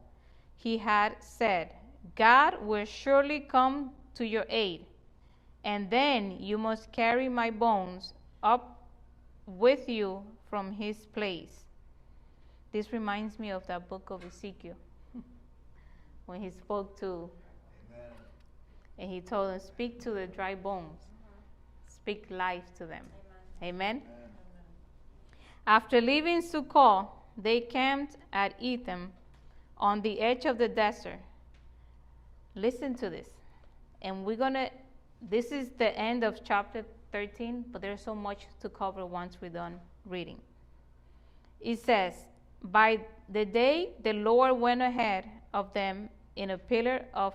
He 0.55 0.77
had 0.77 1.15
said, 1.19 1.71
God 2.15 2.61
will 2.61 2.85
surely 2.85 3.39
come 3.39 3.91
to 4.15 4.25
your 4.25 4.45
aid, 4.49 4.85
and 5.63 5.89
then 5.89 6.37
you 6.39 6.57
must 6.57 6.91
carry 6.91 7.29
my 7.29 7.49
bones 7.49 8.13
up 8.41 8.83
with 9.45 9.87
you 9.87 10.23
from 10.49 10.71
his 10.71 11.05
place. 11.05 11.65
This 12.71 12.91
reminds 12.91 13.39
me 13.39 13.51
of 13.51 13.65
that 13.67 13.87
book 13.87 14.09
of 14.09 14.25
Ezekiel 14.25 14.75
when 16.25 16.41
he 16.41 16.49
spoke 16.49 16.99
to 16.99 17.29
and 18.97 19.09
he 19.09 19.21
told 19.21 19.51
them, 19.51 19.59
Speak 19.59 19.99
to 20.01 20.11
the 20.11 20.27
dry 20.27 20.55
bones, 20.55 21.01
speak 21.87 22.25
life 22.29 22.63
to 22.77 22.85
them. 22.85 23.05
Amen. 23.61 24.01
Amen? 24.01 24.01
After 25.65 26.01
leaving 26.01 26.41
Sukkot, 26.41 27.07
they 27.37 27.61
camped 27.61 28.17
at 28.31 28.53
Etham 28.61 29.11
on 29.77 30.01
the 30.01 30.19
edge 30.19 30.45
of 30.45 30.57
the 30.57 30.67
desert. 30.67 31.19
Listen 32.55 32.93
to 32.95 33.09
this. 33.09 33.29
And 34.01 34.25
we're 34.25 34.37
going 34.37 34.53
to, 34.53 34.69
this 35.29 35.51
is 35.51 35.69
the 35.77 35.97
end 35.97 36.23
of 36.23 36.43
chapter 36.43 36.85
13, 37.11 37.65
but 37.71 37.81
there's 37.81 38.01
so 38.01 38.15
much 38.15 38.47
to 38.61 38.69
cover 38.69 39.05
once 39.05 39.37
we're 39.41 39.49
done 39.49 39.79
reading. 40.05 40.39
It 41.61 41.79
says, 41.79 42.13
By 42.63 42.99
the 43.29 43.45
day 43.45 43.91
the 44.03 44.13
Lord 44.13 44.59
went 44.59 44.81
ahead 44.81 45.25
of 45.53 45.73
them 45.73 46.09
in 46.35 46.51
a 46.51 46.57
pillar 46.57 47.05
of 47.13 47.33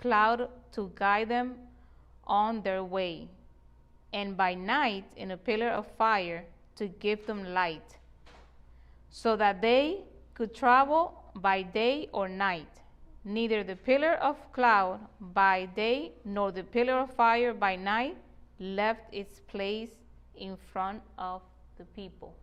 cloud 0.00 0.48
to 0.72 0.90
guide 0.94 1.28
them 1.28 1.56
on 2.26 2.62
their 2.62 2.84
way, 2.84 3.28
and 4.12 4.36
by 4.36 4.54
night 4.54 5.04
in 5.16 5.32
a 5.32 5.36
pillar 5.36 5.68
of 5.68 5.86
fire 5.96 6.44
to 6.76 6.86
give 6.86 7.26
them 7.26 7.52
light, 7.52 7.96
so 9.10 9.36
that 9.36 9.60
they 9.60 10.04
could 10.34 10.54
travel 10.54 11.24
by 11.34 11.62
day 11.62 12.08
or 12.12 12.28
night. 12.28 12.77
Neither 13.28 13.62
the 13.62 13.76
pillar 13.76 14.14
of 14.14 14.36
cloud 14.54 15.00
by 15.20 15.66
day 15.76 16.12
nor 16.24 16.50
the 16.50 16.62
pillar 16.62 16.94
of 16.94 17.12
fire 17.12 17.52
by 17.52 17.76
night 17.76 18.16
left 18.58 19.02
its 19.12 19.40
place 19.40 19.90
in 20.34 20.56
front 20.72 21.02
of 21.18 21.42
the 21.76 21.84
people. 21.84 22.34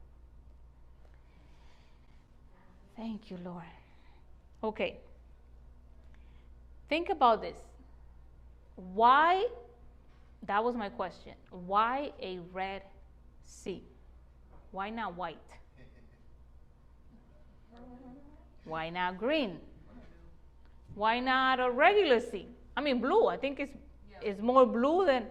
Thank 2.95 3.31
you, 3.31 3.39
Lord. 3.43 3.63
Okay. 4.63 4.97
Think 6.88 7.09
about 7.09 7.41
this. 7.41 7.57
Why, 8.75 9.47
that 10.45 10.63
was 10.63 10.75
my 10.75 10.89
question, 10.89 11.33
why 11.49 12.11
a 12.21 12.38
red 12.53 12.83
sea? 13.43 13.81
Why 14.69 14.91
not 14.91 15.17
white? 15.17 15.49
Why 18.65 18.91
not 18.91 19.17
green? 19.17 19.57
Why 20.95 21.19
not 21.19 21.59
a 21.59 21.69
regular 21.69 22.19
sea? 22.19 22.47
I 22.75 22.81
mean, 22.81 22.99
blue. 22.99 23.27
I 23.27 23.37
think 23.37 23.59
it's, 23.59 23.75
yeah. 24.09 24.17
it's 24.21 24.41
more 24.41 24.65
blue 24.65 25.05
than, 25.05 25.25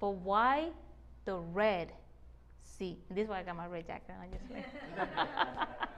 but 0.00 0.10
why 0.10 0.68
the 1.24 1.36
red 1.36 1.92
sea? 2.64 2.96
This 3.10 3.24
is 3.24 3.28
why 3.28 3.40
I 3.40 3.42
got 3.42 3.56
my 3.56 3.66
red 3.66 3.86
jacket. 3.86 4.14
I 4.20 4.26
just 4.36 4.50
like. 4.50 4.66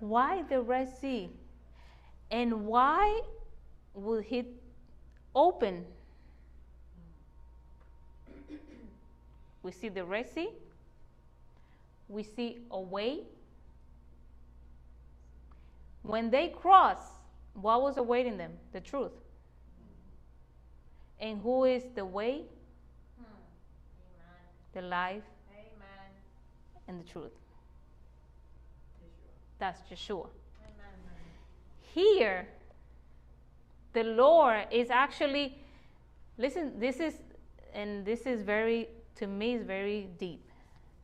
Why 0.00 0.42
the 0.48 0.62
Red 0.62 0.88
Sea? 0.98 1.28
And 2.30 2.66
why 2.66 3.20
would 3.94 4.24
he 4.24 4.44
open? 5.34 5.84
We 9.62 9.72
see 9.72 9.90
the 9.90 10.04
Red 10.04 10.26
Sea. 10.34 10.48
We 12.08 12.22
see 12.22 12.58
a 12.70 12.80
way. 12.80 13.20
When 16.02 16.30
they 16.30 16.48
cross, 16.48 16.98
what 17.54 17.82
was 17.82 17.96
awaiting 17.96 18.36
them? 18.36 18.52
The 18.72 18.80
truth. 18.80 19.12
And 21.20 21.40
who 21.42 21.64
is 21.64 21.84
the 21.94 22.04
way, 22.04 22.42
the 24.72 24.82
life, 24.82 25.22
and 26.88 26.98
the 26.98 27.04
truth? 27.04 27.32
That's 29.58 29.80
Yeshua. 29.92 30.28
Here, 31.94 32.48
the 33.92 34.04
Lord 34.04 34.66
is 34.70 34.90
actually, 34.90 35.58
listen, 36.38 36.78
this 36.78 37.00
is, 37.00 37.14
and 37.74 38.06
this 38.06 38.26
is 38.26 38.42
very, 38.42 38.88
to 39.16 39.26
me, 39.26 39.54
is 39.54 39.64
very 39.64 40.08
deep. 40.18 40.42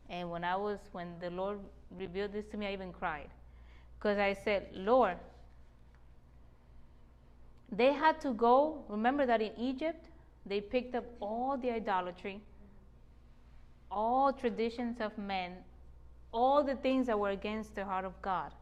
And 0.09 0.31
when 0.31 0.45
I 0.45 0.57
was, 0.57 0.79
when 0.93 1.19
the 1.21 1.31
Lord 1.31 1.59
revealed 1.99 2.33
this 2.33 2.47
to 2.47 2.57
me, 2.57 2.69
I 2.69 2.73
even 2.73 2.93
cried. 2.93 3.29
Because 3.99 4.19
I 4.19 4.35
said, 4.35 4.69
Lord, 4.73 5.17
they 7.71 7.93
had 7.93 8.21
to 8.21 8.33
go. 8.33 8.85
Remember 8.89 9.27
that 9.27 9.43
in 9.43 9.53
Egypt, 9.59 10.07
they 10.45 10.61
picked 10.61 10.95
up 10.95 11.05
all 11.21 11.57
the 11.57 11.71
idolatry, 11.71 12.41
all 13.91 14.33
traditions 14.33 15.01
of 15.01 15.17
men, 15.19 15.53
all 16.33 16.63
the 16.63 16.77
things 16.77 17.07
that 17.07 17.19
were 17.19 17.31
against 17.31 17.75
the 17.75 17.85
heart 17.85 18.05
of 18.05 18.21
God. 18.23 18.53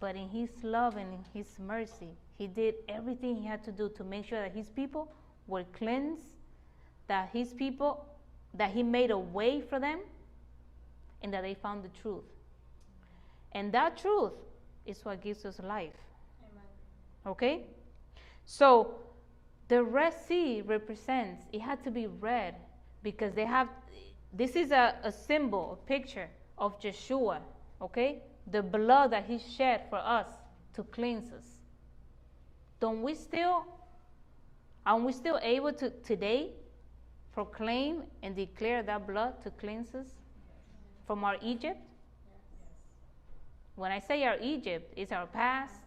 But 0.00 0.16
in 0.16 0.28
His 0.28 0.50
love 0.62 0.96
and 0.96 1.12
in 1.14 1.24
His 1.32 1.58
mercy, 1.58 2.08
He 2.36 2.46
did 2.46 2.74
everything 2.88 3.36
He 3.36 3.46
had 3.46 3.62
to 3.64 3.72
do 3.72 3.88
to 3.90 4.04
make 4.04 4.26
sure 4.26 4.40
that 4.40 4.52
His 4.52 4.68
people 4.70 5.12
were 5.46 5.64
cleansed, 5.72 6.34
that 7.06 7.30
His 7.32 7.52
people, 7.52 8.04
that 8.54 8.72
He 8.72 8.82
made 8.82 9.10
a 9.10 9.18
way 9.18 9.60
for 9.60 9.78
them, 9.78 10.00
and 11.22 11.32
that 11.32 11.42
they 11.42 11.54
found 11.54 11.84
the 11.84 11.88
truth. 12.00 12.24
And 13.54 13.72
that 13.72 13.96
truth 13.96 14.32
is 14.84 15.04
what 15.04 15.22
gives 15.22 15.44
us 15.44 15.60
life. 15.60 15.92
Amen. 16.42 16.62
Okay? 17.26 17.66
So 18.44 18.96
the 19.68 19.82
Red 19.82 20.12
Sea 20.12 20.62
represents, 20.62 21.44
it 21.52 21.60
had 21.60 21.82
to 21.84 21.90
be 21.90 22.06
red 22.06 22.56
because 23.02 23.32
they 23.32 23.46
have, 23.46 23.68
this 24.32 24.56
is 24.56 24.72
a, 24.72 24.96
a 25.02 25.12
symbol, 25.12 25.78
a 25.80 25.86
picture 25.86 26.28
of 26.58 26.78
Yeshua, 26.80 27.38
okay? 27.80 28.22
The 28.50 28.62
blood 28.62 29.12
that 29.12 29.24
he 29.24 29.38
shed 29.38 29.82
for 29.88 29.98
us 29.98 30.26
to 30.74 30.82
cleanse 30.82 31.32
us. 31.32 31.44
Don't 32.80 33.02
we 33.02 33.14
still, 33.14 33.64
aren't 34.84 35.04
we 35.04 35.12
still 35.12 35.38
able 35.42 35.72
to 35.72 35.90
today 36.04 36.50
proclaim 37.32 38.02
and 38.22 38.36
declare 38.36 38.82
that 38.82 39.06
blood 39.06 39.42
to 39.42 39.50
cleanse 39.50 39.94
us 39.94 40.08
from 41.06 41.24
our 41.24 41.36
Egypt? 41.42 41.80
When 43.76 43.90
I 43.90 43.98
say 43.98 44.24
our 44.24 44.36
Egypt, 44.40 44.92
it's 44.96 45.12
our 45.12 45.26
past 45.26 45.80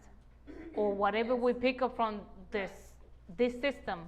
or 0.75 0.93
whatever 0.93 1.35
we 1.35 1.53
pick 1.53 1.81
up 1.81 1.95
from 1.95 2.21
this 2.51 2.71
this 3.37 3.53
system 3.59 3.99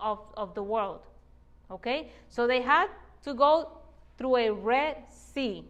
of, 0.00 0.20
of 0.36 0.54
the 0.54 0.62
world. 0.62 1.00
Okay? 1.70 2.10
So 2.28 2.46
they 2.46 2.60
had 2.60 2.88
to 3.24 3.34
go 3.34 3.80
through 4.16 4.36
a 4.36 4.50
red 4.50 4.96
sea, 5.10 5.64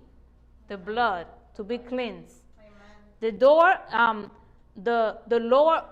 the 0.69 0.77
blood, 0.77 1.27
to 1.55 1.65
be 1.65 1.79
cleansed. 1.79 2.43
Amen. 2.59 2.73
The 3.21 3.33
door, 3.33 3.75
um, 3.93 4.31
the 4.83 5.19
the 5.29 5.39
lower 5.39 5.85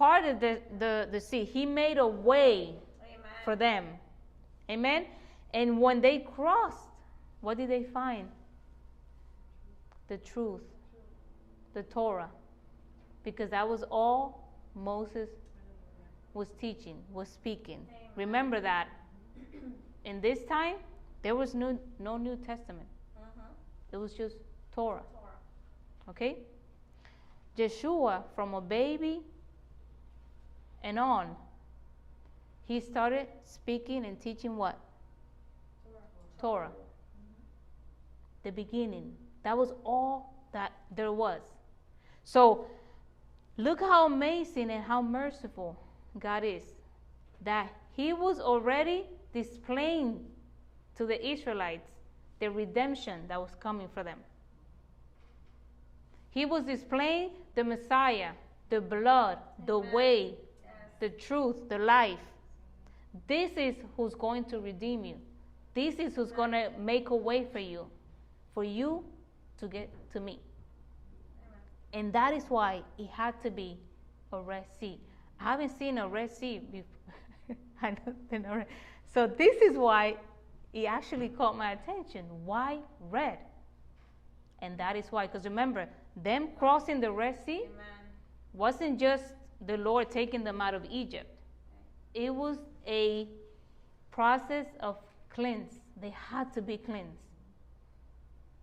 part 0.00 0.24
of 0.24 0.40
the, 0.40 0.58
the, 0.78 1.08
the 1.12 1.20
sea, 1.20 1.44
he 1.44 1.66
made 1.66 1.98
a 1.98 2.06
way 2.06 2.74
Amen. 3.02 3.20
for 3.44 3.54
them. 3.54 3.84
Amen. 4.70 5.04
And 5.52 5.78
when 5.78 6.00
they 6.00 6.20
crossed, 6.20 6.88
what 7.42 7.58
did 7.58 7.68
they 7.68 7.82
find? 7.82 8.26
The 10.10 10.18
truth, 10.18 10.62
the 11.72 11.84
Torah. 11.84 12.28
Because 13.22 13.50
that 13.50 13.68
was 13.68 13.84
all 13.92 14.50
Moses 14.74 15.28
was 16.34 16.48
teaching, 16.60 16.96
was 17.12 17.28
speaking. 17.28 17.86
Remember 18.16 18.60
that 18.60 18.88
in 20.04 20.20
this 20.20 20.42
time, 20.48 20.78
there 21.22 21.36
was 21.36 21.54
no, 21.54 21.78
no 22.00 22.16
New 22.16 22.34
Testament. 22.34 22.88
Uh-huh. 23.16 23.42
It 23.92 23.98
was 23.98 24.12
just 24.12 24.34
Torah. 24.74 25.02
Torah. 25.12 26.08
Okay? 26.08 26.38
Yeshua, 27.56 28.24
from 28.34 28.54
a 28.54 28.60
baby 28.60 29.20
and 30.82 30.98
on, 30.98 31.36
he 32.66 32.80
started 32.80 33.28
speaking 33.44 34.04
and 34.04 34.20
teaching 34.20 34.56
what? 34.56 34.76
Torah. 36.40 36.62
Torah. 36.64 36.68
Mm-hmm. 36.68 38.42
The 38.42 38.50
beginning. 38.50 39.12
That 39.42 39.56
was 39.56 39.72
all 39.84 40.34
that 40.52 40.72
there 40.94 41.12
was. 41.12 41.40
So, 42.24 42.66
look 43.56 43.80
how 43.80 44.06
amazing 44.06 44.70
and 44.70 44.84
how 44.84 45.02
merciful 45.02 45.78
God 46.18 46.44
is. 46.44 46.64
That 47.42 47.72
He 47.92 48.12
was 48.12 48.40
already 48.40 49.06
displaying 49.32 50.24
to 50.96 51.06
the 51.06 51.26
Israelites 51.26 51.88
the 52.40 52.50
redemption 52.50 53.20
that 53.28 53.40
was 53.40 53.50
coming 53.60 53.88
for 53.92 54.02
them. 54.02 54.18
He 56.30 56.46
was 56.46 56.64
displaying 56.64 57.30
the 57.54 57.64
Messiah, 57.64 58.30
the 58.70 58.80
blood, 58.80 59.38
the 59.66 59.78
Amen. 59.78 59.92
way, 59.92 60.34
yes. 60.62 60.72
the 61.00 61.08
truth, 61.10 61.68
the 61.68 61.78
life. 61.78 62.18
This 63.26 63.50
is 63.56 63.74
who's 63.96 64.14
going 64.14 64.44
to 64.44 64.60
redeem 64.60 65.04
you. 65.04 65.16
This 65.74 65.96
is 65.96 66.14
who's 66.14 66.32
going 66.32 66.52
to 66.52 66.70
make 66.78 67.10
a 67.10 67.16
way 67.16 67.46
for 67.50 67.58
you, 67.58 67.86
for 68.54 68.64
you 68.64 69.04
to 69.60 69.68
get 69.68 69.90
to 70.12 70.20
me. 70.20 70.40
And 71.92 72.12
that 72.12 72.32
is 72.32 72.44
why 72.48 72.82
it 72.98 73.08
had 73.08 73.40
to 73.42 73.50
be 73.50 73.78
a 74.32 74.40
Red 74.40 74.64
Sea. 74.78 74.98
I 75.40 75.44
haven't 75.44 75.78
seen 75.78 75.98
a 75.98 76.08
Red 76.08 76.30
Sea 76.30 76.60
before. 76.70 76.96
so 79.14 79.26
this 79.26 79.56
is 79.62 79.76
why 79.76 80.16
it 80.72 80.84
actually 80.84 81.28
caught 81.28 81.56
my 81.56 81.72
attention. 81.72 82.24
Why 82.44 82.78
red? 83.10 83.38
And 84.62 84.78
that 84.78 84.96
is 84.96 85.06
why, 85.10 85.26
because 85.26 85.44
remember, 85.44 85.88
them 86.16 86.48
crossing 86.58 87.00
the 87.00 87.10
Red 87.10 87.44
Sea 87.44 87.62
Amen. 87.62 87.70
wasn't 88.52 89.00
just 89.00 89.24
the 89.66 89.76
Lord 89.76 90.10
taking 90.10 90.44
them 90.44 90.60
out 90.60 90.74
of 90.74 90.84
Egypt. 90.90 91.30
It 92.14 92.34
was 92.34 92.58
a 92.86 93.28
process 94.10 94.66
of 94.80 94.98
cleanse. 95.28 95.80
They 96.00 96.10
had 96.10 96.52
to 96.54 96.62
be 96.62 96.76
cleansed. 96.76 97.18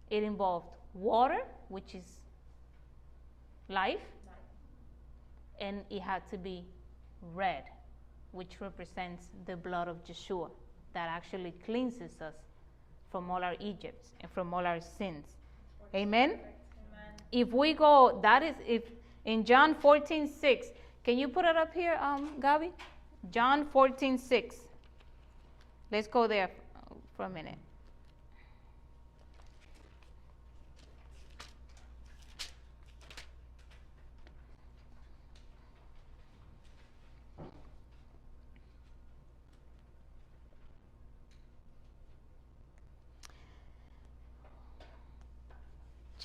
It 0.10 0.24
involved 0.24 0.76
water, 0.93 1.39
which 1.69 1.95
is 1.95 2.05
life, 3.69 3.99
and 5.59 5.81
it 5.89 6.01
had 6.01 6.27
to 6.29 6.38
be 6.38 6.63
red, 7.33 7.63
which 8.31 8.59
represents 8.59 9.27
the 9.45 9.55
blood 9.55 9.88
of 9.88 10.03
Yeshua 10.05 10.49
that 10.93 11.09
actually 11.09 11.53
cleanses 11.65 12.21
us 12.21 12.35
from 13.11 13.29
all 13.31 13.43
our 13.43 13.55
Egypts 13.59 14.11
and 14.21 14.31
from 14.31 14.53
all 14.53 14.65
our 14.65 14.81
sins. 14.81 15.25
Amen? 15.95 16.31
Amen. 16.31 16.39
If 17.31 17.51
we 17.51 17.73
go, 17.73 18.19
that 18.21 18.43
is 18.43 18.55
if 18.65 18.83
in 19.25 19.43
John 19.43 19.75
14, 19.75 20.27
6, 20.27 20.67
can 21.03 21.17
you 21.17 21.27
put 21.27 21.45
it 21.45 21.55
up 21.55 21.73
here, 21.73 21.97
um, 22.01 22.29
Gabi? 22.39 22.71
John 23.31 23.65
14, 23.65 24.17
6. 24.17 24.55
Let's 25.91 26.07
go 26.07 26.27
there 26.27 26.49
for 27.15 27.25
a 27.25 27.29
minute. 27.29 27.57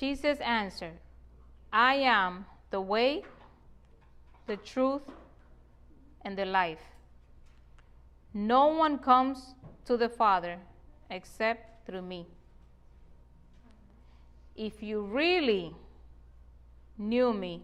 Jesus 0.03 0.37
answered, 0.41 0.99
I 1.71 1.95
am 1.95 2.43
the 2.71 2.81
way, 2.81 3.23
the 4.47 4.57
truth, 4.57 5.03
and 6.25 6.37
the 6.37 6.43
life. 6.43 6.83
No 8.33 8.67
one 8.67 8.97
comes 8.97 9.55
to 9.85 9.95
the 9.95 10.09
Father 10.09 10.57
except 11.09 11.87
through 11.87 12.01
me. 12.01 12.27
If 14.57 14.83
you 14.83 15.03
really 15.03 15.73
knew 16.97 17.31
me, 17.33 17.63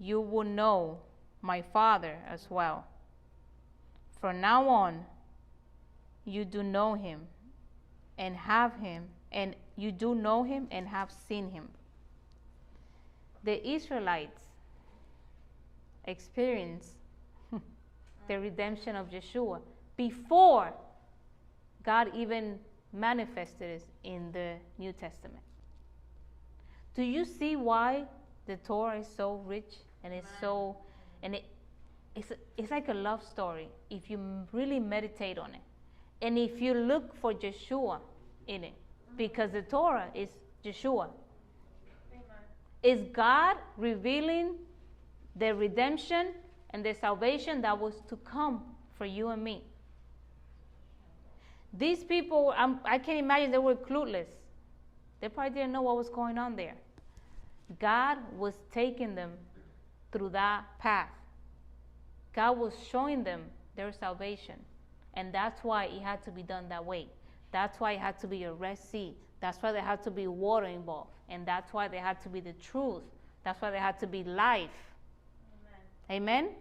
you 0.00 0.20
would 0.20 0.48
know 0.48 0.98
my 1.42 1.62
Father 1.62 2.18
as 2.26 2.48
well. 2.50 2.88
From 4.20 4.40
now 4.40 4.68
on, 4.68 5.06
you 6.24 6.44
do 6.44 6.64
know 6.64 6.94
him 6.94 7.28
and 8.18 8.34
have 8.34 8.74
him 8.80 9.04
and 9.30 9.54
you 9.78 9.92
do 9.92 10.14
know 10.14 10.42
him 10.42 10.66
and 10.72 10.88
have 10.88 11.10
seen 11.28 11.50
him. 11.50 11.68
the 13.44 13.56
Israelites 13.74 14.42
experienced 16.04 16.94
the 18.28 18.38
redemption 18.40 18.96
of 18.96 19.10
Yeshua 19.10 19.60
before 19.96 20.72
God 21.84 22.10
even 22.14 22.58
manifested 22.92 23.80
it 23.80 23.86
in 24.02 24.32
the 24.32 24.54
New 24.78 24.92
Testament. 24.92 25.44
Do 26.96 27.02
you 27.02 27.24
see 27.24 27.54
why 27.54 28.04
the 28.46 28.56
Torah 28.56 28.98
is 28.98 29.06
so 29.16 29.36
rich 29.46 29.76
and 30.02 30.12
it's 30.12 30.28
so 30.40 30.76
and 31.22 31.36
it 31.36 31.44
it's, 32.16 32.32
it's 32.56 32.70
like 32.72 32.88
a 32.88 32.94
love 32.94 33.22
story 33.22 33.68
if 33.90 34.10
you 34.10 34.18
really 34.52 34.80
meditate 34.80 35.38
on 35.38 35.54
it 35.54 35.60
and 36.20 36.36
if 36.36 36.60
you 36.60 36.74
look 36.74 37.14
for 37.20 37.32
Yeshua 37.32 38.00
in 38.48 38.64
it 38.64 38.74
because 39.16 39.52
the 39.52 39.62
Torah 39.62 40.08
is 40.14 40.28
Yeshua. 40.64 41.08
Is 42.82 43.00
God 43.12 43.56
revealing 43.76 44.54
the 45.36 45.54
redemption 45.54 46.28
and 46.70 46.84
the 46.84 46.94
salvation 46.94 47.60
that 47.62 47.78
was 47.78 47.94
to 48.08 48.16
come 48.16 48.62
for 48.96 49.04
you 49.04 49.28
and 49.28 49.42
me? 49.42 49.64
These 51.72 52.04
people, 52.04 52.54
I'm, 52.56 52.80
I 52.84 52.98
can 52.98 53.14
not 53.14 53.24
imagine 53.24 53.50
they 53.50 53.58
were 53.58 53.74
clueless. 53.74 54.26
They 55.20 55.28
probably 55.28 55.54
didn't 55.54 55.72
know 55.72 55.82
what 55.82 55.96
was 55.96 56.08
going 56.08 56.38
on 56.38 56.56
there. 56.56 56.76
God 57.78 58.18
was 58.36 58.54
taking 58.72 59.14
them 59.14 59.32
through 60.12 60.30
that 60.30 60.64
path. 60.78 61.10
God 62.34 62.58
was 62.58 62.72
showing 62.90 63.24
them 63.24 63.42
their 63.76 63.92
salvation. 63.92 64.54
And 65.14 65.32
that's 65.34 65.62
why 65.64 65.84
it 65.86 66.00
had 66.00 66.24
to 66.24 66.30
be 66.30 66.42
done 66.42 66.68
that 66.68 66.84
way. 66.84 67.08
That's 67.50 67.80
why 67.80 67.92
it 67.92 68.00
had 68.00 68.18
to 68.20 68.26
be 68.26 68.44
a 68.44 68.52
Red 68.52 68.78
Sea. 68.78 69.14
That's 69.40 69.58
why 69.62 69.72
there 69.72 69.82
had 69.82 70.02
to 70.04 70.10
be 70.10 70.26
water 70.26 70.66
involved. 70.66 71.10
And 71.28 71.46
that's 71.46 71.72
why 71.72 71.88
there 71.88 72.00
had 72.00 72.20
to 72.22 72.28
be 72.28 72.40
the 72.40 72.52
truth. 72.54 73.02
That's 73.44 73.60
why 73.62 73.70
there 73.70 73.80
had 73.80 73.98
to 74.00 74.06
be 74.06 74.24
life. 74.24 74.70
Amen? 76.10 76.22
Amen? 76.22 76.44
Amen. 76.44 76.54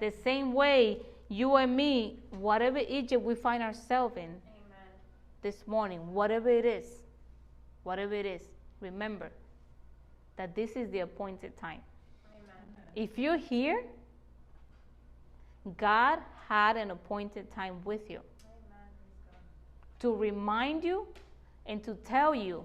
The 0.00 0.10
same 0.22 0.52
way 0.52 0.98
you 1.28 1.56
and 1.56 1.76
me, 1.76 2.18
whatever 2.30 2.78
Egypt 2.78 3.22
we 3.22 3.34
find 3.34 3.62
ourselves 3.62 4.16
in 4.16 4.22
Amen. 4.22 4.40
this 5.42 5.66
morning, 5.66 6.12
whatever 6.12 6.48
it 6.48 6.64
is, 6.64 6.86
whatever 7.82 8.14
it 8.14 8.26
is, 8.26 8.42
remember 8.80 9.30
that 10.36 10.54
this 10.54 10.72
is 10.72 10.90
the 10.90 11.00
appointed 11.00 11.56
time. 11.56 11.80
If 12.94 13.18
you're 13.18 13.36
here, 13.36 13.82
God 15.76 16.20
had 16.48 16.76
an 16.76 16.90
appointed 16.90 17.50
time 17.50 17.80
with 17.84 18.08
you 18.10 18.20
to 20.04 20.14
remind 20.14 20.84
you 20.84 21.06
and 21.64 21.82
to 21.82 21.94
tell 22.04 22.34
you 22.34 22.62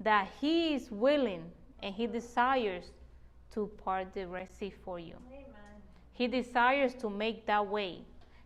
that 0.00 0.26
He 0.40 0.74
is 0.74 0.90
willing 0.90 1.44
and 1.82 1.94
He 1.94 2.06
desires 2.06 2.84
to 3.52 3.70
part 3.84 4.14
the 4.14 4.26
Red 4.26 4.48
Sea 4.58 4.72
for 4.82 4.98
you. 4.98 5.16
Amen. 5.30 5.44
He 6.14 6.26
desires 6.26 6.94
to 7.00 7.10
make 7.10 7.44
that 7.44 7.66
way. 7.66 7.98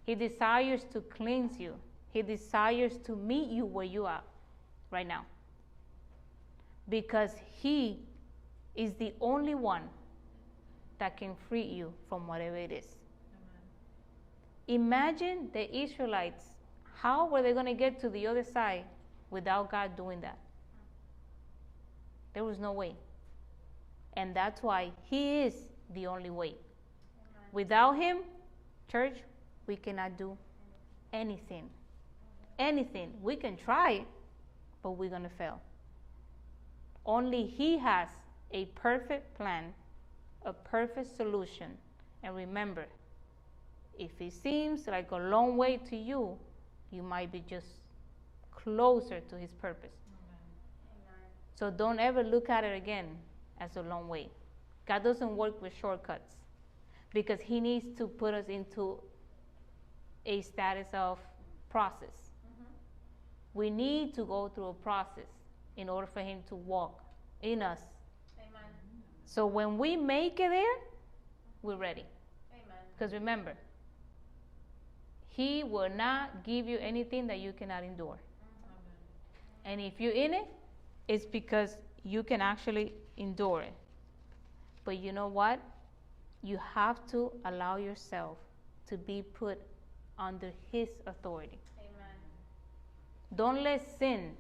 He 0.03 0.17
desires 0.17 0.85
to 0.93 1.01
cleanse 1.03 1.61
you. 1.61 1.77
He 2.13 2.23
desires 2.23 2.99
to 3.05 3.15
meet 3.15 3.51
you 3.51 3.67
where 3.67 3.87
you 3.87 4.05
are 4.05 4.23
right 4.91 5.07
now. 5.07 5.25
Because 6.89 7.37
He 7.63 8.01
is 8.75 8.95
the 8.95 9.13
only 9.21 9.55
one 9.55 9.83
that 10.99 11.17
can 11.17 11.37
free 11.49 11.63
you 11.63 11.93
from 12.09 12.27
whatever 12.27 12.57
it 12.57 12.73
is. 12.73 12.97
Amen. 14.67 14.83
Imagine 14.83 15.51
the 15.53 15.73
Israelites. 15.73 16.43
How 17.03 17.27
were 17.27 17.41
they 17.41 17.55
going 17.55 17.65
to 17.65 17.73
get 17.73 17.99
to 18.01 18.11
the 18.11 18.27
other 18.27 18.45
side 18.45 18.85
without 19.31 19.71
God 19.71 19.97
doing 19.97 20.21
that? 20.21 20.37
There 22.35 22.45
was 22.45 22.59
no 22.59 22.73
way. 22.73 22.95
And 24.19 24.37
that's 24.37 24.63
why 24.63 24.91
He 25.09 25.41
is 25.41 25.55
the 25.95 26.07
only 26.07 26.29
way. 26.29 26.57
Without 27.53 27.93
Him, 27.93 28.19
church, 28.93 29.17
we 29.67 29.77
cannot 29.77 30.19
do 30.19 30.37
anything. 31.15 31.71
Anything. 32.59 33.15
We 33.23 33.35
can 33.35 33.57
try, 33.57 34.05
but 34.83 34.91
we're 34.91 35.09
going 35.09 35.23
to 35.23 35.31
fail. 35.31 35.59
Only 37.07 37.47
He 37.47 37.79
has 37.79 38.09
a 38.53 38.67
perfect 38.75 39.39
plan, 39.39 39.73
a 40.45 40.53
perfect 40.53 41.17
solution. 41.17 41.71
And 42.23 42.37
remember, 42.37 42.85
if 43.99 44.11
it 44.21 44.35
seems 44.35 44.87
like 44.87 45.13
a 45.13 45.17
long 45.17 45.57
way 45.57 45.79
to 45.89 45.97
you, 45.97 46.37
you 46.91 47.03
might 47.03 47.31
be 47.33 47.43
just 47.49 47.67
closer 48.51 49.21
to 49.21 49.37
His 49.37 49.53
purpose. 49.53 49.95
Amen. 50.09 51.31
So 51.55 51.71
don't 51.71 51.99
ever 51.99 52.23
look 52.23 52.51
at 52.51 52.65
it 52.65 52.77
again 52.77 53.07
as 53.59 53.77
a 53.77 53.83
long 53.83 54.09
way. 54.09 54.29
God 54.87 55.05
doesn't 55.05 55.37
work 55.37 55.61
with 55.63 55.73
shortcuts 55.81 56.37
because 57.13 57.41
He 57.41 57.61
needs 57.61 57.97
to 57.99 58.07
put 58.07 58.35
us 58.35 58.47
into 58.49 59.01
a 60.27 60.43
status 60.43 60.89
of 60.93 61.19
process. 61.71 62.33
Mm-hmm. 62.45 62.65
We 63.55 63.71
need 63.71 64.15
to 64.15 64.25
go 64.25 64.49
through 64.49 64.69
a 64.69 64.75
process 64.75 65.31
in 65.77 65.89
order 65.89 66.07
for 66.07 66.21
Him 66.21 66.41
to 66.49 66.57
walk 66.57 67.03
in 67.43 67.63
us. 67.63 67.81
Amen. 68.39 68.63
So 69.25 69.47
when 69.47 69.79
we 69.79 69.97
make 69.97 70.41
it 70.41 70.51
there, 70.51 70.77
we're 71.63 71.77
ready. 71.77 72.05
Because 73.01 73.15
remember, 73.15 73.55
He 75.41 75.65
will 75.65 75.89
not 75.89 76.45
give 76.45 76.69
you 76.69 76.77
anything 76.77 77.27
that 77.29 77.39
you 77.39 77.55
cannot 77.55 77.83
endure. 77.83 78.19
And 79.65 79.81
if 79.81 79.99
you're 79.99 80.13
in 80.13 80.35
it, 80.35 80.47
it's 81.09 81.25
because 81.25 81.79
you 82.05 82.23
can 82.23 82.43
actually 82.43 82.93
endure 83.17 83.63
it. 83.63 83.73
But 84.85 84.99
you 84.99 85.13
know 85.13 85.29
what? 85.29 85.59
You 86.43 86.59
have 86.75 87.07
to 87.13 87.33
allow 87.47 87.77
yourself 87.77 88.37
to 88.89 88.99
be 88.99 89.23
put 89.23 89.59
under 90.19 90.53
His 90.73 90.91
authority. 91.07 91.59
Amen. 91.79 92.17
Don't 93.35 93.63
let 93.63 93.81
sin 93.99 94.33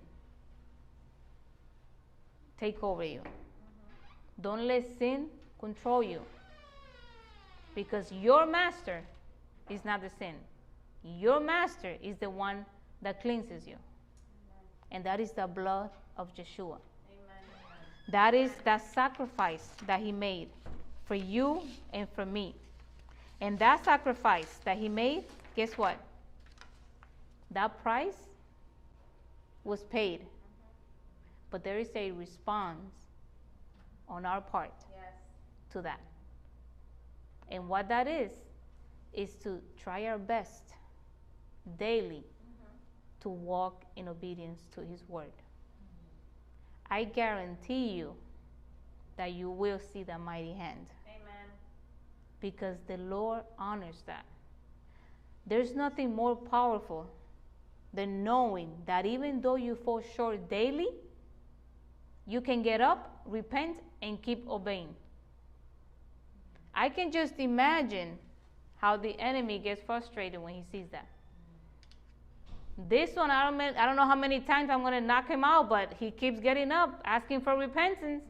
take 2.58 2.82
over 2.82 3.04
you. 3.04 3.20
Mm-hmm. 3.20 4.42
Don't 4.42 4.68
let 4.68 4.84
sin 4.98 5.28
control 5.58 6.02
you. 6.02 6.20
Because 7.74 8.12
your 8.12 8.44
master 8.44 9.00
is 9.70 9.82
not 9.82 10.02
the 10.02 10.10
sin. 10.18 10.34
Your 11.02 11.40
master 11.40 11.96
is 12.02 12.16
the 12.18 12.28
one 12.28 12.64
that 13.02 13.22
cleanses 13.22 13.66
you. 13.66 13.76
Amen. 13.76 14.64
And 14.90 15.04
that 15.04 15.20
is 15.20 15.32
the 15.32 15.46
blood 15.46 15.90
of 16.16 16.28
Yeshua. 16.34 16.78
That 18.10 18.34
is 18.34 18.50
that 18.64 18.82
sacrifice 18.92 19.68
that 19.86 20.00
he 20.00 20.10
made 20.10 20.48
for 21.04 21.14
you 21.14 21.62
and 21.92 22.08
for 22.14 22.26
me. 22.26 22.54
And 23.40 23.58
that 23.58 23.84
sacrifice 23.84 24.58
that 24.64 24.76
he 24.76 24.88
made, 24.88 25.24
guess 25.54 25.78
what? 25.78 25.96
That 27.52 27.80
price 27.82 28.28
was 29.64 29.84
paid. 29.84 30.20
But 31.50 31.64
there 31.64 31.78
is 31.78 31.88
a 31.94 32.10
response 32.10 32.92
on 34.08 34.26
our 34.26 34.40
part 34.40 34.72
yes. 34.90 35.12
to 35.72 35.82
that. 35.82 36.00
And 37.48 37.68
what 37.68 37.88
that 37.88 38.06
is, 38.06 38.32
is 39.12 39.34
to 39.42 39.60
try 39.82 40.06
our 40.06 40.18
best 40.18 40.62
daily 41.78 42.24
mm-hmm. 42.24 43.20
to 43.20 43.28
walk 43.28 43.84
in 43.96 44.08
obedience 44.08 44.60
to 44.74 44.80
his 44.80 45.02
word. 45.08 45.32
I 46.90 47.04
guarantee 47.04 47.90
you 47.90 48.14
that 49.16 49.32
you 49.32 49.50
will 49.50 49.78
see 49.92 50.02
the 50.02 50.18
mighty 50.18 50.52
hand. 50.52 50.86
Amen. 51.06 51.46
Because 52.40 52.78
the 52.88 52.96
Lord 52.96 53.42
honors 53.58 54.02
that. 54.06 54.24
There's 55.46 55.74
nothing 55.74 56.14
more 56.14 56.36
powerful 56.36 57.10
than 57.92 58.24
knowing 58.24 58.70
that 58.86 59.06
even 59.06 59.40
though 59.40 59.56
you 59.56 59.74
fall 59.74 60.02
short 60.16 60.48
daily, 60.48 60.88
you 62.26 62.40
can 62.40 62.62
get 62.62 62.80
up, 62.80 63.20
repent, 63.26 63.78
and 64.02 64.20
keep 64.22 64.48
obeying. 64.48 64.94
I 66.74 66.88
can 66.88 67.10
just 67.10 67.34
imagine 67.38 68.18
how 68.76 68.96
the 68.96 69.18
enemy 69.20 69.58
gets 69.58 69.82
frustrated 69.82 70.40
when 70.40 70.54
he 70.54 70.62
sees 70.70 70.86
that. 70.92 71.08
This 72.88 73.14
one, 73.14 73.30
I 73.30 73.50
don't, 73.50 73.60
I 73.60 73.86
don't 73.86 73.96
know 73.96 74.06
how 74.06 74.14
many 74.14 74.40
times 74.40 74.70
I'm 74.70 74.80
going 74.80 74.92
to 74.92 75.00
knock 75.00 75.28
him 75.28 75.44
out, 75.44 75.68
but 75.68 75.94
he 75.98 76.10
keeps 76.10 76.40
getting 76.40 76.72
up, 76.72 77.00
asking 77.04 77.40
for 77.40 77.56
repentance. 77.56 78.22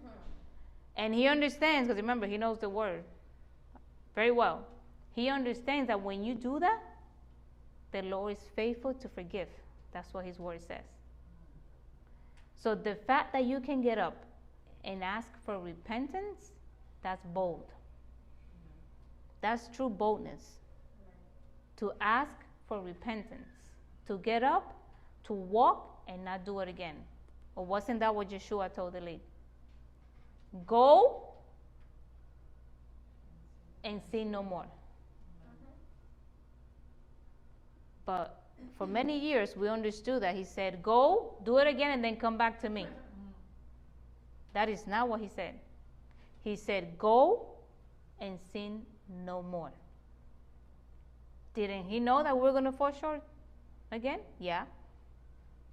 And 0.96 1.14
he 1.14 1.26
understands, 1.26 1.88
because 1.88 2.00
remember, 2.00 2.26
he 2.26 2.36
knows 2.36 2.58
the 2.58 2.68
word 2.68 3.04
very 4.14 4.30
well. 4.30 4.66
He 5.14 5.28
understands 5.28 5.88
that 5.88 6.00
when 6.00 6.24
you 6.24 6.34
do 6.34 6.58
that, 6.60 6.80
the 7.92 8.02
Lord 8.02 8.36
is 8.36 8.42
faithful 8.54 8.94
to 8.94 9.08
forgive. 9.08 9.48
That's 9.92 10.12
what 10.12 10.24
his 10.24 10.38
word 10.38 10.60
says. 10.60 10.84
So 12.54 12.74
the 12.74 12.94
fact 12.94 13.32
that 13.32 13.44
you 13.44 13.60
can 13.60 13.80
get 13.80 13.98
up 13.98 14.24
and 14.84 15.02
ask 15.02 15.28
for 15.44 15.58
repentance, 15.58 16.52
that's 17.02 17.24
bold. 17.26 17.72
That's 19.40 19.68
true 19.68 19.90
boldness. 19.90 20.58
To 21.78 21.92
ask 22.00 22.36
for 22.68 22.80
repentance 22.82 23.49
to 24.10 24.18
get 24.18 24.42
up, 24.42 24.74
to 25.22 25.32
walk, 25.32 26.02
and 26.08 26.24
not 26.24 26.44
do 26.44 26.58
it 26.58 26.68
again. 26.68 26.96
Or 27.54 27.64
wasn't 27.64 28.00
that 28.00 28.12
what 28.12 28.28
Yeshua 28.28 28.74
told 28.74 28.94
the 28.94 29.00
lady? 29.00 29.22
Go 30.66 31.28
and 33.84 34.00
sin 34.10 34.32
no 34.32 34.42
more. 34.42 34.66
But 38.04 38.42
for 38.76 38.88
many 38.88 39.16
years, 39.16 39.56
we 39.56 39.68
understood 39.68 40.24
that 40.24 40.34
he 40.34 40.42
said, 40.42 40.82
Go, 40.82 41.36
do 41.44 41.58
it 41.58 41.68
again, 41.68 41.92
and 41.92 42.02
then 42.02 42.16
come 42.16 42.36
back 42.36 42.60
to 42.62 42.68
me. 42.68 42.88
That 44.54 44.68
is 44.68 44.88
not 44.88 45.08
what 45.08 45.20
he 45.20 45.28
said. 45.28 45.54
He 46.42 46.56
said, 46.56 46.98
Go 46.98 47.46
and 48.18 48.40
sin 48.52 48.82
no 49.24 49.40
more. 49.40 49.70
Didn't 51.54 51.84
he 51.84 52.00
know 52.00 52.24
that 52.24 52.36
we're 52.36 52.50
going 52.50 52.64
to 52.64 52.72
fall 52.72 52.92
short 52.92 53.22
again? 53.90 54.20
Yeah. 54.38 54.64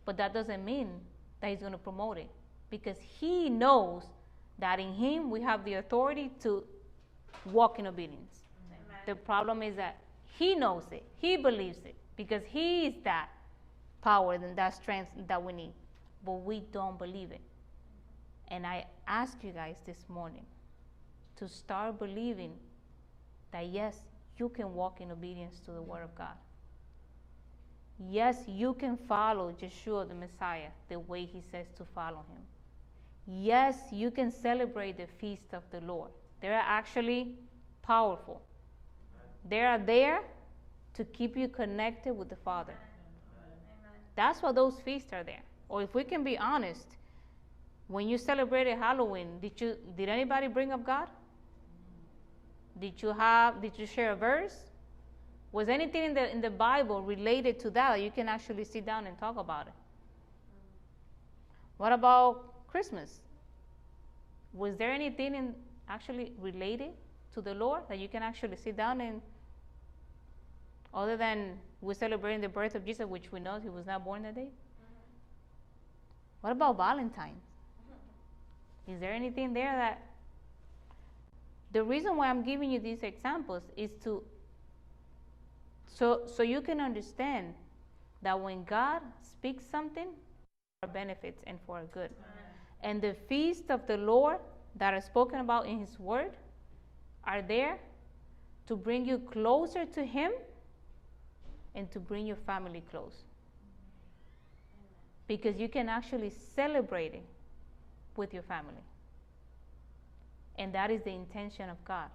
But 0.06 0.18
that 0.18 0.34
doesn't 0.34 0.64
mean 0.64 0.90
that 1.42 1.50
he's 1.50 1.60
going 1.60 1.72
to 1.72 1.78
promote 1.78 2.18
it 2.18 2.30
because 2.70 2.98
he 3.20 3.50
knows 3.50 4.04
that 4.60 4.80
in 4.80 4.94
him 4.94 5.30
we 5.30 5.42
have 5.42 5.64
the 5.66 5.76
authority 5.76 6.32
to 6.42 6.64
walk 7.46 7.80
in 7.80 7.88
obedience. 7.88 8.44
Amen. 8.72 9.00
The 9.06 9.16
problem 9.16 9.62
is 9.62 9.76
that 9.76 9.98
he 10.38 10.56
knows 10.56 10.84
it, 10.92 11.04
he 11.16 11.38
believes 11.38 11.80
it 11.86 11.96
because 12.16 12.44
he 12.46 12.88
is 12.88 12.96
that 13.04 13.30
power 14.02 14.34
and 14.34 14.56
that 14.58 14.74
strength 14.76 15.12
that 15.28 15.42
we 15.42 15.54
need. 15.54 15.74
But 16.26 16.34
we 16.44 16.62
don't 16.72 16.98
believe 16.98 17.32
it. 17.32 17.42
And 18.50 18.66
I 18.66 18.86
ask 19.08 19.38
you 19.44 19.52
guys 19.52 19.78
this 19.86 20.06
morning 20.08 20.46
to 21.38 21.48
start 21.48 22.00
believing 22.00 22.54
that 23.52 23.68
yes, 23.68 24.02
you 24.38 24.50
can 24.50 24.74
walk 24.74 25.02
in 25.02 25.12
obedience 25.12 25.60
to 25.66 25.72
the 25.72 25.82
Word 25.82 26.04
of 26.04 26.16
God. 26.16 26.36
Yes, 28.00 28.44
you 28.48 28.74
can 28.76 28.96
follow 28.96 29.52
Yeshua 29.54 30.08
the 30.08 30.14
Messiah 30.14 30.70
the 30.88 31.00
way 31.00 31.26
He 31.26 31.42
says 31.52 31.66
to 31.78 31.86
follow 31.96 32.24
Him. 32.30 32.42
Yes, 33.26 33.78
you 33.92 34.12
can 34.12 34.32
celebrate 34.32 34.98
the 34.98 35.08
feast 35.20 35.54
of 35.54 35.64
the 35.72 35.82
Lord. 35.82 36.12
They're 36.42 36.54
actually 36.54 37.34
powerful. 37.82 38.42
They 39.50 39.62
are 39.62 39.80
there 39.80 40.22
to 40.94 41.04
keep 41.06 41.36
you 41.36 41.48
connected 41.48 42.14
with 42.14 42.30
the 42.30 42.36
Father. 42.36 42.74
That's 44.16 44.42
why 44.42 44.52
those 44.52 44.80
feasts 44.80 45.12
are 45.14 45.24
there. 45.24 45.44
Or 45.70 45.82
if 45.82 45.94
we 45.94 46.04
can 46.04 46.24
be 46.24 46.38
honest, 46.38 46.88
when 47.88 48.08
you 48.08 48.18
celebrated 48.18 48.78
Halloween, 48.78 49.40
did 49.42 49.60
you 49.60 49.78
did 49.96 50.10
anybody 50.10 50.48
bring 50.48 50.72
up 50.72 50.86
God? 50.86 51.08
Did 52.80 53.02
you 53.02 53.14
have 53.14 53.62
did 53.62 53.78
you 53.78 53.86
share 53.86 54.12
a 54.12 54.16
verse? 54.16 54.56
Was 55.52 55.70
anything 55.70 56.04
in 56.04 56.14
the 56.14 56.32
in 56.32 56.42
the 56.42 56.50
Bible 56.50 57.02
related 57.02 57.60
to 57.62 57.70
that? 57.72 58.02
You 58.02 58.12
can 58.12 58.28
actually 58.28 58.66
sit 58.66 58.86
down 58.86 59.08
and 59.08 59.18
talk 59.18 59.38
about 59.38 59.68
it. 59.68 59.74
What 61.78 61.94
about 61.94 62.68
Christmas? 62.68 63.22
Was 64.54 64.76
there 64.78 64.92
anything 64.92 65.36
in 65.36 65.56
actually 65.90 66.34
related 66.40 66.92
to 67.34 67.42
the 67.42 67.54
Lord 67.54 67.84
that 67.88 68.00
you 68.00 68.08
can 68.08 68.24
actually 68.24 68.58
sit 68.58 68.76
down 68.76 69.00
and 69.02 69.22
other 70.94 71.16
than 71.16 71.60
we're 71.82 71.94
celebrating 71.94 72.42
the 72.42 72.50
birth 72.50 72.76
of 72.76 72.86
Jesus, 72.86 73.06
which 73.06 73.32
we 73.32 73.40
know 73.40 73.60
he 73.60 73.70
was 73.70 73.86
not 73.86 74.04
born 74.04 74.24
that 74.24 74.36
day? 74.36 74.50
What 76.42 76.52
about 76.52 76.78
Valentine's? 76.78 77.44
Is 78.88 79.00
there 79.00 79.12
anything 79.12 79.54
there 79.54 79.72
that 79.76 80.02
the 81.72 81.84
reason 81.84 82.16
why 82.16 82.30
I'm 82.30 82.44
giving 82.44 82.72
you 82.72 82.80
these 82.80 83.04
examples 83.04 83.64
is 83.76 83.92
to 84.04 84.24
so 85.98 86.22
so 86.26 86.44
you 86.44 86.62
can 86.62 86.80
understand 86.80 87.54
that 88.22 88.40
when 88.40 88.64
God 88.64 89.02
speaks 89.22 89.64
something 89.66 90.10
for 90.82 90.88
benefits 90.88 91.42
and 91.48 91.58
for 91.66 91.84
good. 91.94 92.12
And 92.82 93.02
the 93.02 93.16
feast 93.28 93.72
of 93.72 93.88
the 93.88 93.98
Lord 93.98 94.40
that 94.76 94.94
are 94.94 95.02
spoken 95.02 95.40
about 95.40 95.66
in 95.66 95.80
his 95.80 96.00
word 96.00 96.32
are 97.24 97.42
there 97.42 97.80
to 98.68 98.76
bring 98.76 99.06
you 99.06 99.18
closer 99.18 99.86
to 99.86 100.06
him 100.06 100.32
and 101.74 101.90
to 101.92 102.00
bring 102.00 102.28
your 102.28 102.42
family 102.46 102.84
close. 102.92 103.24
Because 105.28 105.58
you 105.58 105.68
can 105.68 105.90
actually 105.90 106.32
celebrate 106.56 107.14
it 107.14 107.26
with 108.16 108.34
your 108.34 108.44
family. 108.44 108.84
And 110.58 110.74
that 110.74 110.92
is 110.92 111.02
the 111.04 111.12
intention 111.12 111.70
of 111.70 111.84
God 111.86 112.10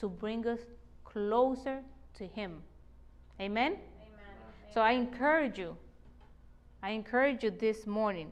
to 0.00 0.08
bring 0.08 0.46
us 0.46 0.60
closer 1.04 1.80
to 2.14 2.26
Him. 2.26 2.62
Amen? 3.40 3.72
Amen? 3.72 3.78
So 4.72 4.80
I 4.80 4.92
encourage 4.92 5.58
you, 5.58 5.76
I 6.82 6.90
encourage 6.90 7.42
you 7.42 7.50
this 7.50 7.86
morning 7.86 8.30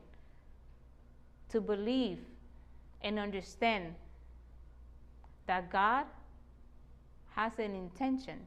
to 1.50 1.60
believe 1.60 2.18
and 3.00 3.18
understand 3.18 3.94
that 5.46 5.70
God 5.70 6.04
has 7.30 7.52
an 7.58 7.74
intention 7.74 8.38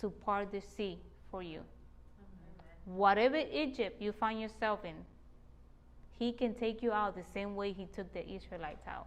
to 0.00 0.10
part 0.10 0.52
the 0.52 0.60
sea 0.60 0.98
for 1.30 1.42
you. 1.42 1.60
Amen. 1.60 2.96
Whatever 2.96 3.36
Egypt 3.36 4.02
you 4.02 4.12
find 4.12 4.40
yourself 4.40 4.84
in, 4.84 4.96
He 6.18 6.32
can 6.32 6.54
take 6.54 6.82
you 6.82 6.92
out 6.92 7.16
the 7.16 7.24
same 7.32 7.56
way 7.56 7.72
He 7.72 7.86
took 7.86 8.12
the 8.12 8.28
Israelites 8.28 8.86
out 8.86 9.06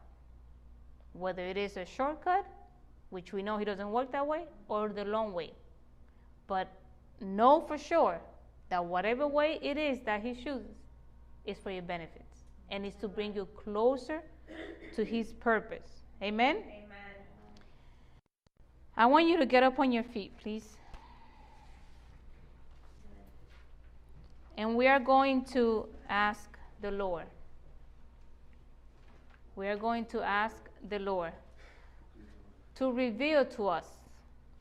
whether 1.17 1.41
it 1.41 1.57
is 1.57 1.77
a 1.77 1.85
shortcut, 1.85 2.45
which 3.09 3.31
we 3.31 3.41
know 3.41 3.57
he 3.57 3.65
doesn't 3.65 3.89
work 3.91 4.11
that 4.11 4.27
way, 4.27 4.43
or 4.67 4.89
the 4.89 5.05
long 5.05 5.33
way. 5.33 5.51
But 6.47 6.67
know 7.21 7.61
for 7.61 7.77
sure 7.77 8.19
that 8.69 8.83
whatever 8.83 9.27
way 9.27 9.59
it 9.61 9.77
is 9.77 9.99
that 10.05 10.21
he 10.21 10.33
chooses 10.33 10.75
is 11.45 11.57
for 11.57 11.71
your 11.71 11.81
benefits 11.81 12.43
and 12.71 12.85
is 12.85 12.95
to 12.95 13.07
bring 13.07 13.35
you 13.35 13.47
closer 13.55 14.21
to 14.95 15.03
his 15.03 15.33
purpose. 15.33 16.01
Amen? 16.21 16.57
Amen. 16.57 16.85
I 18.97 19.05
want 19.05 19.27
you 19.27 19.37
to 19.37 19.45
get 19.45 19.63
up 19.63 19.77
on 19.79 19.91
your 19.91 20.03
feet, 20.03 20.31
please. 20.41 20.77
And 24.57 24.75
we 24.75 24.87
are 24.87 24.99
going 24.99 25.43
to 25.45 25.87
ask 26.07 26.57
the 26.81 26.91
Lord. 26.91 27.25
We 29.55 29.67
are 29.67 29.75
going 29.75 30.05
to 30.05 30.21
ask 30.21 30.55
the 30.87 30.99
Lord 30.99 31.33
to 32.75 32.91
reveal 32.91 33.45
to 33.45 33.67
us, 33.67 33.85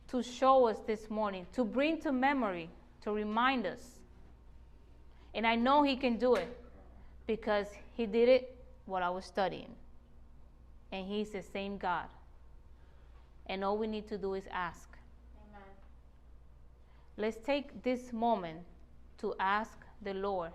to 0.09 0.23
show 0.23 0.69
us 0.69 0.79
this 0.87 1.11
morning, 1.11 1.47
to 1.53 1.65
bring 1.65 2.01
to 2.03 2.13
memory, 2.13 2.71
to 3.03 3.13
remind 3.13 3.67
us. 3.67 4.01
And 5.35 5.47
I 5.47 5.57
know 5.57 5.83
He 5.83 5.97
can 5.97 6.17
do 6.17 6.35
it 6.35 6.57
because 7.27 7.67
He 7.95 8.07
did 8.07 8.29
it 8.29 8.57
while 8.87 9.03
I 9.03 9.11
was 9.11 9.25
studying. 9.25 9.75
And 10.93 11.07
He's 11.07 11.31
the 11.31 11.43
same 11.43 11.79
God. 11.79 12.07
And 13.47 13.65
all 13.65 13.77
we 13.77 13.87
need 13.87 14.09
to 14.09 14.19
do 14.19 14.35
is 14.35 14.45
ask. 14.51 14.89
Amen. 15.51 15.69
Let's 17.17 17.37
take 17.45 17.83
this 17.83 18.13
moment 18.13 18.61
to 19.19 19.35
ask 19.39 19.79
the 20.03 20.15
Lord 20.15 20.53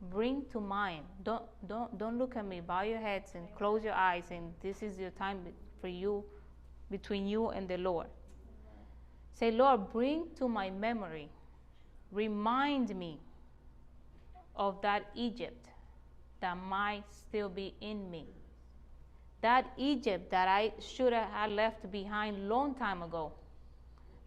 bring 0.00 0.44
to 0.52 0.60
mind 0.60 1.02
don't 1.24 1.42
don't 1.66 1.98
don't 1.98 2.18
look 2.18 2.36
at 2.36 2.46
me 2.46 2.60
bow 2.60 2.82
your 2.82 3.00
heads 3.00 3.32
and 3.34 3.52
close 3.56 3.82
your 3.82 3.94
eyes 3.94 4.24
and 4.30 4.52
this 4.62 4.80
is 4.82 4.98
your 4.98 5.10
time 5.10 5.40
for 5.80 5.88
you 5.88 6.24
between 6.90 7.26
you 7.26 7.48
and 7.48 7.68
the 7.68 7.76
lord 7.78 8.06
say 9.38 9.50
lord 9.50 9.90
bring 9.92 10.24
to 10.38 10.48
my 10.48 10.68
memory 10.70 11.28
remind 12.10 12.94
me 12.96 13.18
of 14.56 14.80
that 14.82 15.04
egypt 15.14 15.68
that 16.40 16.56
might 16.56 17.04
still 17.10 17.48
be 17.48 17.74
in 17.80 18.10
me. 18.10 18.24
That 19.40 19.66
egypt 19.76 20.30
that 20.30 20.48
i 20.48 20.72
should 20.80 21.12
have 21.12 21.50
left 21.50 21.90
behind 21.90 22.48
long 22.48 22.74
time 22.74 23.02
ago. 23.02 23.32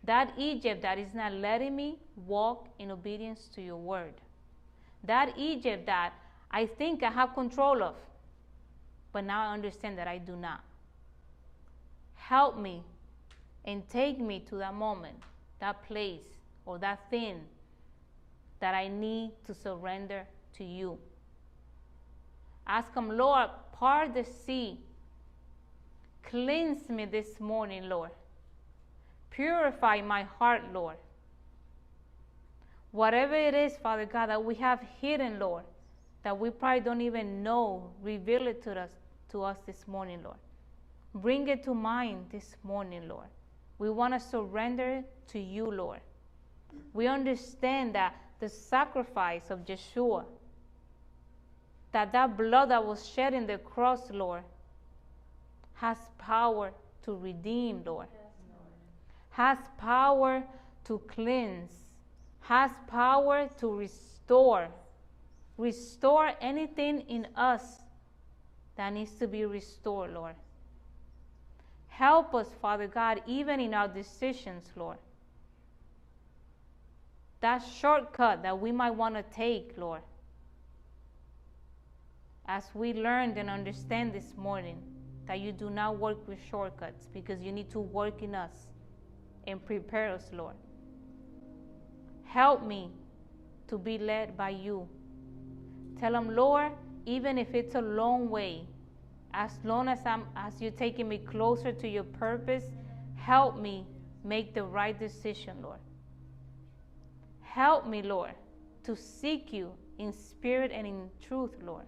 That 0.04 0.34
egypt 0.38 0.82
that 0.82 0.98
is 0.98 1.14
not 1.14 1.34
letting 1.34 1.76
me 1.76 2.00
walk 2.16 2.68
in 2.80 2.92
obedience 2.92 3.50
to 3.56 3.62
your 3.62 3.78
word. 3.78 4.14
That 5.04 5.34
Egypt 5.38 5.86
that 5.88 6.14
I 6.52 6.66
think 6.66 7.04
I 7.04 7.10
have 7.12 7.34
control 7.34 7.82
of, 7.82 7.96
but 9.12 9.24
now 9.24 9.50
I 9.50 9.54
understand 9.54 9.98
that 9.98 10.08
I 10.08 10.18
do 10.18 10.36
not. 10.36 10.62
Help 12.16 12.58
me 12.58 12.84
and 13.66 13.88
take 13.90 14.20
me 14.20 14.40
to 14.50 14.56
that 14.56 14.74
moment, 14.74 15.18
that 15.60 15.86
place, 15.88 16.38
or 16.66 16.78
that 16.80 17.10
thing 17.10 17.42
that 18.60 18.74
I 18.74 18.88
need 18.88 19.32
to 19.46 19.54
surrender 19.54 20.26
to 20.58 20.64
you. 20.64 20.98
Ask 22.68 22.94
Him, 22.96 23.18
Lord, 23.18 23.50
part 23.74 24.14
the 24.14 24.24
sea. 24.24 24.78
Cleanse 26.24 26.88
me 26.90 27.06
this 27.06 27.40
morning, 27.40 27.90
Lord. 27.90 28.12
Purify 29.32 30.02
my 30.02 30.24
heart, 30.24 30.62
Lord. 30.72 30.98
Whatever 32.92 33.36
it 33.36 33.54
is, 33.54 33.78
Father 33.78 34.06
God, 34.06 34.28
that 34.28 34.44
we 34.44 34.56
have 34.56 34.82
hidden, 35.00 35.40
Lord, 35.40 35.64
that 36.24 36.38
we 36.38 36.50
probably 36.50 36.82
don't 36.82 37.02
even 37.02 37.42
know, 37.42 37.90
reveal 38.04 38.48
it 38.48 38.62
to 38.64 38.80
us, 38.80 38.90
to 39.32 39.44
us 39.44 39.58
this 39.66 39.88
morning, 39.88 40.22
Lord. 40.24 40.38
Bring 41.16 41.48
it 41.48 41.64
to 41.64 41.74
mind 41.74 42.26
this 42.32 42.56
morning, 42.64 43.08
Lord. 43.08 43.28
We 43.82 43.90
want 43.90 44.14
to 44.14 44.20
surrender 44.20 45.04
to 45.30 45.40
you, 45.40 45.66
Lord. 45.66 46.02
We 46.94 47.08
understand 47.08 47.96
that 47.96 48.16
the 48.40 48.48
sacrifice 48.48 49.50
of 49.50 49.66
Yeshua, 49.66 50.24
that 51.92 52.12
that 52.12 52.38
blood 52.38 52.70
that 52.70 52.86
was 52.86 53.10
shed 53.10 53.34
in 53.34 53.48
the 53.48 53.58
cross, 53.58 54.12
Lord, 54.12 54.44
has 55.74 55.98
power 56.20 56.74
to 57.06 57.16
redeem, 57.16 57.82
Lord. 57.84 58.06
Has 59.32 59.58
power 59.80 60.44
to 60.86 61.00
cleanse. 61.08 61.72
Has 62.42 62.70
power 62.86 63.50
to 63.62 63.76
restore. 63.76 64.68
Restore 65.58 66.34
anything 66.40 67.02
in 67.10 67.28
us 67.36 67.82
that 68.76 68.94
needs 68.94 69.14
to 69.14 69.28
be 69.28 69.44
restored, 69.44 70.14
Lord. 70.14 70.36
Help 72.02 72.34
us, 72.34 72.48
Father 72.60 72.88
God, 72.88 73.22
even 73.28 73.60
in 73.60 73.76
our 73.76 73.88
decisions, 73.88 74.66
Lord. 74.76 74.98
That 77.42 77.60
shortcut 77.60 78.42
that 78.42 78.60
we 78.60 78.72
might 78.72 78.96
want 78.96 79.14
to 79.14 79.22
take, 79.22 79.74
Lord. 79.78 80.02
As 82.48 82.64
we 82.74 82.94
learned 82.94 83.38
and 83.38 83.52
understand 83.52 84.14
this 84.14 84.36
morning, 84.36 84.82
that 85.28 85.42
you 85.42 85.52
do 85.52 85.70
not 85.70 86.00
work 86.00 86.28
with 86.28 86.40
shortcuts 86.50 87.06
because 87.14 87.40
you 87.40 87.52
need 87.52 87.70
to 87.70 87.80
work 87.80 88.24
in 88.24 88.34
us 88.34 88.66
and 89.46 89.64
prepare 89.64 90.10
us, 90.10 90.28
Lord. 90.34 90.56
Help 92.24 92.66
me 92.66 92.90
to 93.68 93.78
be 93.78 94.00
led 94.00 94.36
by 94.36 94.50
you. 94.50 94.90
Tell 96.00 96.14
them, 96.14 96.36
Lord, 96.36 96.72
even 97.06 97.38
if 97.38 97.54
it's 97.54 97.76
a 97.76 97.82
long 97.82 98.28
way, 98.28 98.66
as 99.34 99.52
long 99.64 99.88
as 99.88 100.00
I'm 100.06 100.26
as 100.36 100.62
you're 100.62 100.72
taking 100.72 101.08
me 101.08 101.18
closer 101.18 101.72
to 101.72 101.88
your 101.88 102.04
purpose, 102.04 102.64
help 103.16 103.58
me 103.58 103.86
make 104.24 104.54
the 104.54 104.64
right 104.64 104.98
decision, 104.98 105.58
Lord. 105.62 105.80
Help 107.42 107.88
me, 107.88 108.02
Lord, 108.02 108.34
to 108.84 108.96
seek 108.96 109.52
you 109.52 109.72
in 109.98 110.14
spirit 110.14 110.72
and 110.74 110.88
in 110.88 111.10
truth, 111.22 111.52
Lord. 111.62 111.86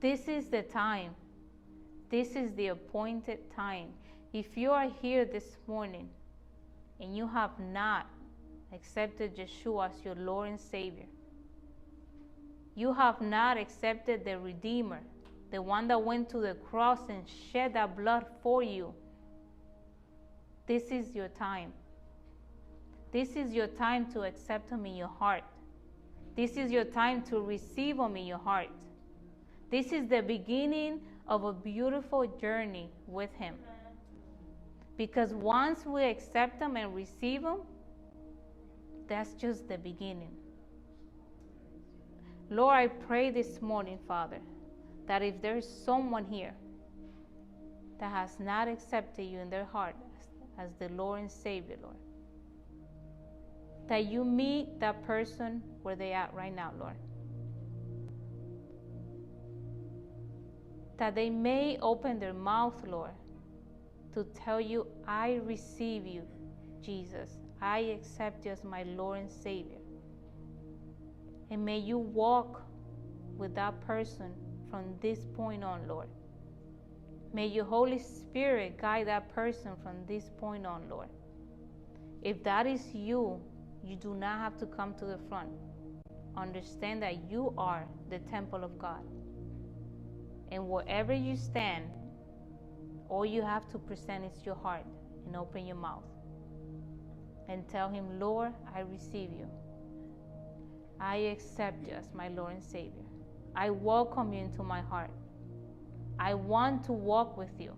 This 0.00 0.28
is 0.28 0.46
the 0.46 0.62
time. 0.62 1.14
This 2.10 2.36
is 2.36 2.52
the 2.54 2.68
appointed 2.68 3.50
time. 3.54 3.88
If 4.32 4.56
you 4.56 4.70
are 4.70 4.88
here 5.00 5.24
this 5.24 5.56
morning 5.66 6.08
and 7.00 7.16
you 7.16 7.26
have 7.26 7.58
not 7.58 8.06
accepted 8.72 9.36
Yeshua 9.36 9.90
as 9.90 10.04
your 10.04 10.14
Lord 10.14 10.50
and 10.50 10.60
Savior, 10.60 11.06
you 12.76 12.92
have 12.92 13.20
not 13.22 13.56
accepted 13.56 14.24
the 14.24 14.38
Redeemer, 14.38 15.00
the 15.50 15.60
one 15.60 15.88
that 15.88 16.00
went 16.00 16.28
to 16.30 16.38
the 16.38 16.54
cross 16.54 17.00
and 17.08 17.24
shed 17.50 17.72
that 17.72 17.96
blood 17.96 18.26
for 18.42 18.62
you. 18.62 18.94
This 20.66 20.84
is 20.90 21.14
your 21.14 21.28
time. 21.28 21.72
This 23.12 23.30
is 23.30 23.52
your 23.54 23.66
time 23.66 24.12
to 24.12 24.22
accept 24.22 24.68
Him 24.68 24.84
in 24.84 24.94
your 24.94 25.08
heart. 25.08 25.42
This 26.36 26.58
is 26.58 26.70
your 26.70 26.84
time 26.84 27.22
to 27.30 27.40
receive 27.40 27.96
Him 27.96 28.14
in 28.16 28.26
your 28.26 28.38
heart. 28.38 28.68
This 29.70 29.90
is 29.92 30.06
the 30.06 30.20
beginning 30.20 31.00
of 31.26 31.44
a 31.44 31.54
beautiful 31.54 32.26
journey 32.26 32.90
with 33.06 33.32
Him. 33.36 33.54
Because 34.98 35.32
once 35.32 35.86
we 35.86 36.04
accept 36.04 36.60
Him 36.60 36.76
and 36.76 36.94
receive 36.94 37.40
Him, 37.42 37.60
that's 39.08 39.32
just 39.32 39.66
the 39.66 39.78
beginning. 39.78 40.34
Lord, 42.48 42.76
I 42.76 42.86
pray 42.86 43.30
this 43.30 43.60
morning, 43.60 43.98
Father, 44.06 44.38
that 45.08 45.20
if 45.20 45.42
there's 45.42 45.68
someone 45.68 46.24
here 46.24 46.54
that 47.98 48.10
has 48.10 48.38
not 48.38 48.68
accepted 48.68 49.24
you 49.24 49.40
in 49.40 49.50
their 49.50 49.64
heart 49.64 49.96
as, 50.58 50.70
the 50.78 50.88
Lord 50.90 51.20
and 51.20 51.30
Savior, 51.30 51.76
Lord, 51.82 51.96
that 53.88 54.06
you 54.06 54.24
meet 54.24 54.78
that 54.80 55.04
person 55.06 55.60
where 55.82 55.96
they 55.96 56.12
at 56.12 56.32
right 56.34 56.54
now, 56.54 56.72
Lord. 56.78 56.96
That 60.98 61.14
they 61.14 61.30
may 61.30 61.78
open 61.82 62.18
their 62.18 62.32
mouth, 62.32 62.86
Lord, 62.86 63.10
to 64.14 64.24
tell 64.44 64.60
you, 64.60 64.86
I 65.06 65.40
receive 65.44 66.06
you, 66.06 66.22
Jesus. 66.80 67.38
I 67.60 67.78
accept 67.78 68.44
you 68.46 68.52
as 68.52 68.62
my 68.64 68.84
Lord 68.84 69.18
and 69.20 69.30
Savior. 69.30 69.78
And 71.50 71.64
may 71.64 71.78
you 71.78 71.98
walk 71.98 72.62
with 73.36 73.54
that 73.54 73.80
person 73.86 74.32
from 74.70 74.94
this 75.00 75.20
point 75.36 75.62
on, 75.62 75.86
Lord. 75.86 76.08
May 77.32 77.46
your 77.46 77.64
Holy 77.64 77.98
Spirit 77.98 78.78
guide 78.78 79.06
that 79.08 79.34
person 79.34 79.72
from 79.82 80.06
this 80.06 80.30
point 80.38 80.66
on, 80.66 80.88
Lord. 80.88 81.08
If 82.22 82.42
that 82.44 82.66
is 82.66 82.94
you, 82.94 83.40
you 83.84 83.96
do 83.96 84.14
not 84.14 84.38
have 84.38 84.58
to 84.58 84.66
come 84.66 84.94
to 84.94 85.04
the 85.04 85.18
front. 85.28 85.50
Understand 86.36 87.02
that 87.02 87.30
you 87.30 87.54
are 87.56 87.86
the 88.10 88.18
temple 88.18 88.64
of 88.64 88.78
God. 88.78 89.02
And 90.50 90.68
wherever 90.68 91.12
you 91.12 91.36
stand, 91.36 91.84
all 93.08 93.24
you 93.24 93.42
have 93.42 93.68
to 93.70 93.78
present 93.78 94.24
is 94.24 94.44
your 94.44 94.56
heart 94.56 94.84
and 95.26 95.36
open 95.36 95.66
your 95.66 95.76
mouth 95.76 96.04
and 97.48 97.68
tell 97.68 97.88
Him, 97.88 98.18
Lord, 98.18 98.52
I 98.74 98.80
receive 98.80 99.30
you. 99.32 99.48
I 101.00 101.16
accept 101.16 101.86
you 101.86 101.94
as 101.94 102.12
my 102.14 102.28
Lord 102.28 102.54
and 102.54 102.64
Savior. 102.64 103.04
I 103.54 103.70
welcome 103.70 104.32
you 104.32 104.40
into 104.40 104.62
my 104.62 104.80
heart. 104.80 105.10
I 106.18 106.34
want 106.34 106.84
to 106.84 106.92
walk 106.92 107.36
with 107.36 107.58
you. 107.58 107.72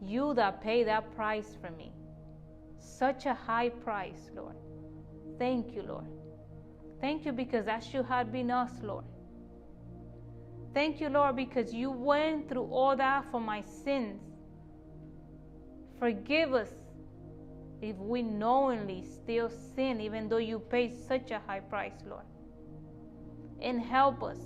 You 0.00 0.34
that 0.34 0.62
pay 0.62 0.84
that 0.84 1.14
price 1.14 1.56
for 1.60 1.70
me. 1.70 1.92
Such 2.78 3.26
a 3.26 3.34
high 3.34 3.68
price, 3.68 4.30
Lord. 4.34 4.56
Thank 5.38 5.74
you, 5.74 5.82
Lord. 5.82 6.06
Thank 7.00 7.24
you 7.24 7.32
because 7.32 7.66
that 7.66 7.84
should 7.84 8.06
have 8.06 8.32
been 8.32 8.50
us, 8.50 8.72
Lord. 8.82 9.04
Thank 10.74 11.00
you, 11.00 11.08
Lord, 11.08 11.36
because 11.36 11.72
you 11.72 11.90
went 11.90 12.48
through 12.48 12.64
all 12.64 12.96
that 12.96 13.30
for 13.30 13.40
my 13.40 13.60
sins. 13.60 14.20
Forgive 15.98 16.54
us 16.54 16.70
if 17.82 17.96
we 17.96 18.22
knowingly 18.22 19.04
still 19.04 19.50
sin, 19.74 20.00
even 20.00 20.28
though 20.28 20.38
you 20.38 20.60
paid 20.60 20.94
such 21.08 21.32
a 21.32 21.40
high 21.46 21.60
price, 21.60 21.98
Lord. 22.08 22.24
And 23.60 23.80
help 23.80 24.22
us. 24.22 24.38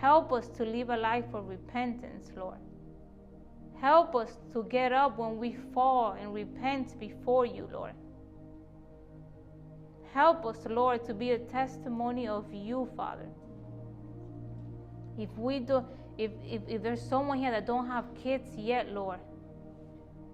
Help 0.00 0.32
us 0.32 0.48
to 0.56 0.64
live 0.64 0.88
a 0.90 0.96
life 0.96 1.34
of 1.34 1.48
repentance, 1.48 2.30
Lord. 2.34 2.58
Help 3.80 4.16
us 4.16 4.38
to 4.52 4.64
get 4.64 4.92
up 4.92 5.18
when 5.18 5.38
we 5.38 5.56
fall 5.74 6.12
and 6.12 6.32
repent 6.32 6.98
before 6.98 7.44
you, 7.44 7.68
Lord. 7.72 7.92
Help 10.14 10.46
us, 10.46 10.56
Lord, 10.68 11.04
to 11.04 11.14
be 11.14 11.32
a 11.32 11.38
testimony 11.38 12.28
of 12.28 12.52
you, 12.52 12.88
Father. 12.96 13.28
If 15.18 15.30
we 15.36 15.58
do, 15.58 15.84
if, 16.16 16.30
if, 16.44 16.62
if 16.66 16.82
there's 16.82 17.02
someone 17.02 17.38
here 17.38 17.50
that 17.50 17.66
don't 17.66 17.86
have 17.86 18.06
kids 18.14 18.48
yet, 18.56 18.90
Lord, 18.92 19.18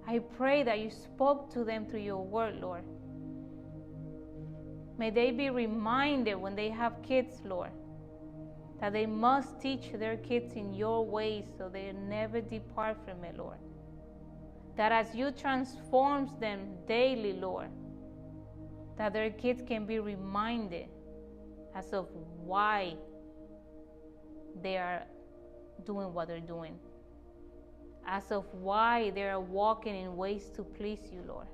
I 0.07 0.19
pray 0.19 0.63
that 0.63 0.81
you 0.81 0.91
spoke 0.91 1.53
to 1.55 1.65
them 1.65 1.87
through 1.87 2.01
your 2.01 2.23
word, 2.25 2.57
Lord. 2.61 2.85
May 4.99 5.11
they 5.11 5.31
be 5.31 5.51
reminded 5.51 6.35
when 6.35 6.55
they 6.55 6.69
have 6.71 7.03
kids, 7.03 7.41
Lord, 7.45 7.71
that 8.81 8.93
they 8.93 9.07
must 9.07 9.61
teach 9.61 9.93
their 9.93 10.19
kids 10.19 10.55
in 10.55 10.75
your 10.75 11.05
ways 11.05 11.47
so 11.57 11.69
they 11.69 11.93
never 11.93 12.41
depart 12.41 12.99
from 13.05 13.25
it, 13.25 13.37
Lord. 13.37 13.59
That 14.77 14.93
as 14.93 15.15
you 15.15 15.31
transforms 15.31 16.31
them 16.39 16.77
daily, 16.87 17.33
Lord, 17.33 17.69
that 18.97 19.13
their 19.13 19.31
kids 19.31 19.63
can 19.67 19.87
be 19.87 20.01
reminded 20.01 20.89
as 21.75 21.93
of 21.93 22.09
why 22.45 22.95
they 24.63 24.77
are 24.77 25.03
doing 25.85 26.13
what 26.13 26.29
they're 26.29 26.41
doing 26.41 26.79
as 28.07 28.31
of 28.31 28.45
why 28.53 29.11
they 29.11 29.25
are 29.25 29.41
walking 29.41 29.95
in 29.95 30.17
ways 30.17 30.51
to 30.57 30.63
please 30.63 31.01
you, 31.13 31.23
Lord. 31.27 31.47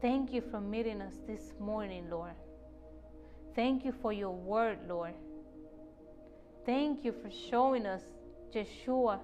Thank 0.00 0.32
you 0.32 0.42
for 0.50 0.60
meeting 0.60 1.00
us 1.00 1.14
this 1.26 1.54
morning, 1.58 2.10
Lord. 2.10 2.34
Thank 3.54 3.84
you 3.84 3.92
for 4.02 4.12
your 4.12 4.34
word, 4.34 4.78
Lord. 4.88 5.14
Thank 6.66 7.04
you 7.04 7.12
for 7.12 7.30
showing 7.30 7.86
us 7.86 8.02
Yeshua 8.52 9.18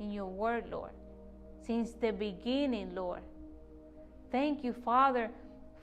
in 0.00 0.10
your 0.10 0.26
word, 0.26 0.64
Lord, 0.70 0.92
since 1.66 1.92
the 1.92 2.10
beginning, 2.10 2.94
Lord. 2.94 3.20
Thank 4.30 4.64
you, 4.64 4.72
Father, 4.72 5.30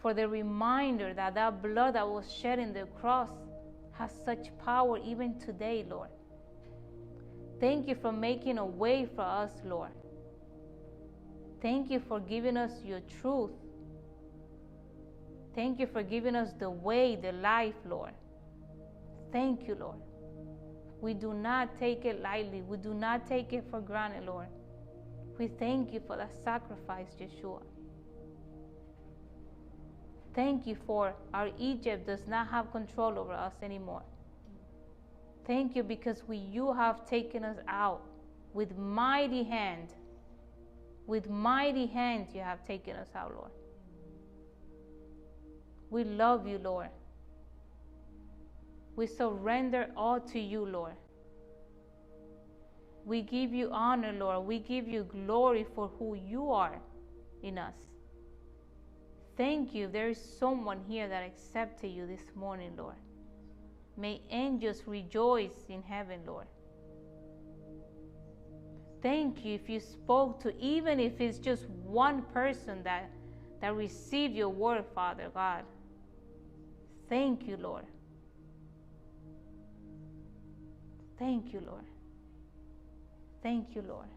for 0.01 0.13
the 0.13 0.27
reminder 0.27 1.13
that 1.13 1.35
that 1.35 1.61
blood 1.61 1.95
that 1.95 2.07
was 2.07 2.31
shed 2.33 2.59
in 2.59 2.73
the 2.73 2.87
cross 2.99 3.29
has 3.91 4.11
such 4.25 4.49
power 4.65 4.97
even 5.05 5.39
today, 5.39 5.85
Lord. 5.87 6.09
Thank 7.61 7.87
you 7.87 7.95
for 8.01 8.11
making 8.11 8.57
a 8.57 8.65
way 8.65 9.07
for 9.15 9.21
us, 9.21 9.51
Lord. 9.63 9.91
Thank 11.61 11.91
you 11.91 12.01
for 12.07 12.19
giving 12.19 12.57
us 12.57 12.71
your 12.83 13.01
truth. 13.21 13.51
Thank 15.53 15.79
you 15.79 15.85
for 15.85 16.01
giving 16.01 16.35
us 16.35 16.49
the 16.57 16.71
way, 16.71 17.15
the 17.15 17.33
life, 17.33 17.75
Lord. 17.87 18.13
Thank 19.31 19.67
you, 19.67 19.75
Lord. 19.75 19.99
We 21.01 21.13
do 21.13 21.35
not 21.35 21.77
take 21.77 22.03
it 22.03 22.21
lightly. 22.21 22.63
We 22.63 22.77
do 22.77 22.95
not 22.95 23.27
take 23.27 23.53
it 23.53 23.63
for 23.69 23.79
granted, 23.79 24.25
Lord. 24.25 24.47
We 25.37 25.47
thank 25.47 25.93
you 25.93 26.01
for 26.07 26.17
the 26.17 26.27
sacrifice, 26.43 27.09
Yeshua. 27.19 27.61
Thank 30.33 30.65
you 30.65 30.77
for 30.87 31.13
our 31.33 31.49
Egypt 31.59 32.07
does 32.07 32.25
not 32.27 32.47
have 32.47 32.71
control 32.71 33.19
over 33.19 33.33
us 33.33 33.53
anymore. 33.61 34.03
Thank 35.45 35.75
you 35.75 35.83
because 35.83 36.23
we, 36.27 36.37
you 36.37 36.73
have 36.73 37.07
taken 37.07 37.43
us 37.43 37.57
out 37.67 38.03
with 38.53 38.77
mighty 38.77 39.43
hand. 39.43 39.89
With 41.07 41.29
mighty 41.29 41.87
hand, 41.87 42.27
you 42.33 42.41
have 42.41 42.65
taken 42.65 42.95
us 42.95 43.09
out, 43.15 43.33
Lord. 43.35 43.51
We 45.89 46.03
love 46.03 46.47
you, 46.47 46.57
Lord. 46.57 46.89
We 48.95 49.07
surrender 49.07 49.87
all 49.97 50.19
to 50.19 50.39
you, 50.39 50.65
Lord. 50.65 50.93
We 53.03 53.21
give 53.21 53.53
you 53.53 53.69
honor, 53.71 54.13
Lord. 54.13 54.45
We 54.45 54.59
give 54.59 54.87
you 54.87 55.03
glory 55.03 55.65
for 55.75 55.89
who 55.97 56.15
you 56.15 56.51
are 56.51 56.79
in 57.41 57.57
us. 57.57 57.73
Thank 59.37 59.73
you. 59.73 59.87
There 59.87 60.09
is 60.09 60.23
someone 60.39 60.79
here 60.87 61.07
that 61.07 61.23
accepted 61.23 61.87
you 61.87 62.05
this 62.05 62.21
morning, 62.35 62.73
Lord. 62.77 62.95
May 63.97 64.21
angels 64.29 64.83
rejoice 64.85 65.65
in 65.69 65.83
heaven, 65.83 66.21
Lord. 66.25 66.47
Thank 69.01 69.43
you 69.43 69.55
if 69.55 69.69
you 69.69 69.79
spoke 69.79 70.41
to, 70.43 70.55
even 70.59 70.99
if 70.99 71.19
it's 71.19 71.39
just 71.39 71.67
one 71.69 72.21
person 72.33 72.83
that, 72.83 73.09
that 73.59 73.75
received 73.75 74.35
your 74.35 74.49
word, 74.49 74.85
Father 74.93 75.29
God. 75.33 75.63
Thank 77.09 77.47
you, 77.47 77.57
Lord. 77.57 77.85
Thank 81.17 81.53
you, 81.53 81.61
Lord. 81.67 81.83
Thank 83.43 83.75
you, 83.75 83.83
Lord. 83.87 84.07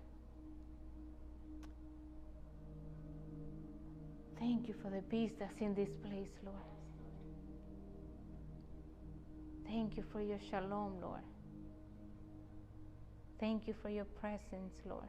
Thank 4.39 4.69
you 4.69 4.75
for 4.83 4.91
the 4.91 5.03
peace 5.03 5.33
that's 5.39 5.59
in 5.61 5.75
this 5.75 5.91
place, 6.03 6.29
Lord. 6.45 6.74
Thank 9.67 9.97
you 9.97 10.05
for 10.13 10.21
your 10.21 10.39
shalom, 10.51 11.01
Lord. 11.01 11.21
Thank 13.41 13.67
you 13.67 13.75
for 13.83 13.89
your 13.89 14.05
presence, 14.05 14.75
Lord. 14.89 15.09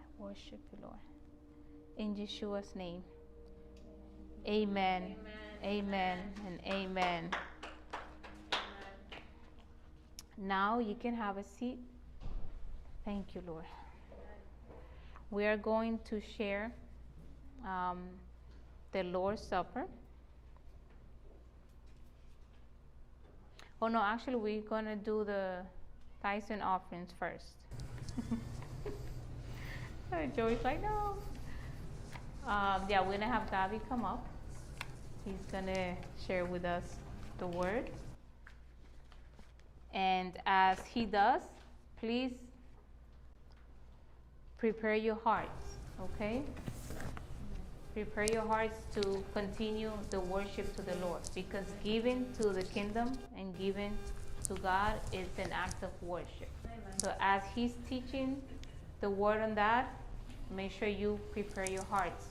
I 0.00 0.22
worship 0.22 0.60
you, 0.72 0.78
Lord. 0.82 0.98
In 1.96 2.14
Yeshua's 2.14 2.74
name. 2.74 3.02
Amen. 4.46 5.16
Amen, 5.64 6.18
and 6.46 6.60
amen. 6.66 7.30
Now 10.38 10.78
you 10.78 10.94
can 10.94 11.14
have 11.14 11.38
a 11.38 11.44
seat. 11.58 11.78
Thank 13.04 13.34
you, 13.34 13.42
Lord. 13.46 13.64
We 15.30 15.46
are 15.46 15.56
going 15.56 15.98
to 16.10 16.20
share 16.36 16.70
um, 17.64 17.98
the 18.92 19.02
Lord's 19.02 19.42
Supper. 19.42 19.86
Oh 23.82 23.88
no, 23.88 24.00
actually, 24.00 24.36
we're 24.36 24.62
gonna 24.62 24.96
do 24.96 25.24
the 25.24 25.58
tithes 26.22 26.46
and 26.50 26.62
offerings 26.62 27.10
first. 27.18 27.46
Joey's 30.36 30.62
like, 30.64 30.82
no. 30.82 31.14
Um, 32.46 32.82
yeah, 32.88 33.00
we're 33.02 33.12
gonna 33.12 33.26
have 33.26 33.50
Gabi 33.50 33.80
come 33.88 34.04
up. 34.04 34.26
He's 35.24 35.34
gonna 35.52 35.96
share 36.26 36.44
with 36.44 36.64
us 36.64 36.84
the 37.38 37.46
word. 37.46 37.90
And 39.92 40.38
as 40.46 40.78
he 40.86 41.04
does, 41.04 41.42
please 41.98 42.32
prepare 44.58 44.94
your 44.94 45.16
hearts, 45.16 45.78
okay? 46.00 46.42
Prepare 47.96 48.26
your 48.26 48.42
hearts 48.42 48.78
to 48.94 49.24
continue 49.32 49.90
the 50.10 50.20
worship 50.20 50.76
to 50.76 50.82
the 50.82 50.94
Lord 50.96 51.22
because 51.34 51.64
giving 51.82 52.26
to 52.38 52.50
the 52.50 52.62
kingdom 52.62 53.10
and 53.38 53.58
giving 53.58 53.96
to 54.48 54.52
God 54.56 55.00
is 55.14 55.26
an 55.38 55.50
act 55.50 55.82
of 55.82 55.88
worship. 56.02 56.50
Amen. 56.66 56.98
So 56.98 57.14
as 57.20 57.40
he's 57.54 57.72
teaching 57.88 58.42
the 59.00 59.08
word 59.08 59.40
on 59.40 59.54
that, 59.54 59.98
make 60.54 60.72
sure 60.72 60.88
you 60.88 61.18
prepare 61.32 61.64
your 61.70 61.84
hearts. 61.84 62.26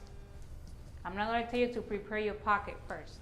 I'm 1.03 1.15
not 1.15 1.31
going 1.31 1.43
to 1.43 1.49
tell 1.49 1.59
you 1.59 1.73
to 1.73 1.81
prepare 1.81 2.19
your 2.19 2.35
pocket 2.35 2.77
first. 2.87 3.17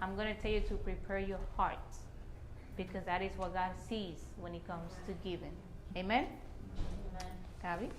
I'm 0.00 0.16
going 0.16 0.34
to 0.34 0.40
tell 0.40 0.50
you 0.50 0.60
to 0.60 0.74
prepare 0.76 1.18
your 1.18 1.40
hearts 1.54 1.98
because 2.78 3.04
that 3.04 3.20
is 3.20 3.32
what 3.36 3.52
God 3.52 3.72
sees 3.86 4.16
when 4.38 4.54
it 4.54 4.66
comes 4.66 4.92
to 5.06 5.12
giving. 5.22 5.52
Amen? 5.98 6.28
Amen. 7.12 7.30
Gabi? 7.62 7.90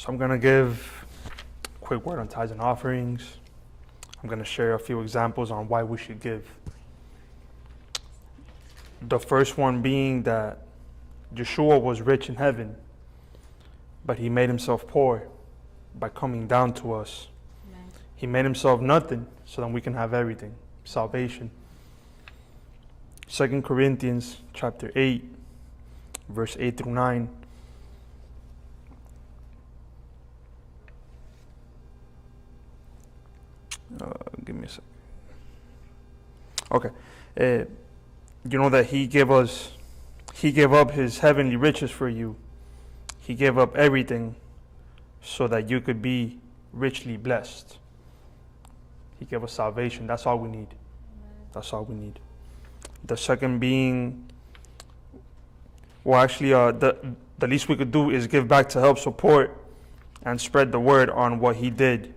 So 0.00 0.08
I'm 0.08 0.16
going 0.16 0.30
to 0.30 0.38
give 0.38 1.04
a 1.66 1.84
quick 1.84 2.06
word 2.06 2.20
on 2.20 2.26
tithes 2.26 2.52
and 2.52 2.60
offerings. 2.62 3.36
I'm 4.22 4.30
going 4.30 4.38
to 4.38 4.46
share 4.46 4.72
a 4.72 4.78
few 4.78 5.02
examples 5.02 5.50
on 5.50 5.68
why 5.68 5.82
we 5.82 5.98
should 5.98 6.20
give. 6.20 6.50
The 9.02 9.18
first 9.18 9.58
one 9.58 9.82
being 9.82 10.22
that 10.22 10.62
Yeshua 11.34 11.82
was 11.82 12.00
rich 12.00 12.30
in 12.30 12.36
heaven, 12.36 12.76
but 14.06 14.16
he 14.16 14.30
made 14.30 14.48
himself 14.48 14.86
poor 14.86 15.28
by 15.98 16.08
coming 16.08 16.46
down 16.48 16.72
to 16.76 16.94
us. 16.94 17.28
Amen. 17.68 17.84
He 18.16 18.26
made 18.26 18.46
himself 18.46 18.80
nothing 18.80 19.26
so 19.44 19.60
that 19.60 19.68
we 19.68 19.82
can 19.82 19.92
have 19.92 20.14
everything 20.14 20.54
salvation. 20.84 21.50
2 23.28 23.60
Corinthians 23.60 24.38
chapter 24.54 24.90
8, 24.96 25.22
verse 26.30 26.56
8 26.58 26.78
through 26.78 26.92
9. 26.92 27.28
Uh, 34.00 34.12
give 34.44 34.56
me 34.56 34.66
a 34.66 34.68
second. 34.68 34.84
Okay. 36.72 36.90
Uh, 37.38 37.64
you 38.48 38.58
know 38.58 38.68
that 38.68 38.86
he 38.86 39.06
gave 39.06 39.30
us, 39.30 39.72
he 40.34 40.52
gave 40.52 40.72
up 40.72 40.92
his 40.92 41.18
heavenly 41.18 41.56
riches 41.56 41.90
for 41.90 42.08
you. 42.08 42.36
He 43.18 43.34
gave 43.34 43.58
up 43.58 43.76
everything 43.76 44.36
so 45.22 45.46
that 45.48 45.68
you 45.68 45.80
could 45.80 46.00
be 46.00 46.38
richly 46.72 47.16
blessed. 47.16 47.78
He 49.18 49.24
gave 49.24 49.44
us 49.44 49.52
salvation. 49.52 50.06
That's 50.06 50.26
all 50.26 50.38
we 50.38 50.48
need. 50.48 50.68
That's 51.52 51.72
all 51.72 51.84
we 51.84 51.94
need. 51.94 52.18
The 53.04 53.16
second 53.16 53.58
being, 53.58 54.30
well, 56.04 56.20
actually, 56.20 56.54
uh, 56.54 56.72
the 56.72 57.14
the 57.38 57.46
least 57.46 57.68
we 57.68 57.76
could 57.76 57.90
do 57.90 58.10
is 58.10 58.26
give 58.26 58.46
back 58.46 58.68
to 58.70 58.80
help 58.80 58.98
support 58.98 59.56
and 60.24 60.38
spread 60.38 60.72
the 60.72 60.80
word 60.80 61.08
on 61.08 61.40
what 61.40 61.56
he 61.56 61.70
did 61.70 62.14